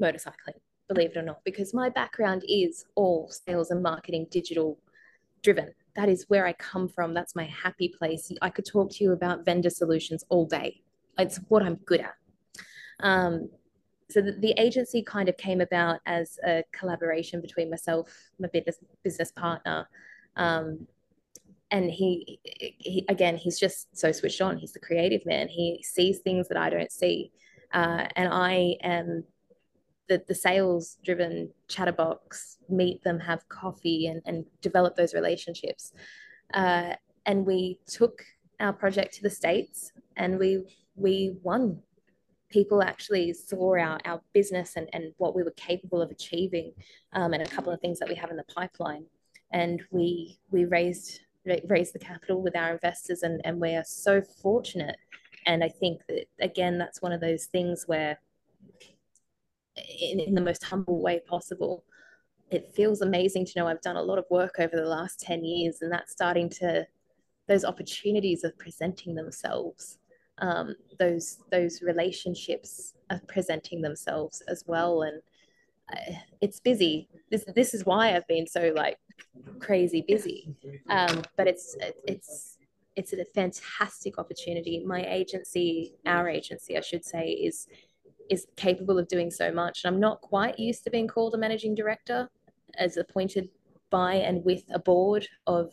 motorcycling, 0.00 0.60
believe 0.86 1.10
it 1.10 1.16
or 1.16 1.22
not, 1.22 1.40
because 1.44 1.74
my 1.74 1.88
background 1.88 2.44
is 2.48 2.84
all 2.94 3.28
sales 3.28 3.72
and 3.72 3.82
marketing, 3.82 4.28
digital 4.30 4.78
driven. 5.42 5.72
That 5.96 6.08
is 6.08 6.26
where 6.28 6.46
I 6.46 6.52
come 6.52 6.88
from. 6.88 7.12
That's 7.12 7.34
my 7.34 7.46
happy 7.46 7.88
place. 7.88 8.30
I 8.40 8.50
could 8.50 8.66
talk 8.66 8.92
to 8.92 9.04
you 9.04 9.12
about 9.12 9.44
vendor 9.44 9.70
solutions 9.70 10.24
all 10.28 10.46
day. 10.46 10.80
It's 11.18 11.38
what 11.48 11.64
I'm 11.64 11.74
good 11.86 12.00
at. 12.00 12.14
Um, 13.00 13.50
so 14.12 14.20
the, 14.20 14.32
the, 14.32 14.54
agency 14.58 15.02
kind 15.02 15.28
of 15.28 15.36
came 15.36 15.60
about 15.60 16.00
as 16.06 16.38
a 16.46 16.62
collaboration 16.72 17.40
between 17.40 17.70
myself, 17.70 18.30
my 18.38 18.48
business 18.48 18.78
business 19.02 19.32
partner, 19.32 19.88
um, 20.36 20.86
and 21.70 21.90
he, 21.90 22.40
he 22.44 23.04
again 23.08 23.36
he's 23.36 23.58
just 23.58 23.96
so 23.96 24.12
switched 24.12 24.40
on. 24.40 24.58
He's 24.58 24.72
the 24.72 24.80
creative 24.80 25.24
man. 25.26 25.48
He 25.48 25.82
sees 25.82 26.18
things 26.18 26.48
that 26.48 26.56
I 26.56 26.70
don't 26.70 26.92
see, 26.92 27.32
uh, 27.72 28.06
and 28.16 28.32
I 28.32 28.76
am 28.82 29.24
the, 30.08 30.22
the 30.28 30.34
sales 30.34 30.98
driven 31.04 31.50
chatterbox 31.68 32.58
meet 32.68 33.02
them 33.02 33.18
have 33.20 33.48
coffee 33.48 34.06
and, 34.06 34.20
and 34.26 34.44
develop 34.60 34.96
those 34.96 35.14
relationships 35.14 35.92
uh, 36.54 36.94
and 37.26 37.46
we 37.46 37.78
took 37.86 38.22
our 38.60 38.72
project 38.72 39.14
to 39.14 39.22
the 39.22 39.30
states 39.30 39.92
and 40.16 40.38
we 40.38 40.62
we 40.96 41.36
won 41.42 41.78
people 42.52 42.82
actually 42.82 43.32
saw 43.32 43.76
our, 43.76 43.98
our 44.04 44.20
business 44.32 44.74
and, 44.76 44.88
and 44.92 45.12
what 45.16 45.34
we 45.34 45.42
were 45.42 45.52
capable 45.52 46.00
of 46.00 46.10
achieving 46.10 46.72
um, 47.12 47.32
and 47.32 47.42
a 47.42 47.48
couple 47.48 47.72
of 47.72 47.80
things 47.80 47.98
that 47.98 48.08
we 48.08 48.14
have 48.14 48.30
in 48.30 48.36
the 48.36 48.44
pipeline 48.44 49.04
and 49.52 49.82
we 49.90 50.38
we 50.50 50.64
raised 50.64 51.20
raised 51.66 51.92
the 51.92 51.98
capital 51.98 52.40
with 52.40 52.54
our 52.54 52.70
investors 52.70 53.22
and, 53.24 53.40
and 53.44 53.60
we 53.60 53.74
are 53.74 53.84
so 53.84 54.22
fortunate 54.22 54.96
and 55.46 55.64
i 55.64 55.68
think 55.68 56.00
that 56.08 56.26
again 56.40 56.78
that's 56.78 57.02
one 57.02 57.10
of 57.10 57.20
those 57.20 57.46
things 57.46 57.84
where 57.86 58.18
in, 59.76 60.20
in 60.20 60.34
the 60.34 60.40
most 60.40 60.64
humble 60.64 61.00
way 61.00 61.20
possible. 61.26 61.84
It 62.50 62.72
feels 62.74 63.00
amazing 63.00 63.46
to 63.46 63.52
know 63.56 63.66
I've 63.66 63.80
done 63.80 63.96
a 63.96 64.02
lot 64.02 64.18
of 64.18 64.26
work 64.30 64.56
over 64.58 64.76
the 64.76 64.86
last 64.86 65.20
10 65.20 65.44
years, 65.44 65.78
and 65.80 65.90
that's 65.90 66.12
starting 66.12 66.50
to, 66.50 66.86
those 67.48 67.64
opportunities 67.64 68.44
are 68.44 68.52
presenting 68.58 69.14
themselves. 69.14 69.98
Um, 70.42 70.74
those 70.98 71.38
those 71.50 71.80
relationships 71.82 72.94
are 73.10 73.20
presenting 73.28 73.80
themselves 73.80 74.42
as 74.48 74.64
well, 74.66 75.02
and 75.02 75.22
uh, 75.92 76.14
it's 76.40 76.60
busy. 76.60 77.08
This 77.30 77.44
this 77.54 77.72
is 77.72 77.86
why 77.86 78.14
I've 78.14 78.26
been 78.26 78.46
so 78.46 78.72
like 78.74 78.98
crazy 79.60 80.04
busy. 80.06 80.54
Um, 80.90 81.22
but 81.36 81.46
it's 81.46 81.76
it's 82.04 82.58
it's 82.96 83.12
a 83.12 83.24
fantastic 83.34 84.18
opportunity. 84.18 84.84
My 84.84 85.04
agency, 85.06 85.94
our 86.04 86.28
agency, 86.28 86.76
I 86.76 86.80
should 86.80 87.04
say, 87.04 87.28
is 87.28 87.68
is 88.28 88.46
capable 88.56 88.98
of 88.98 89.08
doing 89.08 89.30
so 89.30 89.52
much. 89.52 89.82
And 89.84 89.94
I'm 89.94 90.00
not 90.00 90.20
quite 90.20 90.58
used 90.58 90.84
to 90.84 90.90
being 90.90 91.08
called 91.08 91.34
a 91.34 91.38
managing 91.38 91.74
director 91.74 92.28
as 92.78 92.96
appointed 92.96 93.48
by 93.90 94.14
and 94.14 94.44
with 94.44 94.64
a 94.72 94.78
board 94.78 95.28
of 95.46 95.72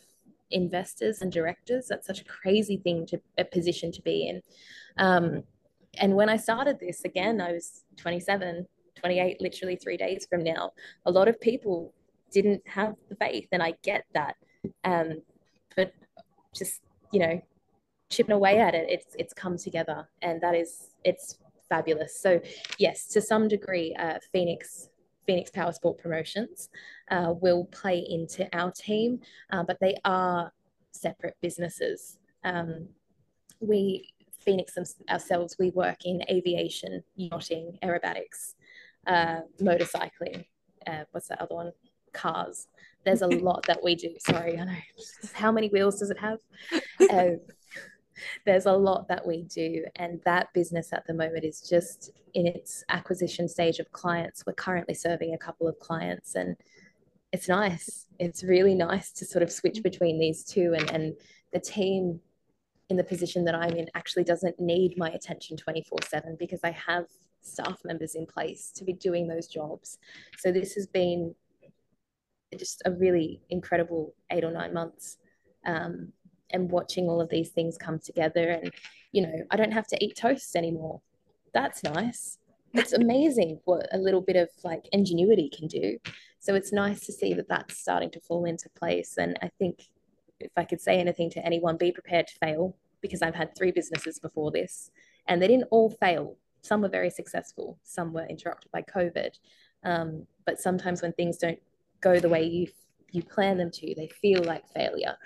investors 0.52 1.22
and 1.22 1.32
directors. 1.32 1.88
That's 1.88 2.08
such 2.08 2.22
a 2.22 2.26
crazy 2.26 2.78
thing 2.78 3.06
to 3.08 3.20
a 3.38 3.46
position 3.46 3.92
to 3.94 4.02
be 4.02 4.28
in. 4.28 4.42
Um, 4.98 5.44
and 5.98 6.16
when 6.16 6.30
I 6.30 6.38
started 6.38 6.80
this, 6.80 7.04
again, 7.04 7.42
I 7.42 7.54
was 7.54 7.84
27, 7.98 8.68
28, 8.96 9.42
literally 9.42 9.76
three 9.76 9.98
days 9.98 10.28
from 10.30 10.44
now. 10.44 10.72
A 11.06 11.12
lot 11.12 11.28
of 11.28 11.40
people 11.40 11.94
didn't 12.32 12.62
have 12.68 12.96
the 13.10 13.16
faith, 13.16 13.48
and 13.52 13.64
I 13.64 13.74
get 13.84 14.06
that. 14.14 14.36
Um, 14.84 15.22
but 15.76 15.94
just, 16.54 16.82
you 17.12 17.20
know, 17.20 17.42
chipping 18.10 18.36
away 18.36 18.60
at 18.60 18.76
it, 18.76 18.88
it's 18.90 19.16
it's 19.18 19.34
come 19.34 19.58
together. 19.58 20.08
And 20.22 20.42
that 20.42 20.56
is 20.56 20.90
it's 21.04 21.38
fabulous. 21.70 22.20
So 22.20 22.42
yes, 22.78 23.08
to 23.10 23.22
some 23.22 23.48
degree, 23.48 23.96
uh, 23.98 24.20
Phoenix 24.32 24.90
Phoenix 25.30 25.52
Power 25.52 25.72
Sport 25.72 26.00
Promotions 26.00 26.70
uh, 27.12 27.36
will 27.40 27.66
play 27.66 28.04
into 28.10 28.50
our 28.58 28.72
team, 28.72 29.20
uh, 29.52 29.62
but 29.62 29.78
they 29.80 29.96
are 30.04 30.52
separate 30.92 31.36
businesses. 31.40 32.18
Um, 32.44 32.88
we 33.60 34.10
Phoenix 34.40 34.76
ourselves, 35.08 35.56
we 35.60 35.70
work 35.70 36.04
in 36.06 36.24
aviation, 36.32 37.04
yachting, 37.16 37.78
aerobatics, 37.84 38.56
uh, 39.06 39.42
motorcycling. 39.62 40.46
Uh, 40.88 41.04
what's 41.12 41.28
that 41.28 41.40
other 41.40 41.54
one? 41.54 41.74
Cars. 42.12 42.66
There's 43.06 43.22
a 43.22 43.28
lot 43.50 43.64
that 43.68 43.84
we 43.84 43.94
do. 43.94 44.16
Sorry, 44.18 44.58
I 44.58 44.64
know. 44.64 44.74
How 45.34 45.52
many 45.52 45.68
wheels 45.68 46.00
does 46.00 46.10
it 46.10 46.18
have? 46.18 46.40
There's 48.46 48.66
a 48.66 48.74
lot 48.74 49.08
that 49.08 49.26
we 49.26 49.44
do 49.44 49.86
and 49.96 50.22
that 50.26 50.54
business 50.54 50.94
at 50.94 51.06
the 51.08 51.14
moment 51.14 51.44
is 51.44 51.62
just 51.62 52.12
in 52.34 52.48
its 52.48 52.84
acquisition 52.90 53.48
stage 53.48 53.80
of 53.80 53.92
clients. 53.92 54.46
We're 54.46 54.54
currently 54.54 54.94
serving 54.94 55.34
a 55.34 55.38
couple 55.38 55.68
of 55.68 55.80
clients 55.80 56.36
and 56.36 56.56
it's 57.32 57.48
nice. 57.48 58.08
It's 58.20 58.44
really 58.44 58.76
nice 58.76 59.12
to 59.14 59.26
sort 59.26 59.44
of 59.44 59.52
switch 59.52 59.84
between 59.84 60.20
these 60.20 60.44
two 60.44 60.74
and 60.78 60.90
and 60.92 61.14
the 61.54 61.60
team 61.60 62.20
in 62.90 62.98
the 62.98 63.04
position 63.04 63.46
that 63.46 63.54
i'm 63.54 63.76
in 63.76 63.88
actually 63.94 64.24
doesn't 64.24 64.60
need 64.60 64.98
my 64.98 65.10
attention 65.10 65.56
24 65.56 66.00
7 66.08 66.36
because 66.40 66.60
i 66.64 66.72
have 66.72 67.06
staff 67.42 67.80
members 67.84 68.16
in 68.16 68.26
place 68.26 68.72
to 68.76 68.84
be 68.84 68.94
doing 68.94 69.28
those 69.28 69.48
jobs. 69.48 69.98
So 70.38 70.52
this 70.52 70.74
has 70.74 70.88
been 70.88 71.36
just 72.58 72.82
a 72.86 72.92
really 72.92 73.42
incredible 73.50 74.16
eight 74.32 74.44
or 74.44 74.52
nine 74.52 74.74
months 74.74 75.18
um, 75.66 76.12
and 76.52 76.72
watching 76.72 77.08
all 77.08 77.22
of 77.22 77.30
these 77.30 77.50
things 77.50 77.78
come 77.78 78.00
together 78.00 78.50
and 78.50 78.72
you 79.12 79.22
know 79.22 79.34
i 79.52 79.56
don't 79.56 79.72
have 79.72 79.88
to 79.88 80.04
eat 80.04 80.16
toast 80.16 80.56
anymore. 80.56 81.02
That's 81.54 81.84
nice. 81.84 82.38
It's 82.74 82.94
amazing 83.04 83.60
what 83.66 83.88
a 83.92 83.98
little 83.98 84.22
bit 84.22 84.36
of 84.36 84.50
like 84.64 84.88
ingenuity 84.92 85.50
can 85.50 85.68
do. 85.68 85.98
So 86.40 86.56
it's 86.56 86.72
nice 86.72 87.02
to 87.02 87.12
see 87.12 87.34
that 87.34 87.50
that's 87.50 87.78
starting 87.78 88.12
to 88.12 88.20
fall 88.20 88.46
into 88.46 88.70
place. 88.70 89.18
And 89.18 89.38
i 89.42 89.50
think 89.60 89.90
if 90.40 90.52
i 90.56 90.64
could 90.64 90.82
say 90.82 90.98
anything 91.00 91.30
to 91.32 91.46
anyone 91.46 91.78
be 91.78 91.92
prepared 91.92 92.28
to 92.28 92.36
fail 92.36 92.76
because 93.02 93.22
i've 93.22 93.36
had 93.36 93.56
three 93.56 93.72
businesses 93.72 94.20
before 94.20 94.52
this 94.52 94.90
and 95.28 95.42
they 95.42 95.48
didn't 95.48 95.68
all 95.72 95.90
fail. 95.90 96.38
Some 96.62 96.82
were 96.82 96.90
very 96.90 97.10
successful. 97.10 97.78
Some 97.84 98.12
were 98.14 98.26
interrupted 98.26 98.72
by 98.72 98.82
covid. 98.82 99.32
Um, 99.84 100.28
but 100.46 100.60
sometimes 100.60 101.02
when 101.02 101.14
things 101.14 101.38
don't 101.38 101.60
go 102.02 102.20
the 102.20 102.30
way 102.30 102.44
you 102.44 102.68
you 103.12 103.24
plan 103.24 103.58
them 103.58 103.72
to 103.72 103.96
they 103.96 104.08
feel 104.08 104.44
like 104.44 104.68
failure 104.70 105.18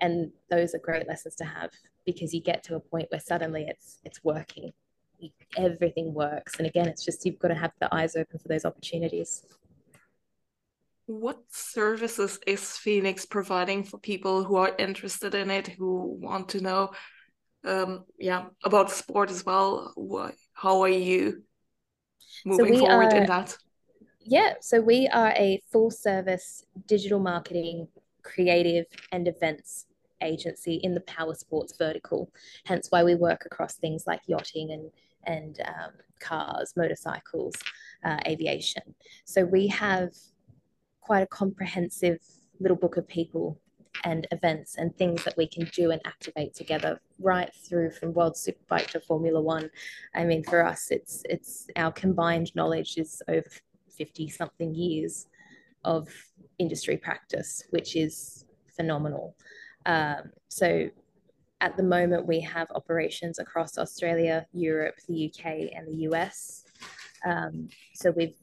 and 0.00 0.30
those 0.50 0.74
are 0.74 0.78
great 0.78 1.06
lessons 1.06 1.36
to 1.36 1.44
have 1.44 1.70
because 2.04 2.34
you 2.34 2.40
get 2.40 2.62
to 2.64 2.76
a 2.76 2.80
point 2.80 3.06
where 3.10 3.20
suddenly 3.20 3.66
it's 3.68 3.98
it's 4.04 4.22
working. 4.24 4.72
Everything 5.56 6.14
works. 6.14 6.56
And 6.58 6.66
again 6.66 6.88
it's 6.88 7.04
just 7.04 7.24
you've 7.26 7.38
got 7.38 7.48
to 7.48 7.54
have 7.54 7.72
the 7.80 7.94
eyes 7.94 8.16
open 8.16 8.38
for 8.38 8.48
those 8.48 8.64
opportunities. 8.64 9.44
What 11.06 11.38
services 11.50 12.38
is 12.46 12.76
phoenix 12.76 13.26
providing 13.26 13.84
for 13.84 13.98
people 13.98 14.44
who 14.44 14.56
are 14.56 14.74
interested 14.78 15.34
in 15.34 15.50
it 15.50 15.66
who 15.66 16.18
want 16.20 16.50
to 16.50 16.60
know 16.60 16.90
um 17.64 18.04
yeah 18.18 18.46
about 18.64 18.90
sport 18.90 19.30
as 19.30 19.44
well? 19.44 19.92
What, 19.94 20.34
how 20.52 20.82
are 20.82 20.88
you 20.88 21.42
moving 22.46 22.74
so 22.74 22.86
forward 22.86 23.12
are, 23.12 23.16
in 23.16 23.26
that? 23.26 23.56
Yeah 24.20 24.54
so 24.60 24.80
we 24.80 25.08
are 25.08 25.32
a 25.32 25.60
full 25.70 25.90
service 25.90 26.64
digital 26.86 27.18
marketing 27.18 27.88
creative 28.22 28.86
and 29.12 29.26
events 29.26 29.86
agency 30.22 30.74
in 30.82 30.94
the 30.94 31.00
power 31.02 31.34
sports 31.34 31.76
vertical. 31.76 32.32
Hence 32.64 32.88
why 32.90 33.04
we 33.04 33.14
work 33.14 33.44
across 33.46 33.74
things 33.74 34.04
like 34.06 34.20
yachting 34.26 34.72
and 34.72 34.90
and 35.24 35.60
um, 35.66 35.92
cars, 36.18 36.72
motorcycles, 36.76 37.54
uh, 38.04 38.18
aviation. 38.26 38.82
So 39.26 39.44
we 39.44 39.66
have 39.68 40.14
quite 41.00 41.20
a 41.20 41.26
comprehensive 41.26 42.20
little 42.58 42.76
book 42.76 42.96
of 42.96 43.06
people 43.06 43.60
and 44.04 44.26
events 44.30 44.76
and 44.76 44.96
things 44.96 45.24
that 45.24 45.36
we 45.36 45.46
can 45.46 45.68
do 45.74 45.90
and 45.90 46.00
activate 46.04 46.54
together 46.54 47.00
right 47.18 47.50
through 47.54 47.90
from 47.90 48.14
World 48.14 48.34
Superbike 48.34 48.86
to 48.88 49.00
Formula 49.00 49.40
One. 49.40 49.70
I 50.14 50.24
mean, 50.24 50.42
for 50.44 50.64
us, 50.64 50.90
it's 50.90 51.22
it's 51.28 51.66
our 51.76 51.92
combined 51.92 52.54
knowledge 52.54 52.96
is 52.96 53.22
over 53.28 53.48
50 53.90 54.28
something 54.28 54.74
years 54.74 55.26
of 55.84 56.08
industry 56.58 56.96
practice, 56.96 57.64
which 57.70 57.96
is 57.96 58.46
phenomenal. 58.76 59.34
Um, 59.86 60.30
so 60.48 60.90
at 61.60 61.76
the 61.76 61.82
moment, 61.82 62.26
we 62.26 62.40
have 62.40 62.70
operations 62.74 63.38
across 63.38 63.78
Australia, 63.78 64.46
Europe, 64.52 64.96
the 65.08 65.30
UK, 65.30 65.44
and 65.74 65.86
the 65.86 66.08
US. 66.08 66.64
Um, 67.24 67.68
so 67.94 68.10
we've 68.10 68.36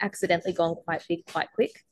accidentally 0.00 0.52
gone 0.52 0.74
quite 0.74 1.04
big, 1.08 1.26
quite 1.26 1.48
quick. 1.54 1.84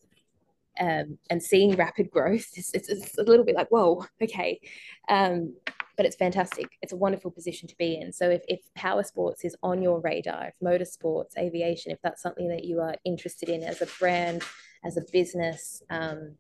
Um, 0.79 1.19
and 1.31 1.43
seeing 1.43 1.75
rapid 1.77 2.11
growth, 2.11 2.47
it's, 2.55 2.73
it's, 2.75 2.89
it's, 2.89 3.19
a 3.19 3.23
little 3.23 3.45
bit 3.45 3.55
like, 3.55 3.69
whoa, 3.69 4.05
okay. 4.23 4.61
Um, 5.09 5.55
but 5.97 6.05
it's 6.05 6.17
fantastic. 6.17 6.67
It's 6.83 6.93
a 6.93 6.97
wonderful 6.97 7.31
position 7.31 7.69
to 7.69 7.77
be 7.77 7.97
in. 7.97 8.13
So 8.13 8.29
if, 8.29 8.43
if 8.49 8.61
power 8.75 9.03
sports 9.03 9.45
is 9.45 9.57
on 9.63 9.83
your 9.83 10.01
radar, 10.01 10.49
if 10.49 10.55
motorsports, 10.63 11.39
aviation, 11.39 11.93
if 11.93 11.99
that's 12.03 12.21
something 12.21 12.49
that 12.49 12.65
you 12.65 12.81
are 12.81 12.95
interested 13.05 13.49
in 13.49 13.63
as 13.63 13.81
a 13.81 13.87
brand, 13.99 14.43
as 14.85 14.99
a 14.99 15.03
business, 15.11 15.83
um, 15.89 16.35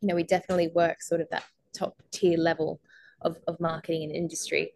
you 0.00 0.08
know, 0.08 0.14
we 0.14 0.22
definitely 0.22 0.68
work 0.68 1.02
sort 1.02 1.20
of 1.20 1.28
that 1.30 1.44
top 1.72 1.94
tier 2.10 2.38
level 2.38 2.80
of, 3.22 3.36
of 3.46 3.60
marketing 3.60 4.04
and 4.04 4.12
industry. 4.12 4.72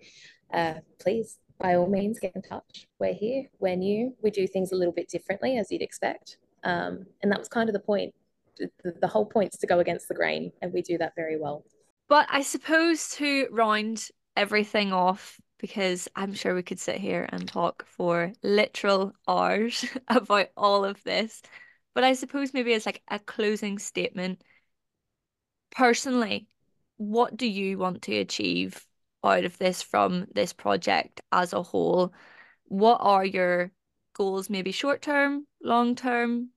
Uh, 0.52 0.74
please, 1.00 1.38
by 1.58 1.74
all 1.76 1.88
means, 1.88 2.18
get 2.18 2.34
in 2.34 2.42
touch. 2.42 2.86
We're 2.98 3.14
here, 3.14 3.44
we're 3.58 3.76
new, 3.76 4.14
we 4.22 4.30
do 4.30 4.46
things 4.46 4.72
a 4.72 4.76
little 4.76 4.92
bit 4.92 5.08
differently 5.08 5.56
as 5.58 5.70
you'd 5.70 5.82
expect. 5.82 6.38
Um, 6.62 7.06
and 7.22 7.30
that 7.30 7.38
was 7.38 7.48
kind 7.48 7.68
of 7.68 7.72
the 7.72 7.80
point. 7.80 8.14
The, 8.58 8.94
the 9.00 9.08
whole 9.08 9.26
point 9.26 9.54
is 9.54 9.60
to 9.60 9.66
go 9.66 9.80
against 9.80 10.08
the 10.08 10.14
grain, 10.14 10.52
and 10.62 10.72
we 10.72 10.80
do 10.80 10.96
that 10.98 11.14
very 11.16 11.38
well. 11.38 11.64
But 12.08 12.26
I 12.30 12.42
suppose 12.42 13.10
to 13.16 13.48
round 13.50 14.08
everything 14.36 14.92
off, 14.92 15.40
because 15.58 16.08
I'm 16.14 16.34
sure 16.34 16.54
we 16.54 16.62
could 16.62 16.78
sit 16.78 16.96
here 16.96 17.28
and 17.32 17.48
talk 17.48 17.86
for 17.86 18.32
literal 18.42 19.12
hours 19.26 19.84
about 20.08 20.48
all 20.56 20.84
of 20.84 21.02
this. 21.02 21.42
But 21.94 22.04
I 22.04 22.14
suppose 22.14 22.52
maybe 22.52 22.74
as 22.74 22.86
like 22.86 23.02
a 23.10 23.18
closing 23.18 23.78
statement, 23.78 24.42
personally, 25.74 26.48
what 26.96 27.36
do 27.36 27.46
you 27.46 27.78
want 27.78 28.02
to 28.02 28.16
achieve 28.16 28.86
out 29.24 29.44
of 29.44 29.58
this 29.58 29.82
from 29.82 30.26
this 30.34 30.52
project 30.52 31.20
as 31.32 31.52
a 31.52 31.62
whole? 31.62 32.12
What 32.64 32.98
are 33.00 33.24
your 33.24 33.72
goals, 34.14 34.48
maybe 34.50 34.72
short 34.72 35.02
term, 35.02 35.46
long 35.62 35.94
term? 35.94 36.50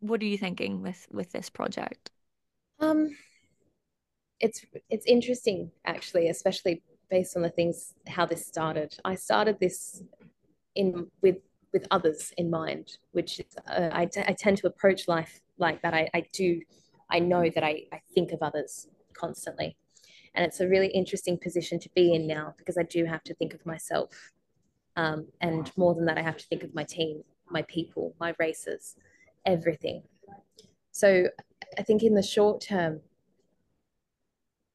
What 0.00 0.22
are 0.22 0.26
you 0.26 0.38
thinking 0.38 0.82
with 0.82 1.06
with 1.10 1.32
this 1.32 1.50
project? 1.50 2.10
Um, 2.80 3.16
it's 4.40 4.64
it's 4.90 5.06
interesting 5.06 5.70
actually, 5.84 6.28
especially 6.28 6.82
based 7.08 7.36
on 7.36 7.42
the 7.42 7.50
things 7.50 7.94
how 8.06 8.26
this 8.26 8.46
started. 8.46 8.94
I 9.04 9.14
started 9.14 9.58
this 9.58 10.02
in 10.74 11.06
with 11.22 11.38
with 11.72 11.86
others 11.90 12.32
in 12.38 12.48
mind, 12.50 12.98
which 13.12 13.40
uh, 13.68 13.90
I, 13.92 14.08
I 14.26 14.32
tend 14.32 14.56
to 14.58 14.66
approach 14.66 15.08
life 15.08 15.40
like 15.58 15.82
that. 15.82 15.92
I, 15.92 16.08
I 16.14 16.24
do, 16.32 16.60
I 17.10 17.18
know 17.18 17.48
that 17.54 17.64
I, 17.64 17.84
I 17.92 18.00
think 18.14 18.32
of 18.32 18.42
others 18.42 18.88
constantly. 19.12 19.76
And 20.34 20.44
it's 20.44 20.60
a 20.60 20.68
really 20.68 20.88
interesting 20.88 21.38
position 21.38 21.78
to 21.80 21.88
be 21.94 22.14
in 22.14 22.26
now 22.26 22.54
because 22.58 22.76
I 22.76 22.82
do 22.82 23.04
have 23.06 23.22
to 23.24 23.34
think 23.34 23.54
of 23.54 23.64
myself. 23.64 24.32
Um, 24.96 25.28
and 25.40 25.70
more 25.76 25.94
than 25.94 26.04
that, 26.06 26.18
I 26.18 26.22
have 26.22 26.36
to 26.36 26.46
think 26.46 26.62
of 26.62 26.74
my 26.74 26.84
team, 26.84 27.22
my 27.50 27.62
people, 27.62 28.14
my 28.20 28.34
races, 28.38 28.96
everything. 29.44 30.02
So 30.92 31.28
I 31.78 31.82
think 31.82 32.02
in 32.02 32.14
the 32.14 32.22
short 32.22 32.60
term, 32.60 33.00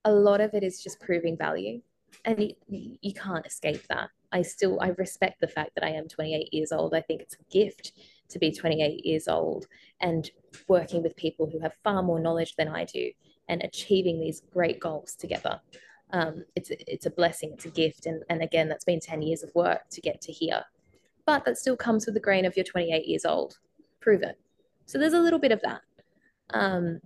a 0.03 0.11
lot 0.11 0.41
of 0.41 0.53
it 0.53 0.63
is 0.63 0.81
just 0.81 0.99
proving 0.99 1.37
value 1.37 1.81
and 2.25 2.53
you, 2.67 2.97
you 3.01 3.13
can't 3.13 3.45
escape 3.45 3.85
that 3.87 4.09
i 4.31 4.41
still 4.41 4.79
i 4.81 4.89
respect 4.97 5.39
the 5.39 5.47
fact 5.47 5.71
that 5.75 5.83
i 5.83 5.89
am 5.89 6.07
28 6.07 6.53
years 6.53 6.71
old 6.71 6.93
i 6.93 7.01
think 7.01 7.21
it's 7.21 7.35
a 7.35 7.53
gift 7.53 7.93
to 8.31 8.39
be 8.39 8.51
28 8.51 9.05
years 9.05 9.27
old 9.27 9.67
and 9.99 10.31
working 10.67 11.03
with 11.03 11.15
people 11.15 11.49
who 11.49 11.59
have 11.59 11.73
far 11.83 12.01
more 12.01 12.19
knowledge 12.19 12.55
than 12.55 12.67
i 12.67 12.83
do 12.85 13.11
and 13.51 13.61
achieving 13.63 14.19
these 14.19 14.41
great 14.51 14.79
goals 14.79 15.13
together. 15.13 15.59
Um, 16.13 16.45
it's 16.55 16.71
it's 16.71 17.05
a 17.05 17.11
blessing 17.11 17.51
it's 17.53 17.65
a 17.65 17.69
gift 17.69 18.05
and, 18.05 18.23
and 18.29 18.41
again 18.41 18.67
that's 18.67 18.83
been 18.83 18.99
10 18.99 19.21
years 19.21 19.43
of 19.43 19.55
work 19.55 19.81
to 19.91 20.01
get 20.01 20.19
to 20.21 20.31
here. 20.31 20.63
But 21.25 21.45
that 21.45 21.57
still 21.57 21.77
comes 21.77 22.05
with 22.05 22.15
the 22.15 22.21
grain 22.21 22.45
of 22.45 22.57
you're 22.57 22.65
28 22.65 23.05
years 23.05 23.25
old. 23.25 23.59
Prove 24.01 24.23
it. 24.23 24.37
So 24.87 24.97
there's 24.97 25.13
a 25.13 25.19
little 25.19 25.39
bit 25.39 25.51
of 25.51 25.61
that. 25.61 25.81
Um, 26.53 26.99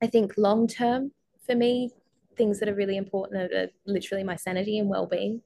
i 0.00 0.06
think 0.06 0.34
long 0.36 0.68
term 0.68 1.10
for 1.44 1.56
me 1.56 1.90
things 2.36 2.60
that 2.60 2.68
are 2.68 2.74
really 2.74 2.96
important 2.96 3.52
are, 3.52 3.68
literally 3.84 4.22
my 4.22 4.36
sanity 4.36 4.78
and 4.78 4.88
well-being. 4.88 5.42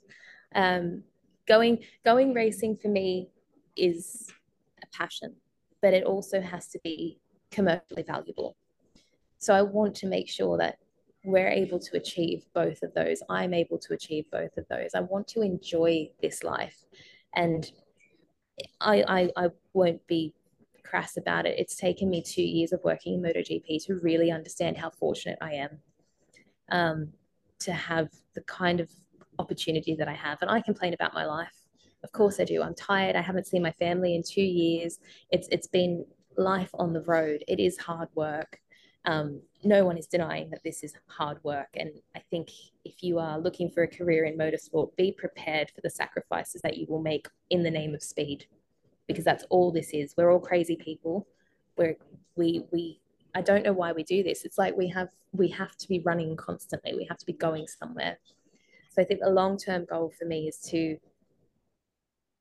Um, 0.55 1.05
going 1.47 1.79
going 2.05 2.35
racing 2.35 2.77
for 2.77 2.89
me 2.89 3.29
is 3.77 4.31
passion 4.93 5.35
but 5.81 5.95
it 5.95 6.05
also 6.05 6.41
has 6.41 6.69
to 6.69 6.79
be 6.85 7.19
commercially 7.51 8.03
valuable 8.03 8.57
so 9.39 9.55
i 9.55 9.63
want 9.63 9.95
to 9.95 10.07
make 10.07 10.29
sure 10.29 10.57
that 10.57 10.79
we're 11.25 11.49
able 11.49 11.79
to 11.79 11.97
achieve 11.97 12.45
both 12.55 12.83
of 12.83 12.93
those 12.95 13.23
i'm 13.29 13.55
able 13.55 13.79
to 13.79 13.93
achieve 13.95 14.25
both 14.31 14.57
of 14.57 14.65
those 14.69 14.91
i 14.95 15.01
want 15.01 15.27
to 15.27 15.43
enjoy 15.43 16.09
this 16.21 16.43
life 16.43 16.85
and 17.35 17.73
i 18.81 19.03
i, 19.09 19.45
I 19.45 19.49
won't 19.73 20.07
be 20.07 20.35
crass 20.85 21.17
about 21.17 21.47
it 21.47 21.59
it's 21.59 21.77
taken 21.77 22.11
me 22.11 22.23
two 22.23 22.43
years 22.43 22.73
of 22.73 22.81
working 22.85 23.15
in 23.15 23.23
MotoGP 23.23 23.87
to 23.87 23.95
really 24.01 24.31
understand 24.31 24.77
how 24.77 24.91
fortunate 24.91 25.39
i 25.41 25.55
am 25.55 25.79
um, 26.71 27.13
to 27.61 27.73
have 27.73 28.09
the 28.35 28.43
kind 28.43 28.81
of 28.81 28.91
opportunity 29.39 29.95
that 29.95 30.09
I 30.09 30.15
have. 30.15 30.39
And 30.43 30.51
I 30.51 30.61
complain 30.61 30.95
about 30.95 31.15
my 31.15 31.25
life. 31.25 31.62
Of 32.05 32.13
course 32.13 32.41
I 32.41 32.45
do. 32.45 32.63
I'm 32.63 32.75
tired. 32.75 33.17
I 33.17 33.23
haven't 33.23 33.47
seen 33.47 33.63
my 33.63 33.73
family 33.73 34.15
in 34.15 34.23
two 34.23 34.43
years. 34.43 34.99
It's 35.31 35.49
it's 35.51 35.69
been 35.69 36.05
life 36.37 36.71
on 36.75 36.93
the 36.93 37.03
road. 37.03 37.45
It 37.47 37.61
is 37.61 37.79
hard 37.79 38.09
work. 38.15 38.59
Um, 39.05 39.41
no 39.65 39.85
one 39.85 39.99
is 39.99 40.07
denying 40.07 40.51
that 40.51 40.63
this 40.63 40.85
is 40.85 40.95
hard 41.09 41.43
work. 41.43 41.69
And 41.75 41.91
I 42.15 42.21
think 42.31 42.51
if 42.85 43.03
you 43.03 43.19
are 43.19 43.39
looking 43.39 43.69
for 43.71 43.83
a 43.83 43.89
career 43.89 44.25
in 44.25 44.39
motorsport, 44.39 44.95
be 44.97 45.13
prepared 45.13 45.71
for 45.75 45.81
the 45.81 45.91
sacrifices 45.91 46.63
that 46.63 46.77
you 46.77 46.87
will 46.89 47.03
make 47.03 47.29
in 47.51 47.63
the 47.63 47.71
name 47.71 47.95
of 47.95 48.03
speed, 48.03 48.47
because 49.09 49.25
that's 49.25 49.45
all 49.51 49.73
this 49.73 49.91
is. 49.93 50.15
We're 50.17 50.33
all 50.33 50.41
crazy 50.41 50.77
people. 50.77 51.27
We're 51.77 51.97
we 52.37 52.65
we 52.73 53.01
I 53.35 53.43
don't 53.43 53.65
know 53.65 53.73
why 53.73 53.93
we 53.93 54.03
do 54.03 54.23
this. 54.23 54.45
It's 54.45 54.59
like 54.59 54.77
we 54.77 54.89
have 54.89 55.09
we 55.33 55.49
have 55.49 55.77
to 55.77 55.89
be 55.89 56.01
running 56.01 56.37
constantly. 56.37 56.95
We 56.95 57.07
have 57.07 57.19
to 57.19 57.27
be 57.27 57.33
going 57.33 57.67
somewhere. 57.67 58.19
So 58.91 59.01
I 59.01 59.05
think 59.05 59.21
the 59.21 59.31
long 59.31 59.57
term 59.57 59.87
goal 59.87 60.13
for 60.19 60.27
me 60.27 60.49
is 60.49 60.59
to 60.71 60.99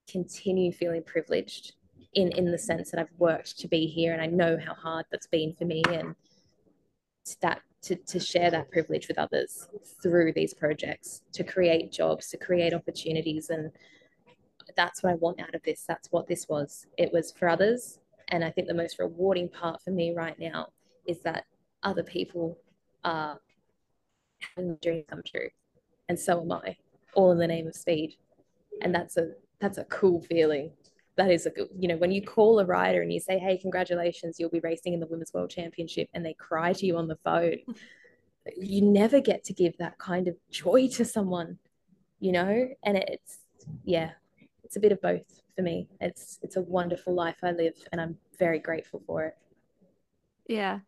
continue 0.10 0.72
feeling 0.72 1.04
privileged 1.04 1.74
in 2.14 2.32
in 2.34 2.52
the 2.52 2.58
sense 2.58 2.92
that 2.92 3.00
I've 3.00 3.14
worked 3.18 3.60
to 3.60 3.68
be 3.68 3.86
here 3.86 4.14
and 4.14 4.22
I 4.22 4.28
know 4.28 4.58
how 4.64 4.74
hard 4.74 5.06
that's 5.12 5.28
been 5.28 5.54
for 5.54 5.66
me 5.66 5.82
and 5.90 6.16
that 7.42 7.62
to, 7.84 7.96
to 7.96 8.20
share 8.20 8.52
that 8.52 8.70
privilege 8.70 9.08
with 9.08 9.18
others 9.18 9.68
through 10.02 10.34
these 10.34 10.54
projects 10.54 11.22
to 11.34 11.44
create 11.44 11.92
jobs 11.92 12.30
to 12.30 12.38
create 12.38 12.74
opportunities. 12.74 13.50
And 13.50 13.72
that's 14.76 15.02
what 15.02 15.12
I 15.12 15.16
want 15.16 15.42
out 15.42 15.56
of 15.56 15.64
this. 15.64 15.84
That's 15.88 16.12
what 16.12 16.28
this 16.28 16.48
was. 16.48 16.86
It 16.98 17.12
was 17.12 17.32
for 17.32 17.50
others. 17.50 18.00
And 18.28 18.44
I 18.44 18.52
think 18.52 18.68
the 18.68 18.74
most 18.74 19.00
rewarding 19.00 19.50
part 19.50 19.82
for 19.82 19.92
me 19.92 20.14
right 20.16 20.38
now 20.40 20.68
is 21.06 21.20
that 21.22 21.46
other 21.84 22.04
people 22.04 22.58
are 23.04 23.40
having 24.56 24.78
dreams 24.82 25.06
come 25.10 25.22
true, 25.26 25.50
and 26.10 26.20
so 26.20 26.42
am 26.42 26.52
I, 26.52 26.78
all 27.16 27.32
in 27.32 27.40
the 27.40 27.48
name 27.48 27.68
of 27.68 27.76
speed, 27.76 28.16
and 28.82 28.94
that's 28.94 29.18
a 29.18 29.32
that's 29.62 29.78
a 29.78 29.86
cool 29.86 30.22
feeling. 30.22 30.72
That 31.18 31.32
is 31.32 31.46
a 31.46 31.52
good, 31.52 31.68
you 31.78 31.88
know, 31.88 31.98
when 31.98 32.12
you 32.12 32.22
call 32.22 32.60
a 32.60 32.66
rider 32.66 33.02
and 33.02 33.14
you 33.14 33.20
say, 33.20 33.38
"Hey, 33.38 33.58
congratulations, 33.58 34.38
you'll 34.40 34.50
be 34.50 34.60
racing 34.62 34.94
in 34.94 35.00
the 35.00 35.08
Women's 35.08 35.34
World 35.34 35.50
Championship," 35.50 36.10
and 36.14 36.26
they 36.26 36.34
cry 36.34 36.74
to 36.74 36.86
you 36.86 36.98
on 36.98 37.08
the 37.08 37.18
phone, 37.24 37.58
you 38.58 38.82
never 38.82 39.22
get 39.22 39.44
to 39.46 39.54
give 39.54 39.78
that 39.78 39.98
kind 39.98 40.28
of 40.28 40.36
joy 40.50 40.88
to 40.90 41.06
someone, 41.06 41.60
you 42.20 42.32
know, 42.32 42.68
and 42.84 42.98
it's 42.98 43.40
yeah, 43.84 44.12
it's 44.64 44.76
a 44.76 44.80
bit 44.80 44.92
of 44.92 45.02
both 45.02 45.42
for 45.56 45.62
me. 45.62 45.88
It's 46.00 46.40
it's 46.42 46.56
a 46.56 46.62
wonderful 46.62 47.14
life 47.14 47.38
I 47.44 47.52
live, 47.52 47.76
and 47.92 48.02
I'm 48.02 48.18
very 48.40 48.60
grateful 48.60 49.02
for 49.06 49.26
it. 49.26 49.38
Yeah, 50.48 50.80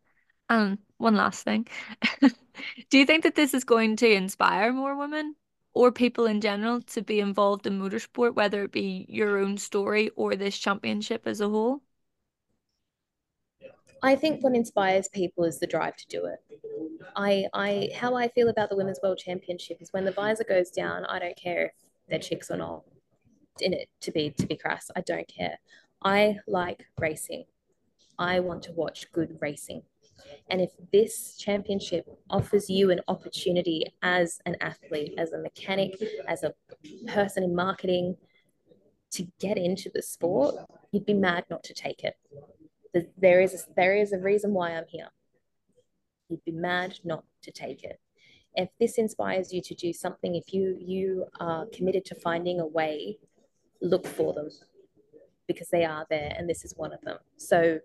um, 0.49 0.79
one 0.97 1.15
last 1.15 1.43
thing. 1.43 1.67
Do 2.89 2.97
you 2.97 3.05
think 3.05 3.23
that 3.23 3.35
this 3.35 3.53
is 3.53 3.63
going 3.63 3.97
to 3.97 4.11
inspire 4.11 4.71
more 4.71 4.95
women 4.95 5.35
or 5.73 5.91
people 5.91 6.25
in 6.25 6.41
general 6.41 6.81
to 6.81 7.01
be 7.01 7.19
involved 7.19 7.65
in 7.67 7.79
motorsport, 7.79 8.35
whether 8.35 8.63
it 8.63 8.71
be 8.71 9.05
your 9.09 9.37
own 9.39 9.57
story 9.57 10.09
or 10.15 10.35
this 10.35 10.57
championship 10.57 11.23
as 11.25 11.41
a 11.41 11.49
whole? 11.49 11.81
I 14.03 14.15
think 14.15 14.43
what 14.43 14.55
inspires 14.55 15.07
people 15.07 15.45
is 15.45 15.59
the 15.59 15.67
drive 15.67 15.95
to 15.95 16.07
do 16.07 16.25
it. 16.25 16.39
I, 17.15 17.45
I, 17.53 17.89
how 17.95 18.15
I 18.15 18.27
feel 18.27 18.49
about 18.49 18.69
the 18.69 18.75
Women's 18.75 18.99
World 19.01 19.17
Championship 19.17 19.81
is 19.81 19.93
when 19.93 20.03
the 20.03 20.11
visor 20.11 20.43
goes 20.43 20.69
down, 20.69 21.05
I 21.05 21.19
don't 21.19 21.37
care 21.37 21.67
if 21.67 21.71
they're 22.09 22.19
chicks 22.19 22.51
or 22.51 22.57
not. 22.57 22.83
In 23.61 23.71
it, 23.71 23.87
to 24.01 24.11
be 24.11 24.31
to 24.31 24.47
be 24.47 24.57
crass, 24.57 24.89
I 24.95 25.01
don't 25.01 25.27
care. 25.27 25.59
I 26.03 26.37
like 26.47 26.87
racing. 26.99 27.45
I 28.17 28.39
want 28.39 28.63
to 28.63 28.71
watch 28.71 29.11
good 29.11 29.37
racing. 29.39 29.83
And 30.49 30.61
if 30.61 30.71
this 30.91 31.35
championship 31.37 32.05
offers 32.29 32.69
you 32.69 32.91
an 32.91 33.01
opportunity 33.07 33.85
as 34.01 34.39
an 34.45 34.55
athlete, 34.61 35.13
as 35.17 35.33
a 35.33 35.37
mechanic, 35.37 36.01
as 36.27 36.43
a 36.43 36.53
person 37.07 37.43
in 37.43 37.55
marketing 37.55 38.17
to 39.11 39.27
get 39.39 39.57
into 39.57 39.89
the 39.93 40.01
sport, 40.01 40.55
you'd 40.91 41.05
be 41.05 41.13
mad 41.13 41.45
not 41.49 41.63
to 41.63 41.73
take 41.73 42.03
it. 42.03 42.15
There 43.17 43.41
is 43.41 43.53
a, 43.53 43.73
there 43.75 43.95
is 43.95 44.13
a 44.13 44.19
reason 44.19 44.53
why 44.53 44.71
I'm 44.71 44.85
here. 44.87 45.09
You'd 46.29 46.45
be 46.45 46.51
mad 46.51 46.99
not 47.03 47.23
to 47.43 47.51
take 47.51 47.83
it. 47.83 47.99
If 48.55 48.69
this 48.79 48.97
inspires 48.97 49.51
you 49.51 49.61
to 49.63 49.73
do 49.73 49.93
something, 49.93 50.35
if 50.35 50.53
you 50.53 50.77
you 50.79 51.25
are 51.39 51.65
committed 51.73 52.05
to 52.05 52.15
finding 52.15 52.59
a 52.59 52.67
way, 52.67 53.17
look 53.81 54.05
for 54.05 54.33
them 54.33 54.49
because 55.47 55.69
they 55.69 55.85
are 55.85 56.05
there, 56.09 56.33
and 56.37 56.47
this 56.47 56.63
is 56.63 56.73
one 56.77 56.93
of 56.93 57.01
them. 57.01 57.17
So 57.37 57.79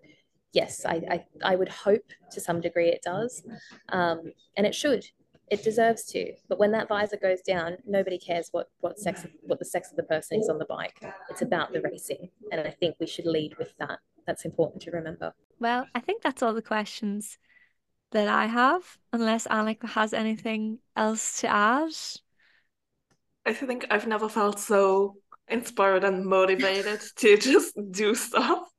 yes, 0.53 0.85
I, 0.85 1.01
I, 1.09 1.25
I 1.43 1.55
would 1.55 1.69
hope 1.69 2.05
to 2.31 2.41
some 2.41 2.61
degree 2.61 2.89
it 2.89 3.01
does. 3.03 3.43
Um, 3.89 4.31
and 4.57 4.65
it 4.65 4.75
should. 4.75 5.05
It 5.49 5.63
deserves 5.63 6.03
to. 6.11 6.33
But 6.47 6.59
when 6.59 6.71
that 6.73 6.87
visor 6.87 7.17
goes 7.17 7.41
down, 7.41 7.77
nobody 7.85 8.19
cares 8.19 8.49
what 8.51 8.67
what 8.81 8.99
sex 8.99 9.25
what 9.41 9.57
the 9.57 9.65
sex 9.65 9.89
of 9.89 9.97
the 9.97 10.03
person 10.03 10.39
is 10.39 10.47
on 10.47 10.59
the 10.59 10.65
bike. 10.65 11.01
It's 11.29 11.41
about 11.41 11.73
the 11.73 11.81
racing, 11.81 12.29
and 12.51 12.61
I 12.61 12.69
think 12.69 12.97
we 12.99 13.07
should 13.07 13.25
lead 13.25 13.57
with 13.57 13.73
that. 13.79 13.99
That's 14.27 14.45
important 14.45 14.83
to 14.83 14.91
remember. 14.91 15.33
Well, 15.59 15.87
I 15.95 16.01
think 16.01 16.21
that's 16.21 16.43
all 16.43 16.53
the 16.53 16.61
questions 16.61 17.39
that 18.11 18.27
I 18.27 18.45
have, 18.45 18.83
unless 19.11 19.47
Annick 19.47 19.83
has 19.89 20.13
anything 20.13 20.79
else 20.95 21.41
to 21.41 21.47
add. 21.47 21.93
I 23.45 23.53
think 23.53 23.87
I've 23.89 24.07
never 24.07 24.29
felt 24.29 24.59
so 24.59 25.15
inspired 25.47 26.03
and 26.03 26.25
motivated 26.25 27.01
to 27.17 27.37
just 27.41 27.75
do 27.91 28.13
stuff. 28.13 28.69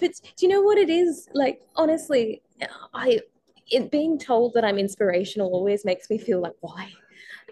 But 0.00 0.12
do 0.36 0.46
you 0.46 0.48
know 0.48 0.62
what 0.62 0.78
it 0.78 0.90
is? 0.90 1.28
Like, 1.32 1.62
honestly, 1.76 2.42
I 2.94 3.20
it 3.70 3.90
being 3.90 4.18
told 4.18 4.54
that 4.54 4.64
I'm 4.64 4.78
inspirational 4.78 5.52
always 5.52 5.84
makes 5.84 6.08
me 6.08 6.18
feel 6.18 6.40
like 6.40 6.54
why. 6.60 6.90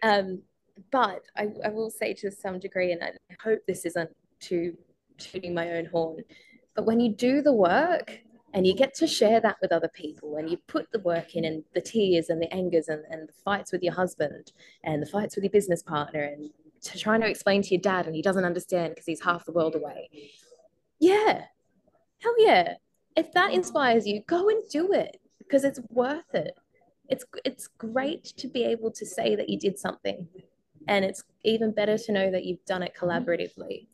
Um, 0.02 0.42
but 0.90 1.22
I, 1.36 1.48
I 1.64 1.68
will 1.68 1.90
say 1.90 2.14
to 2.14 2.30
some 2.30 2.58
degree, 2.58 2.92
and 2.92 3.02
I 3.02 3.12
hope 3.42 3.60
this 3.66 3.84
isn't 3.84 4.10
too 4.40 4.76
tooting 5.18 5.54
my 5.54 5.72
own 5.72 5.86
horn, 5.86 6.22
but 6.74 6.86
when 6.86 7.00
you 7.00 7.12
do 7.12 7.40
the 7.40 7.52
work 7.52 8.20
and 8.52 8.66
you 8.66 8.74
get 8.74 8.94
to 8.94 9.06
share 9.06 9.40
that 9.40 9.56
with 9.60 9.72
other 9.72 9.88
people 9.88 10.36
and 10.36 10.50
you 10.50 10.58
put 10.66 10.90
the 10.92 10.98
work 11.00 11.34
in 11.34 11.44
and 11.44 11.64
the 11.74 11.80
tears 11.80 12.28
and 12.28 12.40
the 12.40 12.52
angers 12.52 12.88
and, 12.88 13.02
and 13.10 13.28
the 13.28 13.32
fights 13.44 13.72
with 13.72 13.82
your 13.82 13.94
husband 13.94 14.52
and 14.84 15.02
the 15.02 15.06
fights 15.06 15.36
with 15.36 15.44
your 15.44 15.50
business 15.50 15.82
partner 15.82 16.22
and 16.22 16.50
to 16.82 16.98
trying 16.98 17.20
to 17.20 17.28
explain 17.28 17.62
to 17.62 17.70
your 17.70 17.80
dad 17.80 18.06
and 18.06 18.14
he 18.14 18.22
doesn't 18.22 18.44
understand 18.44 18.90
because 18.90 19.06
he's 19.06 19.22
half 19.22 19.44
the 19.44 19.52
world 19.52 19.74
away. 19.74 20.08
Yeah. 21.00 21.44
Hell 22.22 22.34
yeah. 22.38 22.74
If 23.16 23.32
that 23.32 23.52
inspires 23.52 24.06
you, 24.06 24.22
go 24.26 24.48
and 24.48 24.62
do 24.70 24.92
it 24.92 25.20
because 25.38 25.64
it's 25.64 25.80
worth 25.90 26.34
it. 26.34 26.56
It's 27.08 27.24
it's 27.44 27.68
great 27.78 28.24
to 28.36 28.48
be 28.48 28.64
able 28.64 28.90
to 28.92 29.06
say 29.06 29.36
that 29.36 29.48
you 29.48 29.58
did 29.58 29.78
something. 29.78 30.28
And 30.88 31.04
it's 31.04 31.24
even 31.44 31.72
better 31.72 31.98
to 31.98 32.12
know 32.12 32.30
that 32.30 32.44
you've 32.44 32.64
done 32.64 32.82
it 32.82 32.94
collaboratively. 32.98 33.86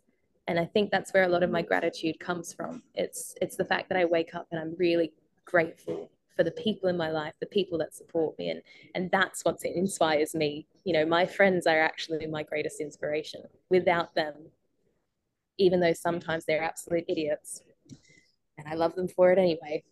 And 0.48 0.58
I 0.58 0.66
think 0.66 0.90
that's 0.90 1.12
where 1.12 1.22
a 1.22 1.28
lot 1.28 1.42
of 1.42 1.50
my 1.50 1.62
gratitude 1.62 2.18
comes 2.18 2.52
from. 2.52 2.82
It's 2.94 3.34
it's 3.40 3.56
the 3.56 3.64
fact 3.64 3.88
that 3.88 3.98
I 3.98 4.04
wake 4.04 4.34
up 4.34 4.48
and 4.50 4.60
I'm 4.60 4.74
really 4.78 5.12
grateful 5.44 6.10
for 6.36 6.44
the 6.44 6.50
people 6.50 6.88
in 6.88 6.96
my 6.96 7.10
life, 7.10 7.34
the 7.40 7.46
people 7.46 7.78
that 7.78 7.94
support 7.94 8.38
me, 8.38 8.50
and 8.50 8.62
and 8.94 9.10
that's 9.10 9.44
what 9.44 9.62
inspires 9.64 10.34
me. 10.34 10.66
You 10.84 10.94
know, 10.94 11.06
my 11.06 11.26
friends 11.26 11.66
are 11.66 11.80
actually 11.80 12.26
my 12.26 12.42
greatest 12.42 12.80
inspiration. 12.80 13.42
Without 13.70 14.14
them, 14.14 14.34
even 15.58 15.80
though 15.80 15.92
sometimes 15.92 16.44
they're 16.44 16.62
absolute 16.62 17.04
idiots, 17.08 17.62
and 18.58 18.68
I 18.68 18.74
love 18.74 18.94
them 18.94 19.08
for 19.08 19.32
it 19.32 19.38
anyway. 19.38 19.82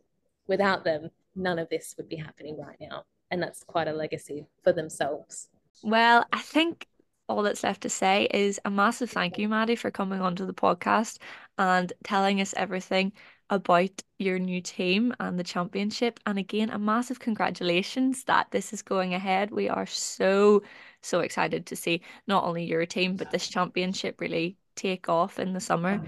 Without 0.47 0.85
them, 0.85 1.11
none 1.35 1.59
of 1.59 1.69
this 1.69 1.95
would 1.97 2.09
be 2.09 2.17
happening 2.17 2.59
right 2.59 2.77
now, 2.81 3.05
and 3.31 3.43
that's 3.43 3.65
quite 3.65 3.89
a 3.89 3.93
legacy 3.93 4.47
for 4.63 4.73
themselves. 4.73 5.49
Well, 5.83 6.25
I 6.33 6.41
think 6.41 6.87
all 7.29 7.43
that's 7.43 7.63
left 7.63 7.83
to 7.83 7.89
say 7.89 8.27
is 8.33 8.61
a 8.65 8.71
massive 8.71 9.11
thank 9.11 9.39
you, 9.39 9.49
Maddi, 9.49 9.79
for 9.79 9.91
coming 9.91 10.21
onto 10.21 10.45
the 10.45 10.53
podcast 10.53 11.19
and 11.59 11.93
telling 12.03 12.41
us 12.41 12.53
everything 12.57 13.13
about 13.51 13.91
your 14.19 14.39
new 14.39 14.61
team 14.61 15.15
and 15.21 15.39
the 15.39 15.45
championship. 15.45 16.19
And 16.27 16.39
again, 16.39 16.71
a 16.71 16.79
massive 16.79 17.21
congratulations 17.21 18.25
that 18.25 18.49
this 18.51 18.73
is 18.73 18.83
going 18.83 19.15
ahead. 19.15 19.51
We 19.51 19.69
are 19.69 19.87
so, 19.87 20.63
so 21.03 21.21
excited 21.21 21.67
to 21.67 21.77
see 21.77 22.03
not 22.27 22.45
only 22.45 22.65
your 22.65 22.87
team, 22.87 23.17
but 23.17 23.31
this 23.31 23.49
championship 23.49 24.21
really 24.21 24.57
take 24.77 25.09
off 25.09 25.39
in 25.39 25.53
the 25.53 25.61
summer. 25.61 26.03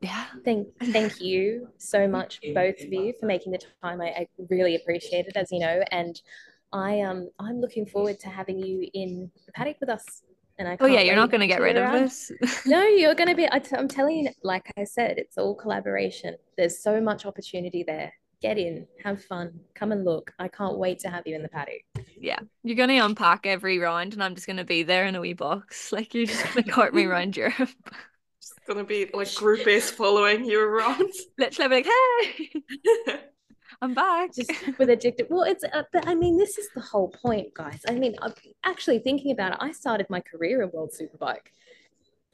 Yeah. 0.00 0.24
Thank 0.44 0.68
thank 0.92 1.20
you 1.20 1.68
so 1.78 2.08
much, 2.08 2.40
both 2.54 2.80
of 2.80 2.92
you, 2.92 3.12
for 3.20 3.26
making 3.26 3.52
the 3.52 3.60
time. 3.82 4.00
I, 4.00 4.08
I 4.08 4.26
really 4.48 4.76
appreciate 4.76 5.26
it, 5.26 5.36
as 5.36 5.52
you 5.52 5.60
know. 5.60 5.82
And 5.90 6.20
I 6.72 7.00
um 7.00 7.28
I'm 7.38 7.60
looking 7.60 7.86
forward 7.86 8.18
to 8.20 8.28
having 8.28 8.58
you 8.58 8.88
in 8.94 9.30
the 9.46 9.52
paddock 9.52 9.76
with 9.80 9.90
us 9.90 10.22
and 10.60 10.68
I 10.68 10.76
oh 10.78 10.86
yeah, 10.86 11.00
you're 11.00 11.16
not 11.16 11.30
going 11.30 11.40
to 11.40 11.46
get 11.46 11.62
rid 11.62 11.78
of 11.78 11.90
this. 11.90 12.30
no, 12.66 12.82
you're 12.82 13.14
going 13.14 13.30
to 13.30 13.34
be. 13.34 13.48
I 13.50 13.58
t- 13.58 13.74
I'm 13.74 13.88
telling 13.88 14.18
you, 14.18 14.30
like 14.44 14.70
I 14.76 14.84
said, 14.84 15.16
it's 15.16 15.38
all 15.38 15.54
collaboration. 15.54 16.36
There's 16.58 16.82
so 16.82 17.00
much 17.00 17.24
opportunity 17.24 17.82
there. 17.82 18.12
Get 18.42 18.58
in, 18.58 18.86
have 19.02 19.24
fun, 19.24 19.58
come 19.74 19.90
and 19.90 20.04
look. 20.04 20.32
I 20.38 20.48
can't 20.48 20.76
wait 20.78 20.98
to 21.00 21.08
have 21.08 21.26
you 21.26 21.34
in 21.34 21.42
the 21.42 21.48
paddock. 21.48 21.80
Yeah, 22.18 22.38
you're 22.62 22.76
going 22.76 22.90
to 22.90 22.98
unpack 22.98 23.46
every 23.46 23.78
round, 23.78 24.12
and 24.12 24.22
I'm 24.22 24.34
just 24.34 24.46
going 24.46 24.58
to 24.58 24.64
be 24.64 24.82
there 24.82 25.06
in 25.06 25.16
a 25.16 25.20
wee 25.20 25.32
box. 25.32 25.92
Like 26.00 26.14
you're 26.14 26.26
just 26.26 26.44
going 26.44 26.64
to 26.64 26.70
cart 26.70 26.94
me 26.94 27.06
around 27.06 27.36
Europe. 27.38 27.70
It's 28.40 28.54
gonna 28.66 28.84
be 28.84 29.10
like 29.12 29.34
group 29.34 29.66
based 29.66 29.94
following 29.94 30.46
you 30.46 30.62
around. 30.62 31.12
Literally, 31.38 31.82
like, 31.82 31.86
hey. 31.86 33.20
I'm 33.82 33.92
back. 33.94 34.34
Just 34.34 34.50
with 34.78 34.88
addicted. 34.90 35.26
Well, 35.28 35.42
it's, 35.42 35.62
uh, 35.64 35.82
but 35.92 36.06
I 36.06 36.14
mean, 36.14 36.38
this 36.38 36.56
is 36.58 36.68
the 36.74 36.80
whole 36.80 37.08
point, 37.08 37.52
guys. 37.54 37.80
I 37.88 37.92
mean, 37.92 38.14
I'm 38.20 38.32
actually 38.64 38.98
thinking 38.98 39.30
about 39.30 39.52
it. 39.52 39.58
I 39.60 39.72
started 39.72 40.06
my 40.10 40.20
career 40.20 40.62
in 40.62 40.70
World 40.70 40.92
Superbike. 40.98 41.48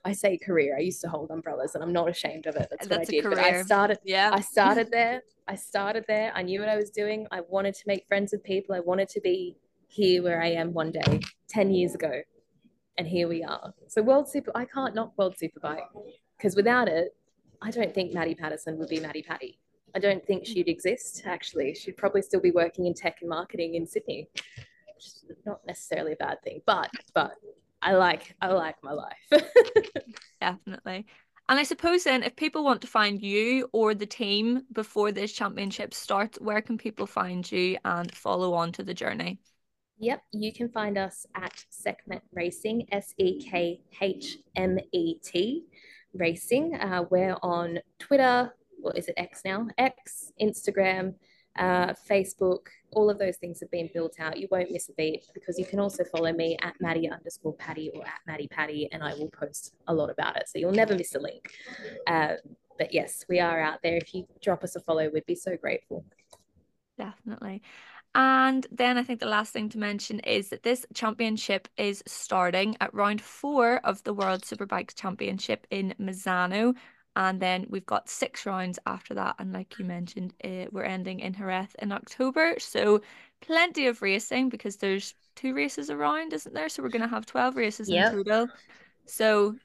I 0.05 0.13
say 0.13 0.39
career. 0.39 0.77
I 0.77 0.81
used 0.81 1.01
to 1.03 1.09
hold 1.09 1.31
umbrellas, 1.31 1.75
and 1.75 1.83
I'm 1.83 1.93
not 1.93 2.09
ashamed 2.09 2.47
of 2.47 2.55
it. 2.55 2.69
That's, 2.71 2.87
That's 2.87 2.99
what 2.99 3.09
I 3.09 3.11
did. 3.11 3.25
But 3.25 3.39
I 3.39 3.63
started. 3.63 3.99
Yeah. 4.05 4.31
I 4.33 4.41
started 4.41 4.91
there. 4.93 5.23
I 5.49 5.57
started 5.57 6.05
there. 6.07 6.33
I 6.35 6.43
knew 6.43 6.61
what 6.61 6.69
I 6.69 6.77
was 6.77 6.91
doing. 6.91 7.27
I 7.33 7.41
wanted 7.49 7.75
to 7.75 7.83
make 7.87 8.07
friends 8.07 8.31
with 8.33 8.45
people. 8.45 8.75
I 8.77 8.81
wanted 8.81 9.09
to 9.11 9.21
be 9.21 9.57
here 9.89 10.23
where 10.23 10.41
I 10.41 10.49
am 10.49 10.73
one 10.73 10.93
day, 10.93 11.21
ten 11.49 11.71
years 11.71 11.95
ago, 11.97 12.23
and 12.99 13.07
here 13.07 13.29
we 13.29 13.43
are. 13.43 13.73
So 13.89 14.03
World 14.03 14.29
Super. 14.29 14.53
I 14.55 14.65
can't 14.65 14.95
knock 14.95 15.13
World 15.17 15.37
Superbike 15.41 15.87
because 16.37 16.57
without 16.57 16.89
it, 16.89 17.15
I 17.63 17.71
don't 17.71 17.95
think 17.95 18.15
Maddi 18.15 18.37
Patterson 18.37 18.79
would 18.79 18.89
be 18.89 18.99
Maddi 18.99 19.25
Patty. 19.25 19.59
I 19.95 19.99
don't 19.99 20.25
think 20.27 20.45
she'd 20.45 20.69
exist, 20.69 21.23
actually. 21.25 21.75
She'd 21.75 21.97
probably 21.97 22.23
still 22.23 22.41
be 22.41 22.51
working 22.51 22.87
in 22.87 22.95
tech 22.95 23.19
and 23.21 23.31
marketing 23.31 23.77
in 23.77 23.87
Sydney, 23.87 24.29
which 24.35 25.07
is 25.07 25.25
not 25.47 25.61
necessarily 25.67 26.13
a 26.13 26.17
bad 26.17 26.43
thing, 26.43 26.61
but, 26.67 26.91
but 27.15 27.33
I 27.81 27.93
like, 27.93 28.35
I 28.43 28.49
like 28.49 28.77
my 28.83 28.93
life. 28.93 29.17
Definitely. 30.41 31.07
And 31.49 31.59
I 31.59 31.63
suppose 31.63 32.05
then, 32.05 32.25
if 32.25 32.35
people 32.35 32.65
want 32.65 32.81
to 32.83 32.89
find 32.89 33.23
you 33.23 33.71
or 33.73 33.95
the 33.95 34.05
team 34.07 34.65
before 34.73 35.13
this 35.13 35.33
championship 35.33 35.95
starts, 35.95 36.39
where 36.41 36.61
can 36.61 36.77
people 36.77 37.07
find 37.07 37.51
you 37.51 37.79
and 37.85 38.13
follow 38.15 38.53
on 38.53 38.73
to 38.73 38.83
the 38.83 38.95
journey? 38.95 39.39
Yep, 39.99 40.23
you 40.33 40.53
can 40.53 40.69
find 40.69 40.99
us 40.99 41.27
at 41.35 41.65
Sekhmet 41.71 42.23
Racing, 42.35 42.87
S 42.93 43.15
E 43.17 43.43
K 43.43 43.81
H 44.01 44.39
M 44.55 44.79
E 44.93 45.15
T 45.23 45.65
Racing. 46.13 46.75
Uh, 46.75 47.05
we're 47.11 47.37
on 47.43 47.79
Twitter, 47.99 48.55
what 48.79 48.99
is 48.99 49.09
it 49.09 49.15
X 49.17 49.41
now? 49.45 49.69
X, 49.79 50.33
Instagram, 50.41 51.15
uh, 51.59 51.95
Facebook, 52.09 52.67
all 52.93 53.09
of 53.09 53.19
those 53.19 53.39
things 53.39 53.59
have 53.61 53.71
been 53.71 53.89
built 53.95 54.21
out. 54.21 54.39
You 54.39 54.49
won't 54.51 54.71
miss 54.71 54.91
a 54.91 54.93
beat 54.93 55.25
because 55.33 55.59
you 55.59 55.65
can 55.65 55.81
also 55.81 56.05
follow 56.05 56.33
me 56.33 56.59
at 56.63 56.75
Maddie 56.79 57.09
underscore 57.11 57.55
Patty 57.55 57.91
or 57.95 58.03
at 58.05 58.21
Maddie 58.27 58.49
Patty, 58.49 58.89
and 58.93 59.03
I 59.03 59.15
will 59.15 59.31
post 59.31 59.75
a 59.87 59.95
lot 59.95 60.11
about 60.11 60.37
it. 60.37 60.49
So 60.49 60.59
you'll 60.59 60.73
never 60.73 60.95
miss 60.95 61.15
a 61.15 61.19
link. 61.19 61.51
Uh, 62.07 62.35
but 62.79 62.93
yes, 62.93 63.25
we 63.31 63.41
are 63.41 63.61
out 63.61 63.79
there. 63.83 63.97
If 63.97 64.15
you 64.15 64.27
drop 64.43 64.63
us 64.63 64.77
a 64.77 64.81
follow, 64.81 65.09
we'd 65.09 65.25
be 65.25 65.35
so 65.35 65.57
grateful. 65.57 66.05
Definitely. 66.99 67.63
And 68.17 68.67
then 68.73 68.97
I 68.97 69.03
think 69.03 69.21
the 69.21 69.27
last 69.27 69.53
thing 69.53 69.69
to 69.69 69.79
mention 69.79 70.21
is 70.21 70.49
that 70.49 70.63
this 70.63 70.85
championship 70.95 71.69
is 71.77 72.03
starting 72.07 72.77
at 72.81 72.93
round 72.93 73.21
four 73.21 73.77
of 73.85 74.03
the 74.05 74.15
World 74.15 74.43
Superbike 74.43 74.95
Championship 74.97 75.67
in 75.71 75.95
Misano 76.01 76.75
and 77.17 77.41
then 77.41 77.67
we've 77.71 77.87
got 77.87 78.11
six 78.11 78.45
rounds 78.45 78.79
after 78.87 79.15
that. 79.15 79.37
And 79.39 79.51
like 79.51 79.79
you 79.79 79.87
mentioned, 79.87 80.35
uh, 80.45 80.67
we're 80.71 80.85
ending 80.85 81.21
in 81.21 81.33
Jerez 81.33 81.75
in 81.79 81.91
October. 81.91 82.57
So 82.59 83.01
plenty 83.41 83.87
of 83.87 84.03
racing 84.03 84.51
because 84.51 84.77
there's 84.77 85.15
two 85.35 85.55
races 85.55 85.89
around, 85.89 86.35
isn't 86.35 86.55
there? 86.55 86.69
So 86.69 86.83
we're 86.83 86.91
going 86.91 87.03
to 87.03 87.09
have 87.09 87.25
12 87.25 87.57
races 87.57 87.89
yep. 87.89 88.13
in 88.13 88.19
total. 88.19 88.49
So 89.07 89.57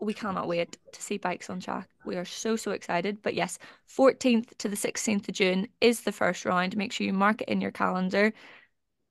we 0.00 0.12
cannot 0.14 0.48
wait 0.48 0.76
to 0.92 1.02
see 1.02 1.16
bikes 1.18 1.48
on 1.50 1.60
track. 1.60 1.88
We 2.04 2.16
are 2.16 2.24
so, 2.24 2.56
so 2.56 2.72
excited. 2.72 3.22
But 3.22 3.34
yes, 3.34 3.58
14th 3.86 4.56
to 4.58 4.68
the 4.68 4.76
16th 4.76 5.28
of 5.28 5.34
June 5.34 5.68
is 5.80 6.02
the 6.02 6.12
first 6.12 6.44
round. 6.44 6.76
Make 6.76 6.92
sure 6.92 7.06
you 7.06 7.12
mark 7.12 7.42
it 7.42 7.48
in 7.48 7.60
your 7.60 7.70
calendar. 7.70 8.32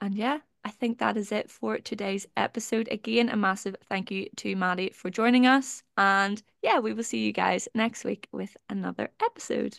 And 0.02 0.16
yeah, 0.16 0.40
I 0.64 0.70
think 0.70 0.98
that 1.00 1.18
is 1.18 1.32
it 1.32 1.50
for 1.50 1.78
today's 1.78 2.28
episode. 2.38 2.88
Again, 2.92 3.30
a 3.30 3.36
massive 3.36 3.76
thank 3.86 4.12
you 4.12 4.28
to 4.38 4.56
Maddi 4.56 4.94
for 4.94 5.10
joining 5.10 5.48
us. 5.48 5.84
And 5.98 6.42
yeah, 6.62 6.80
we 6.80 6.94
will 6.94 7.04
see 7.04 7.26
you 7.26 7.32
guys 7.32 7.68
next 7.74 8.04
week 8.04 8.28
with 8.32 8.56
another 8.70 9.10
episode. 9.24 9.78